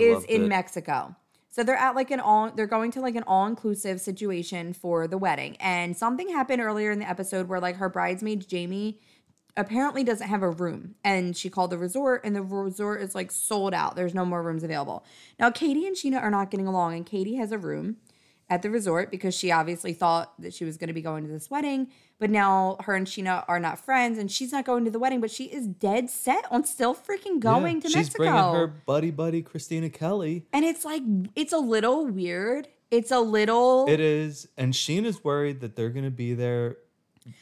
is 0.00 0.24
in 0.24 0.44
it. 0.44 0.48
Mexico. 0.48 1.14
So 1.50 1.64
they're 1.64 1.76
at 1.76 1.94
like 1.94 2.10
an 2.10 2.20
all 2.20 2.50
they're 2.50 2.66
going 2.66 2.90
to 2.92 3.00
like 3.00 3.16
an 3.16 3.24
all-inclusive 3.26 4.00
situation 4.00 4.72
for 4.72 5.08
the 5.08 5.18
wedding. 5.18 5.56
And 5.60 5.96
something 5.96 6.28
happened 6.28 6.62
earlier 6.62 6.90
in 6.90 6.98
the 7.00 7.08
episode 7.08 7.48
where 7.48 7.60
like 7.60 7.76
her 7.76 7.88
bridesmaid 7.88 8.48
Jamie 8.48 9.00
apparently 9.56 10.04
doesn't 10.04 10.28
have 10.28 10.42
a 10.42 10.50
room 10.50 10.94
and 11.04 11.36
she 11.36 11.50
called 11.50 11.70
the 11.70 11.78
resort 11.78 12.22
and 12.24 12.36
the 12.36 12.42
resort 12.42 13.02
is 13.02 13.14
like 13.14 13.30
sold 13.30 13.74
out 13.74 13.96
there's 13.96 14.14
no 14.14 14.24
more 14.24 14.42
rooms 14.42 14.62
available 14.62 15.04
now 15.40 15.50
katie 15.50 15.86
and 15.86 15.96
scheana 15.96 16.22
are 16.22 16.30
not 16.30 16.50
getting 16.52 16.68
along 16.68 16.94
and 16.94 17.04
katie 17.04 17.34
has 17.34 17.50
a 17.50 17.58
room 17.58 17.96
at 18.50 18.60
the 18.62 18.68
resort 18.70 19.10
because 19.10 19.34
she 19.34 19.50
obviously 19.50 19.92
thought 19.94 20.32
that 20.40 20.52
she 20.52 20.64
was 20.64 20.76
going 20.76 20.88
to 20.88 20.92
be 20.94 21.00
going 21.00 21.24
to 21.24 21.30
this 21.30 21.48
wedding 21.48 21.88
but 22.18 22.28
now 22.28 22.76
her 22.80 22.94
and 22.96 23.06
scheana 23.06 23.44
are 23.48 23.60
not 23.60 23.78
friends 23.78 24.18
and 24.18 24.30
she's 24.30 24.52
not 24.52 24.64
going 24.66 24.84
to 24.84 24.90
the 24.90 24.98
wedding 24.98 25.20
but 25.20 25.30
she 25.30 25.44
is 25.44 25.66
dead 25.66 26.10
set 26.10 26.44
on 26.50 26.64
still 26.64 26.94
freaking 26.94 27.38
going 27.40 27.76
Yeah, 27.76 27.82
to 27.82 27.88
she's 27.88 27.96
mexico 27.96 28.18
bringing 28.24 28.54
her 28.54 28.66
buddy 28.66 29.10
buddy 29.10 29.42
Kristina 29.42 29.90
Kelly. 29.92 30.44
and 30.52 30.64
it's 30.64 30.84
like 30.84 31.02
it's 31.36 31.52
a 31.52 31.58
little 31.58 32.06
weird 32.06 32.68
it's 32.90 33.12
a 33.12 33.20
little 33.20 33.86
It 33.88 34.00
is, 34.00 34.48
and 34.58 34.72
Scheana's 34.74 35.22
worried 35.22 35.60
that 35.60 35.76
they're 35.76 35.90
gonna 35.90 36.10
be 36.10 36.34
there, 36.34 36.76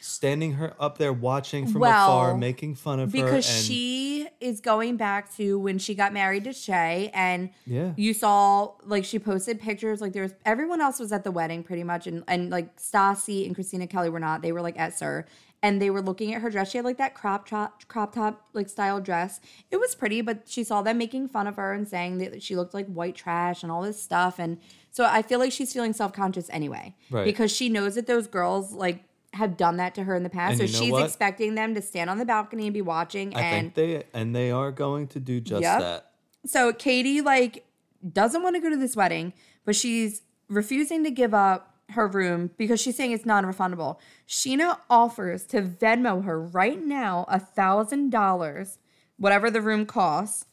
standing 0.00 0.52
her 0.54 0.74
up 0.78 0.98
there 0.98 1.12
watching 1.12 1.66
from 1.66 1.80
Well, 1.82 1.90
afar, 2.22 2.36
making 2.36 2.74
fun 2.76 3.00
of 3.00 3.12
her. 3.12 3.24
because 3.24 3.44
she 3.46 4.28
is 4.40 4.60
going 4.60 4.96
back 4.96 5.34
to 5.36 5.58
when 5.58 5.78
she 5.78 5.94
got 5.94 6.12
married 6.12 6.44
to 6.44 6.52
Shay, 6.52 7.10
and 7.14 7.50
Yeah. 7.66 7.92
you 7.96 8.14
saw 8.14 8.72
like 8.84 9.04
she 9.04 9.18
posted 9.18 9.60
pictures. 9.60 10.00
Like 10.00 10.12
there 10.12 10.22
was 10.22 10.34
everyone 10.44 10.80
else 10.80 10.98
was 10.98 11.12
at 11.12 11.24
the 11.24 11.30
wedding 11.30 11.62
pretty 11.62 11.84
much, 11.84 12.06
and 12.06 12.24
and 12.28 12.50
like 12.50 12.76
Stassi 12.76 13.46
and 13.46 13.56
Kristina 13.56 13.88
Kelly 13.88 14.10
were 14.10 14.20
not. 14.20 14.42
They 14.42 14.52
were 14.52 14.60
like 14.62 14.78
at 14.78 14.96
SUR, 14.98 15.26
and 15.62 15.80
they 15.82 15.90
were 15.90 16.02
looking 16.02 16.34
at 16.34 16.42
her 16.42 16.50
dress. 16.50 16.70
She 16.70 16.78
had 16.78 16.84
like 16.84 16.98
that 16.98 17.14
crop 17.14 17.48
top 17.48 17.86
crop 17.88 18.14
top 18.14 18.46
like 18.52 18.68
style 18.68 19.00
dress. 19.00 19.40
It 19.70 19.78
was 19.78 19.94
pretty, 19.94 20.20
but 20.20 20.42
she 20.48 20.62
saw 20.64 20.82
them 20.82 20.98
making 20.98 21.28
fun 21.28 21.46
of 21.46 21.56
her 21.56 21.72
and 21.72 21.86
saying 21.88 22.18
that 22.18 22.42
she 22.42 22.54
looked 22.56 22.74
like 22.74 22.86
white 22.86 23.14
trash 23.16 23.62
and 23.62 23.72
all 23.72 23.82
this 23.82 24.00
stuff. 24.02 24.38
And 24.38 24.58
so 24.90 25.04
I 25.04 25.22
feel 25.22 25.38
like 25.38 25.52
she's 25.52 25.72
feeling 25.72 25.92
self 25.92 26.12
conscious 26.12 26.48
anyway, 26.50 26.94
Right. 27.10 27.24
because 27.24 27.50
she 27.52 27.68
knows 27.68 27.94
that 27.96 28.06
those 28.06 28.26
girls 28.26 28.72
like. 28.72 29.04
Have 29.34 29.56
done 29.56 29.76
that 29.76 29.94
to 29.96 30.04
her 30.04 30.14
in 30.14 30.22
the 30.22 30.30
past, 30.30 30.58
And 30.60 30.70
so 30.70 30.78
she's 30.80 30.92
what? 30.92 31.04
expecting 31.04 31.54
them 31.54 31.74
to 31.74 31.82
stand 31.82 32.08
on 32.08 32.18
the 32.18 32.24
balcony 32.24 32.64
and 32.66 32.72
be 32.74 32.80
watching. 32.82 33.34
I 33.34 33.40
and 33.42 33.74
think 33.74 33.74
they 33.74 34.04
and 34.18 34.34
they 34.34 34.50
are 34.50 34.70
going 34.72 35.06
to 35.08 35.20
do 35.20 35.40
just 35.40 35.62
Yep. 35.62 35.80
that. 35.80 36.10
so 36.46 36.72
Katie 36.72 37.20
like 37.20 37.64
doesn't 38.12 38.42
want 38.42 38.56
to 38.56 38.60
go 38.60 38.70
to 38.70 38.76
this 38.76 38.96
wedding, 38.96 39.32
but 39.64 39.76
she's 39.76 40.22
refusing 40.48 41.04
to 41.04 41.10
give 41.10 41.34
up 41.34 41.74
her 41.90 42.06
room 42.06 42.50
because 42.58 42.80
she's 42.80 42.96
saying 42.96 43.12
it's 43.12 43.26
non-refundable. 43.26 43.98
Scheana 44.26 44.78
offers 44.90 45.44
to 45.46 45.62
Venmo 45.62 46.24
her 46.24 46.40
right 46.40 46.82
now 46.84 47.24
a 47.28 47.38
thousand 47.38 48.10
dollars, 48.10 48.78
whatever 49.18 49.50
the 49.50 49.60
room 49.60 49.84
costs, 49.86 50.46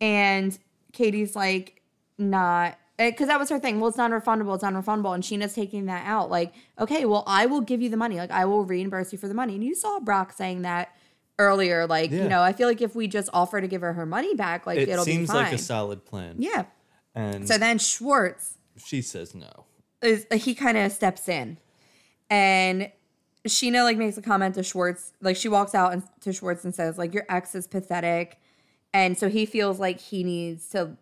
and 0.00 0.58
Katie's 0.92 1.36
like 1.36 1.82
not 2.16 2.78
Eh, 2.98 3.10
because 3.10 3.28
that 3.28 3.38
was 3.38 3.48
her 3.48 3.58
thing. 3.60 3.78
Well, 3.78 3.88
it's 3.88 3.96
non-refundable. 3.98 4.54
It's 4.54 4.62
non-refundable, 4.62 5.14
and 5.14 5.22
Scheana's 5.22 5.54
taking 5.54 5.86
that 5.86 6.04
out. 6.06 6.30
Like, 6.30 6.52
okay, 6.80 7.04
well, 7.04 7.22
I 7.26 7.46
will 7.46 7.60
give 7.60 7.80
you 7.80 7.88
the 7.90 7.96
money. 7.96 8.16
Like, 8.16 8.32
I 8.32 8.44
will 8.44 8.64
reimburse 8.64 9.12
you 9.12 9.18
for 9.18 9.28
the 9.28 9.34
money. 9.34 9.54
And 9.54 9.62
you 9.62 9.74
saw 9.76 10.00
Brock 10.00 10.32
saying 10.32 10.62
that 10.62 10.88
earlier. 11.38 11.86
Like, 11.86 12.10
Yeah. 12.10 12.24
you 12.24 12.28
know, 12.28 12.42
I 12.42 12.52
feel 12.52 12.66
like 12.66 12.80
if 12.82 12.96
we 12.96 13.06
just 13.06 13.28
offer 13.32 13.60
to 13.60 13.68
give 13.68 13.82
her 13.82 13.92
her 13.92 14.04
money 14.04 14.34
back, 14.34 14.66
like 14.66 14.78
It 14.78 14.88
it'll 14.88 15.04
seems 15.04 15.28
be 15.28 15.34
fine. 15.34 15.44
like 15.44 15.52
a 15.52 15.58
solid 15.58 16.04
plan. 16.04 16.36
yeah. 16.38 16.64
And 17.14 17.46
So 17.46 17.56
then 17.58 17.78
Schwartz 17.78 18.54
she 18.84 19.00
says 19.02 19.34
no. 19.34 19.64
is 20.02 20.26
he 20.32 20.54
kind 20.54 20.76
of 20.76 20.90
steps 20.92 21.28
in, 21.28 21.58
and 22.30 22.90
Scheana 23.46 23.82
like 23.84 23.96
makes 23.96 24.16
a 24.18 24.22
comment 24.22 24.54
to 24.56 24.62
Schwartz. 24.62 25.12
Like 25.20 25.36
she 25.36 25.48
walks 25.48 25.74
out 25.74 25.92
and 25.92 26.02
to 26.20 26.32
Schwartz 26.32 26.64
and 26.64 26.74
says 26.74 26.98
like 26.98 27.14
your 27.14 27.24
ex 27.28 27.54
is 27.54 27.66
pathetic, 27.66 28.38
and 28.92 29.16
so 29.18 29.28
he 29.28 29.46
feels 29.46 29.78
like 29.80 30.00
he 30.00 30.22
needs 30.22 30.68
to 30.70 30.96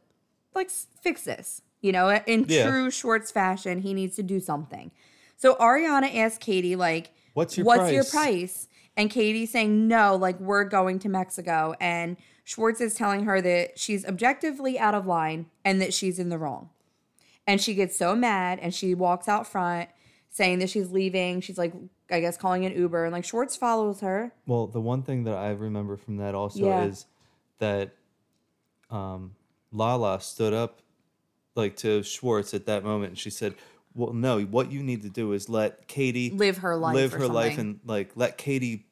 like 0.54 0.70
fix 0.70 1.22
this. 1.24 1.60
You 1.86 1.92
know, 1.92 2.10
in 2.26 2.46
Yeah. 2.48 2.68
true 2.68 2.90
Schwartz 2.90 3.30
fashion, 3.30 3.78
he 3.82 3.94
needs 3.94 4.16
to 4.16 4.24
do 4.24 4.40
something. 4.40 4.90
So 5.36 5.54
Ariana 5.54 6.12
asks 6.16 6.38
Katie 6.38 6.74
like, 6.74 7.12
What's 7.34 7.56
your 7.56 7.64
what's 7.64 7.92
your 7.92 8.02
price?" 8.02 8.10
price? 8.10 8.68
And 8.96 9.08
Katie's 9.08 9.52
saying 9.52 9.86
no, 9.86 10.16
like 10.16 10.40
we're 10.40 10.64
going 10.64 10.98
to 11.00 11.08
Mexico, 11.08 11.74
and 11.80 12.16
Schwartz 12.42 12.80
is 12.80 12.94
telling 12.94 13.24
her 13.24 13.40
that 13.40 13.78
she's 13.78 14.04
objectively 14.04 14.78
out 14.80 14.94
of 14.94 15.06
line 15.06 15.46
and 15.64 15.80
that 15.80 15.94
she's 15.94 16.18
in 16.18 16.28
the 16.28 16.38
wrong. 16.38 16.70
And 17.46 17.60
she 17.60 17.74
gets 17.74 17.96
so 17.96 18.16
mad 18.16 18.58
and 18.60 18.74
she 18.74 18.94
walks 18.94 19.28
out 19.28 19.46
front 19.46 19.88
saying 20.30 20.58
that 20.58 20.70
she's 20.70 20.90
leaving. 20.90 21.40
She's 21.40 21.58
like, 21.58 21.72
I 22.10 22.20
guess, 22.20 22.36
calling 22.36 22.64
an 22.64 22.72
Uber. 22.74 23.04
And 23.04 23.12
like 23.12 23.24
Schwartz 23.24 23.54
follows 23.56 24.00
her. 24.00 24.32
Well, 24.46 24.66
the 24.66 24.80
one 24.80 25.02
thing 25.02 25.22
that 25.24 25.36
I 25.36 25.50
remember 25.50 25.96
from 25.96 26.16
that 26.16 26.34
also 26.34 26.66
Yeah. 26.66 26.84
is 26.84 27.06
that 27.58 27.92
um, 28.90 29.34
Lala 29.72 30.20
stood 30.20 30.52
up 30.54 30.80
like 31.56 31.76
to 31.76 32.02
Schwartz 32.02 32.54
at 32.54 32.66
that 32.66 32.84
moment 32.84 33.10
and 33.10 33.18
she 33.18 33.30
said, 33.30 33.54
Well, 33.94 34.12
no, 34.12 34.40
what 34.42 34.70
you 34.70 34.82
need 34.82 35.02
to 35.02 35.08
do 35.10 35.32
is 35.32 35.48
let 35.48 35.88
Katie 35.88 36.30
Live 36.30 36.58
her 36.58 36.76
life 36.76 36.94
live 36.94 37.12
her 37.12 37.28
life 37.28 37.58
and 37.58 37.80
like 37.84 38.12
let 38.14 38.36
Katie 38.38 38.86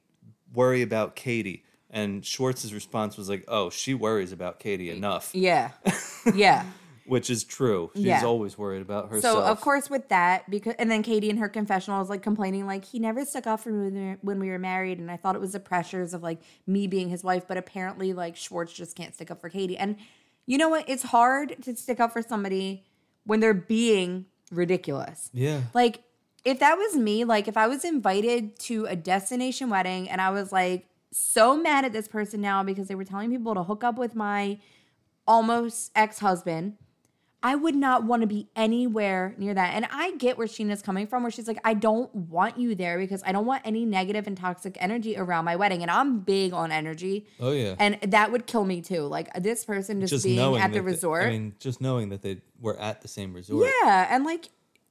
worry 0.52 0.82
about 0.82 1.14
Katie. 1.16 1.64
And 1.90 2.24
Schwartz's 2.26 2.74
response 2.74 3.16
was 3.16 3.28
like, 3.28 3.44
Oh, 3.48 3.70
she 3.70 3.94
worries 3.94 4.32
about 4.32 4.58
Katie 4.58 4.90
enough. 4.90 5.30
Yeah. 5.34 5.70
Yeah. 6.34 6.64
Which 7.06 7.28
is 7.28 7.44
true. 7.44 7.90
She's 7.94 8.04
Yeah. 8.04 8.24
always 8.24 8.56
worried 8.56 8.80
about 8.80 9.10
herself. 9.10 9.44
So 9.44 9.44
of 9.44 9.60
course 9.60 9.90
with 9.90 10.08
that, 10.08 10.48
because 10.48 10.74
and 10.78 10.90
then 10.90 11.02
Katie 11.02 11.28
in 11.28 11.36
her 11.36 11.50
confessional 11.50 12.00
is 12.00 12.08
like 12.08 12.22
complaining 12.22 12.66
like 12.66 12.86
he 12.86 12.98
never 12.98 13.26
stuck 13.26 13.46
up 13.46 13.60
for 13.60 13.68
me 13.70 13.84
when 13.84 13.94
we 13.94 14.00
were- 14.08 14.18
when 14.22 14.38
we 14.40 14.48
were 14.48 14.58
married, 14.58 14.98
and 14.98 15.10
I 15.10 15.18
thought 15.18 15.34
it 15.36 15.40
was 15.40 15.52
the 15.52 15.60
pressures 15.60 16.14
of 16.14 16.22
like 16.22 16.38
me 16.66 16.86
being 16.86 17.10
his 17.10 17.22
wife, 17.22 17.46
but 17.46 17.58
apparently 17.58 18.14
like 18.14 18.36
Schwartz 18.36 18.72
just 18.72 18.96
can't 18.96 19.12
stick 19.14 19.30
up 19.30 19.42
for 19.42 19.50
Katie. 19.50 19.76
And 19.76 19.96
you 20.46 20.58
know 20.58 20.68
what? 20.68 20.88
It's 20.88 21.04
hard 21.04 21.56
to 21.62 21.76
stick 21.76 22.00
up 22.00 22.12
for 22.12 22.22
somebody 22.22 22.84
when 23.24 23.40
they're 23.40 23.54
being 23.54 24.26
ridiculous. 24.50 25.30
Yeah. 25.32 25.62
Like 25.72 26.02
if 26.44 26.58
that 26.60 26.76
was 26.76 26.96
me, 26.96 27.24
like 27.24 27.48
if 27.48 27.56
I 27.56 27.66
was 27.66 27.84
invited 27.84 28.58
to 28.60 28.86
a 28.86 28.96
destination 28.96 29.70
wedding 29.70 30.08
and 30.08 30.20
I 30.20 30.30
was 30.30 30.52
like 30.52 30.86
so 31.12 31.56
mad 31.56 31.84
at 31.84 31.92
this 31.92 32.08
person 32.08 32.40
now 32.40 32.62
because 32.62 32.88
they 32.88 32.94
were 32.94 33.04
telling 33.04 33.30
people 33.30 33.54
to 33.54 33.62
hook 33.62 33.84
up 33.84 33.96
with 33.96 34.14
my 34.14 34.58
almost 35.26 35.90
ex-husband, 35.94 36.76
I 37.44 37.56
would 37.56 37.74
not 37.74 38.04
want 38.04 38.22
to 38.22 38.26
be 38.26 38.48
anywhere 38.56 39.34
near 39.36 39.52
that. 39.52 39.74
And 39.74 39.86
I 39.92 40.12
get 40.16 40.38
where 40.38 40.46
Scheana's 40.46 40.80
coming 40.80 41.06
from, 41.06 41.22
where 41.22 41.30
she's 41.30 41.46
like, 41.46 41.60
I 41.62 41.74
don't 41.74 42.12
want 42.14 42.58
you 42.58 42.74
there 42.74 42.98
because 42.98 43.22
I 43.26 43.32
don't 43.32 43.44
want 43.44 43.60
any 43.66 43.84
negative 43.84 44.26
and 44.26 44.34
toxic 44.34 44.78
energy 44.80 45.14
around 45.14 45.44
my 45.44 45.54
wedding. 45.54 45.82
And 45.82 45.90
I'm 45.90 46.20
big 46.20 46.54
on 46.54 46.72
energy. 46.72 47.26
Oh 47.38 47.52
yeah. 47.52 47.74
And 47.78 47.98
that 48.00 48.32
would 48.32 48.46
kill 48.46 48.64
me 48.64 48.80
too. 48.80 49.02
Like 49.02 49.30
this 49.34 49.62
person 49.62 50.00
just, 50.00 50.10
just 50.10 50.24
being 50.24 50.38
at 50.38 50.52
the 50.52 50.58
that 50.58 50.72
they- 50.72 50.80
resort. 50.80 51.26
I 51.26 51.30
mean, 51.30 51.54
just 51.60 51.82
knowing 51.82 52.08
that 52.08 52.22
they 52.22 52.38
were 52.60 52.80
at 52.80 53.02
the 53.02 53.08
same 53.08 53.34
resort. 53.34 53.68
Yeah, 53.82 54.06
and 54.10 54.24
like, 54.24 54.48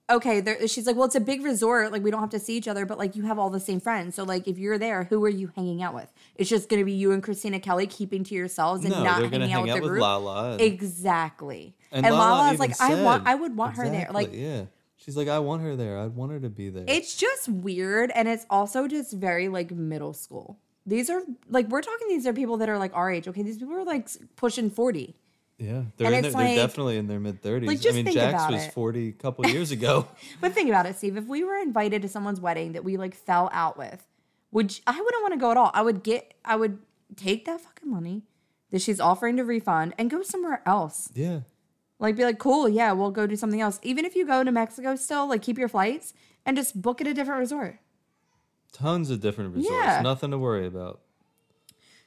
okay, 0.09 0.41
there, 0.41 0.67
she's 0.67 0.85
like, 0.85 0.95
well, 0.95 1.05
it's 1.05 1.15
a 1.15 1.21
big 1.21 1.43
resort. 1.43 1.91
Like, 1.91 2.03
we 2.03 2.11
don't 2.11 2.19
have 2.19 2.29
to 2.31 2.39
see 2.39 2.55
each 2.57 2.67
other, 2.67 2.85
but 2.85 2.97
like, 2.97 3.15
you 3.15 3.23
have 3.23 3.39
all 3.39 3.49
the 3.49 3.59
same 3.59 3.79
friends. 3.79 4.15
So 4.15 4.23
like, 4.23 4.47
if 4.47 4.57
you're 4.57 4.77
there, 4.77 5.05
who 5.05 5.23
are 5.25 5.29
you 5.29 5.51
hanging 5.55 5.81
out 5.81 5.93
with? 5.93 6.11
It's 6.35 6.49
just 6.49 6.69
gonna 6.69 6.85
be 6.85 6.93
you 6.93 7.11
and 7.11 7.23
Kristina 7.23 7.61
Kelly 7.61 7.87
keeping 7.87 8.23
to 8.25 8.35
yourselves 8.35 8.83
and 8.83 8.93
No, 8.93 9.03
not 9.03 9.21
hanging 9.31 9.53
out 9.53 9.63
with 9.63 9.73
the 9.73 9.81
with 9.81 9.89
group. 9.89 10.01
Lala. 10.01 10.51
And, 10.53 10.61
Exactly. 10.61 11.75
And, 11.91 12.05
and 12.05 12.15
Lala 12.15 12.37
Lala's 12.37 12.53
even 12.53 12.69
like, 12.69 12.81
I 12.81 13.03
want, 13.03 13.27
I 13.27 13.35
would 13.35 13.55
want 13.55 13.77
her 13.77 13.89
there. 13.89 14.09
Like, 14.11 14.29
yeah. 14.33 14.65
She's 14.97 15.17
like, 15.17 15.27
I 15.27 15.39
want 15.39 15.61
her 15.63 15.75
there. 15.75 15.99
I'd 15.99 16.15
want 16.15 16.31
her 16.31 16.39
to 16.39 16.49
be 16.49 16.69
there. 16.69 16.85
it's 16.87 17.17
just 17.17 17.49
weird, 17.49 18.09
and 18.11 18.27
it's 18.27 18.45
also 18.49 18.87
just 18.87 19.11
very 19.11 19.49
like 19.49 19.69
middle 19.71 20.13
school. 20.13 20.59
These 20.85 21.09
are 21.09 21.21
like 21.49 21.67
we're 21.67 21.81
talking. 21.81 22.07
These 22.07 22.25
are 22.25 22.31
people 22.31 22.55
that 22.57 22.69
are 22.69 22.77
like 22.77 22.95
our 22.95 23.11
age. 23.11 23.27
Okay, 23.27 23.43
these 23.43 23.57
people 23.57 23.73
are 23.75 23.83
like 23.83 24.07
pushing 24.37 24.69
forty. 24.69 25.15
Yeah, 25.57 25.83
they're 25.97 26.07
and 26.07 26.15
in 26.17 26.25
it's 26.25 26.35
their, 26.35 26.43
like- 26.45 26.55
they're 26.55 26.65
definitely 26.67 26.97
in 26.97 27.07
their 27.07 27.19
mid 27.19 27.41
thirties. 27.41 27.67
Like, 27.67 27.85
I 27.93 27.95
mean, 27.95 28.11
Jax 28.13 28.51
was 28.51 28.63
it. 28.65 28.73
forty 28.73 29.09
a 29.09 29.11
couple 29.13 29.45
years 29.49 29.71
ago. 29.71 30.07
But 30.41 30.53
think 30.53 30.69
about 30.69 30.85
it, 30.85 30.97
Steve. 30.97 31.15
If 31.17 31.25
we 31.25 31.43
were 31.43 31.55
invited 31.57 32.01
to 32.01 32.07
someone's 32.07 32.39
wedding 32.41 32.73
that 32.73 32.83
we 32.83 32.97
like 32.97 33.15
fell 33.15 33.49
out 33.53 33.77
with, 33.77 34.05
would 34.51 34.75
you- 34.77 34.83
I 34.87 34.99
wouldn't 34.99 35.21
want 35.21 35.33
to 35.33 35.39
go 35.39 35.51
at 35.51 35.57
all. 35.57 35.71
I 35.73 35.81
would 35.81 36.03
get, 36.03 36.33
I 36.43 36.55
would 36.55 36.79
take 37.15 37.45
that 37.45 37.61
fucking 37.61 37.89
money 37.89 38.23
that 38.71 38.81
she's 38.81 38.99
offering 38.99 39.37
to 39.37 39.43
refund 39.43 39.93
and 39.99 40.09
go 40.09 40.23
somewhere 40.23 40.61
else. 40.65 41.11
yeah, 41.13 41.41
Like, 41.99 42.15
be 42.15 42.23
like, 42.25 42.39
cool, 42.39 42.67
yeah, 42.67 42.91
we'll 42.91 43.11
go 43.11 43.27
do 43.27 43.35
something 43.35 43.61
else. 43.61 43.79
Even 43.83 44.03
if 44.03 44.15
you 44.15 44.25
go 44.25 44.43
to 44.43 44.51
Mexico, 44.51 44.95
still 44.95 45.27
like 45.29 45.43
keep 45.43 45.59
your 45.59 45.67
flights 45.69 46.13
and 46.45 46.57
just 46.57 46.81
book 46.81 46.99
at 46.99 47.05
a 47.07 47.13
different 47.13 47.39
resort. 47.39 47.77
tons 48.71 49.09
of 49.11 49.19
different 49.21 49.53
resorts. 49.55 49.75
Yeah. 49.79 50.01
Nothing 50.01 50.31
to 50.31 50.37
worry 50.39 50.65
about. 50.65 51.01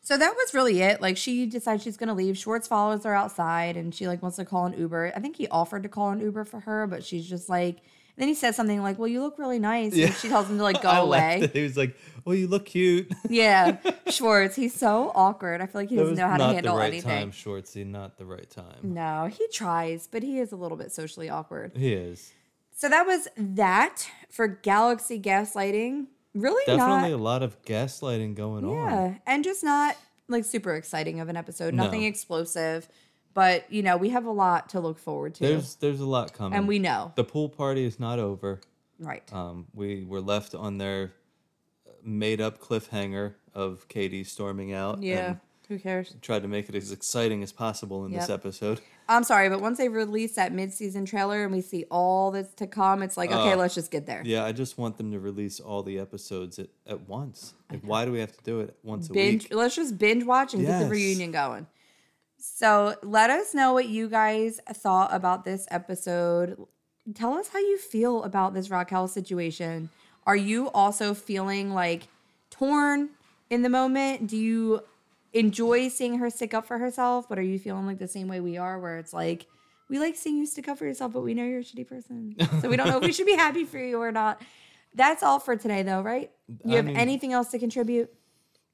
So 0.07 0.17
that 0.17 0.37
was 0.37 0.55
really 0.55 0.83
it. 0.83 1.03
Like 1.03 1.17
she 1.17 1.47
decides 1.47 1.83
she's 1.83 1.97
gonna 1.97 2.15
leave. 2.15 2.39
Schwartz 2.39 2.69
follows 2.69 3.03
her 3.03 3.13
outside 3.13 3.77
and 3.77 3.93
she 3.93 4.07
like 4.07 4.23
wants 4.23 4.37
to 4.37 4.45
call 4.45 4.67
an 4.67 4.79
Uber. 4.79 5.13
I 5.17 5.19
think 5.19 5.35
he 5.35 5.49
offered 5.49 5.83
to 5.83 5.89
call 5.89 6.11
an 6.11 6.21
Uber 6.21 6.45
for 6.45 6.61
her, 6.61 6.87
but 6.87 7.05
she's 7.05 7.29
just 7.29 7.49
like 7.49 7.79
then 8.17 8.29
he 8.29 8.35
says 8.35 8.55
something 8.55 8.81
like, 8.81 9.01
Well, 9.01 9.09
you 9.09 9.21
look 9.21 9.37
really 9.37 9.59
nice. 9.59 9.97
Yeah. 9.97 10.07
And 10.07 10.15
she 10.15 10.29
tells 10.29 10.49
him 10.49 10.59
to 10.59 10.63
like 10.63 10.81
go 10.91 10.91
away. 10.91 11.51
He 11.53 11.61
was 11.65 11.77
like, 11.77 11.97
"Well, 12.25 12.37
you 12.37 12.47
look 12.47 12.67
cute." 12.67 13.13
Yeah, 13.29 13.79
Schwartz. 14.09 14.55
He's 14.55 14.75
so 14.75 15.11
awkward. 15.13 15.61
I 15.61 15.67
feel 15.67 15.81
like 15.81 15.91
he 15.91 15.97
doesn't 15.97 16.15
know 16.15 16.29
how 16.29 16.37
to 16.37 16.45
not 16.45 16.55
handle 16.55 16.75
the 16.77 16.81
right 16.81 16.93
anything. 16.93 17.11
time, 17.11 17.33
Schwartzy. 17.33 17.85
Not 17.85 18.17
the 18.17 18.27
right 18.27 18.49
time. 18.49 18.79
No, 18.85 19.27
he 19.27 19.45
tries, 19.49 20.07
but 20.07 20.23
he 20.23 20.39
is 20.39 20.53
a 20.53 20.57
little 20.57 20.79
bit 20.79 20.93
socially 20.93 21.29
awkward. 21.29 21.73
He 21.75 21.93
is 21.95 22.33
So 22.71 22.89
that 22.89 23.07
was 23.07 23.27
that 23.37 24.09
for 24.31 24.47
Galaxy 24.47 25.21
Gaslighting. 25.21 26.07
Really 26.37 26.63
not 26.69 26.77
definitely 26.77 27.13
a 27.13 27.19
lot 27.19 27.43
of 27.43 27.61
gaslighting 27.63 28.35
going 28.35 28.65
on. 28.65 28.75
Yeah, 28.75 29.15
and 29.27 29.43
just 29.43 29.65
not 29.65 29.97
like 30.29 30.45
super 30.45 30.75
exciting 30.75 31.21
of 31.21 31.29
an 31.29 31.37
episode. 31.37 31.73
No. 31.75 31.85
Nothing 31.85 32.03
explosive, 32.05 32.89
but 33.35 33.71
you 33.73 33.83
know 33.83 33.97
we 33.97 34.11
have 34.11 34.25
a 34.27 34.31
lot 34.31 34.69
to 34.71 34.81
look 34.81 34.99
forward 34.99 35.35
to, 35.37 35.45
There's 35.45 35.77
there's 35.77 36.01
a 36.01 36.07
lot 36.07 36.33
coming, 36.35 36.59
and 36.59 36.69
we 36.69 36.79
know 36.79 37.13
the 37.17 37.25
pool 37.25 37.49
party 37.49 37.85
is 37.85 37.99
not 37.99 38.19
over. 38.19 38.61
right. 38.99 39.23
Um, 39.33 39.67
we 39.75 40.05
were 40.05 40.21
left 40.21 40.55
on 40.55 40.79
their 40.79 41.13
made 42.03 42.41
up 42.41 42.59
cliffhanger 42.61 43.35
of 43.55 43.89
Katie 43.89 44.25
storming 44.25 44.73
out. 44.73 45.03
yeah, 45.03 45.37
who 45.69 45.79
cares? 45.79 46.15
tried 46.21 46.43
to 46.43 46.49
make 46.49 46.69
it 46.69 46.75
as 46.75 46.93
exciting 46.93 47.43
as 47.43 47.53
possible 47.53 48.05
in 48.05 48.13
this 48.13 48.29
episode. 48.31 48.81
I'm 49.09 49.23
sorry, 49.25 49.49
but 49.49 49.61
once 49.61 49.79
they 49.79 49.89
release 49.89 50.35
that 50.35 50.53
mid-season 50.53 51.05
trailer 51.05 51.45
and 51.45 51.53
we 51.53 51.61
see 51.61 51.85
all 51.91 52.33
that's 52.33 52.53
to 52.55 52.67
come, 52.67 53.03
it's 53.03 53.17
like 53.17 53.31
okay, 53.31 53.53
Uh, 53.53 53.57
let's 53.57 53.75
just 53.75 53.91
get 53.91 54.07
there. 54.07 54.23
Yeah, 54.25 54.45
I 54.45 54.53
just 54.53 54.79
want 54.79 54.97
them 54.97 55.13
to 55.13 55.21
release 55.21 55.61
all 55.61 55.83
the 55.83 55.99
episodes 55.99 56.59
at, 56.59 56.69
at 56.87 57.09
once. 57.09 57.55
Like, 57.71 57.83
why 57.83 58.05
do 58.05 58.13
we 58.13 58.19
have 58.21 58.37
to 58.37 58.43
do 58.45 58.61
it 58.61 58.77
once 58.83 59.09
a 59.09 59.13
week? 59.13 59.49
let's 59.53 59.77
just 59.77 59.97
binge 59.99 60.25
watch 60.25 60.55
and 60.55 60.65
get 60.67 60.81
the 60.81 60.89
reunion 60.89 61.31
going. 61.31 61.67
So 62.39 62.97
let 63.03 63.31
us 63.31 63.55
know 63.55 63.73
what 63.73 63.87
you 63.89 64.09
guys 64.09 64.61
thought 64.73 65.13
about 65.13 65.45
this 65.45 65.67
episode. 65.71 66.57
Tell 67.15 67.35
us 67.35 67.49
how 67.49 67.59
you 67.59 67.79
feel 67.79 68.23
about 68.25 68.55
this 68.55 68.71
raquel 68.71 69.09
situation. 69.09 69.91
Are 70.27 70.37
you 70.37 70.69
also 70.71 71.15
feeling 71.15 71.73
like 71.73 72.09
torn 72.51 73.11
in 73.51 73.63
the 73.63 73.69
moment? 73.69 74.27
Do 74.27 74.37
you 74.37 74.83
enjoy 75.39 75.89
seeing 75.89 76.19
her 76.19 76.31
stick 76.31 76.55
up 76.55 76.67
for 76.67 76.79
herself 76.79 77.29
but 77.29 77.39
are 77.39 77.43
you 77.43 77.59
feeling 77.59 77.87
like 77.87 77.99
the 77.99 78.09
same 78.09 78.29
way 78.29 78.41
we 78.41 78.57
are 78.57 78.79
where 78.79 78.99
it's 78.99 79.13
like 79.13 79.47
we 79.89 79.99
like 79.99 80.17
seeing 80.17 80.37
you 80.39 80.47
stick 80.47 80.69
up 80.69 80.79
for 80.79 80.85
yourself 80.87 81.13
but 81.13 81.21
we 81.23 81.35
know 81.35 81.45
you're 81.45 81.61
a 81.61 81.63
shitty 81.65 81.87
person 81.87 82.35
so 82.61 82.69
we 82.69 82.77
don't 82.77 82.89
know 82.89 82.99
if 82.99 83.05
we 83.05 83.13
should 83.13 83.27
be 83.27 83.35
happy 83.37 83.65
for 83.65 83.79
you 83.79 84.01
or 84.01 84.11
not 84.13 84.41
that's 84.95 85.23
all 85.23 85.39
for 85.39 85.57
today 85.57 85.83
though 85.83 86.01
right 86.03 86.31
you 86.65 86.73
I 86.73 86.77
have 86.77 86.85
mean- 86.87 86.97
anything 86.97 87.33
else 87.33 87.49
to 87.51 87.59
contribute 87.59 88.11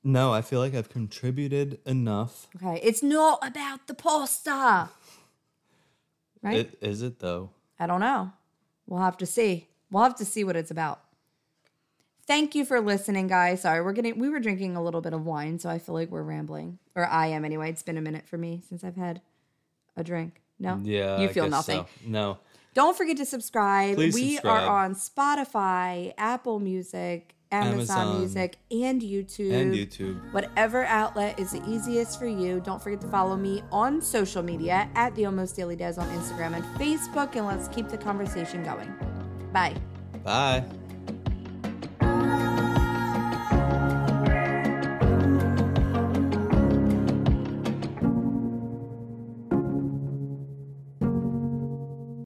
No, 0.04 0.32
I 0.32 0.42
feel 0.42 0.58
like 0.58 0.74
I've 0.74 0.88
contributed 0.88 1.78
enough. 1.86 2.48
Okay, 2.56 2.80
it's 2.82 3.04
not 3.04 3.38
about 3.46 3.86
the 3.86 3.94
pasta. 3.94 4.90
Right? 6.42 6.56
It, 6.66 6.78
is 6.80 7.02
it 7.02 7.20
though? 7.20 7.50
I 7.78 7.86
don't 7.86 8.00
know. 8.00 8.32
We'll 8.88 9.00
have 9.00 9.16
to 9.18 9.26
see. 9.26 9.68
We'll 9.92 10.02
have 10.02 10.16
to 10.16 10.24
see 10.24 10.42
what 10.42 10.56
it's 10.56 10.72
about. 10.72 10.98
Thank 12.26 12.54
you 12.54 12.64
for 12.64 12.80
listening, 12.80 13.26
guys. 13.26 13.62
Sorry, 13.62 13.80
we're 13.82 13.92
getting 13.92 14.18
we 14.18 14.28
were 14.28 14.40
drinking 14.40 14.76
a 14.76 14.82
little 14.82 15.00
bit 15.00 15.12
of 15.12 15.26
wine, 15.26 15.58
so 15.58 15.68
I 15.68 15.78
feel 15.78 15.94
like 15.94 16.10
we're 16.10 16.22
rambling. 16.22 16.78
Or 16.94 17.06
I 17.06 17.28
am 17.28 17.44
anyway. 17.44 17.70
It's 17.70 17.82
been 17.82 17.98
a 17.98 18.02
minute 18.02 18.26
for 18.26 18.38
me 18.38 18.62
since 18.68 18.84
I've 18.84 18.96
had 18.96 19.20
a 19.96 20.04
drink. 20.04 20.40
No? 20.58 20.78
Yeah. 20.82 21.20
You 21.20 21.28
feel 21.28 21.48
nothing. 21.48 21.80
so. 21.80 21.86
No. 22.06 22.38
Don't 22.74 22.96
forget 22.96 23.16
to 23.18 23.26
subscribe. 23.26 23.96
Please 23.96 24.14
we 24.14 24.34
subscribe. 24.34 24.62
are 24.68 24.84
on 24.84 24.94
Spotify, 24.94 26.14
Apple 26.16 26.58
Music, 26.58 27.34
Amazon, 27.50 27.98
Amazon. 27.98 28.18
Music, 28.20 28.56
and 28.70 29.02
YouTube. 29.02 29.52
And 29.52 29.74
YouTube. 29.74 30.32
Whatever 30.32 30.84
outlet 30.84 31.38
is 31.38 31.50
the 31.50 31.62
easiest 31.68 32.18
for 32.18 32.26
you. 32.26 32.60
Don't 32.60 32.82
forget 32.82 33.00
to 33.02 33.08
follow 33.08 33.36
me 33.36 33.62
on 33.70 34.00
social 34.00 34.42
media 34.42 34.88
at 34.94 35.14
the 35.16 35.26
Almost 35.26 35.56
Daily 35.56 35.76
Des 35.76 35.94
on 35.98 36.08
Instagram 36.18 36.54
and 36.54 36.64
Facebook, 36.76 37.36
and 37.36 37.46
let's 37.46 37.68
keep 37.68 37.88
the 37.88 37.98
conversation 37.98 38.64
going. 38.64 38.94
Bye. 39.52 39.76
Bye. 40.24 40.64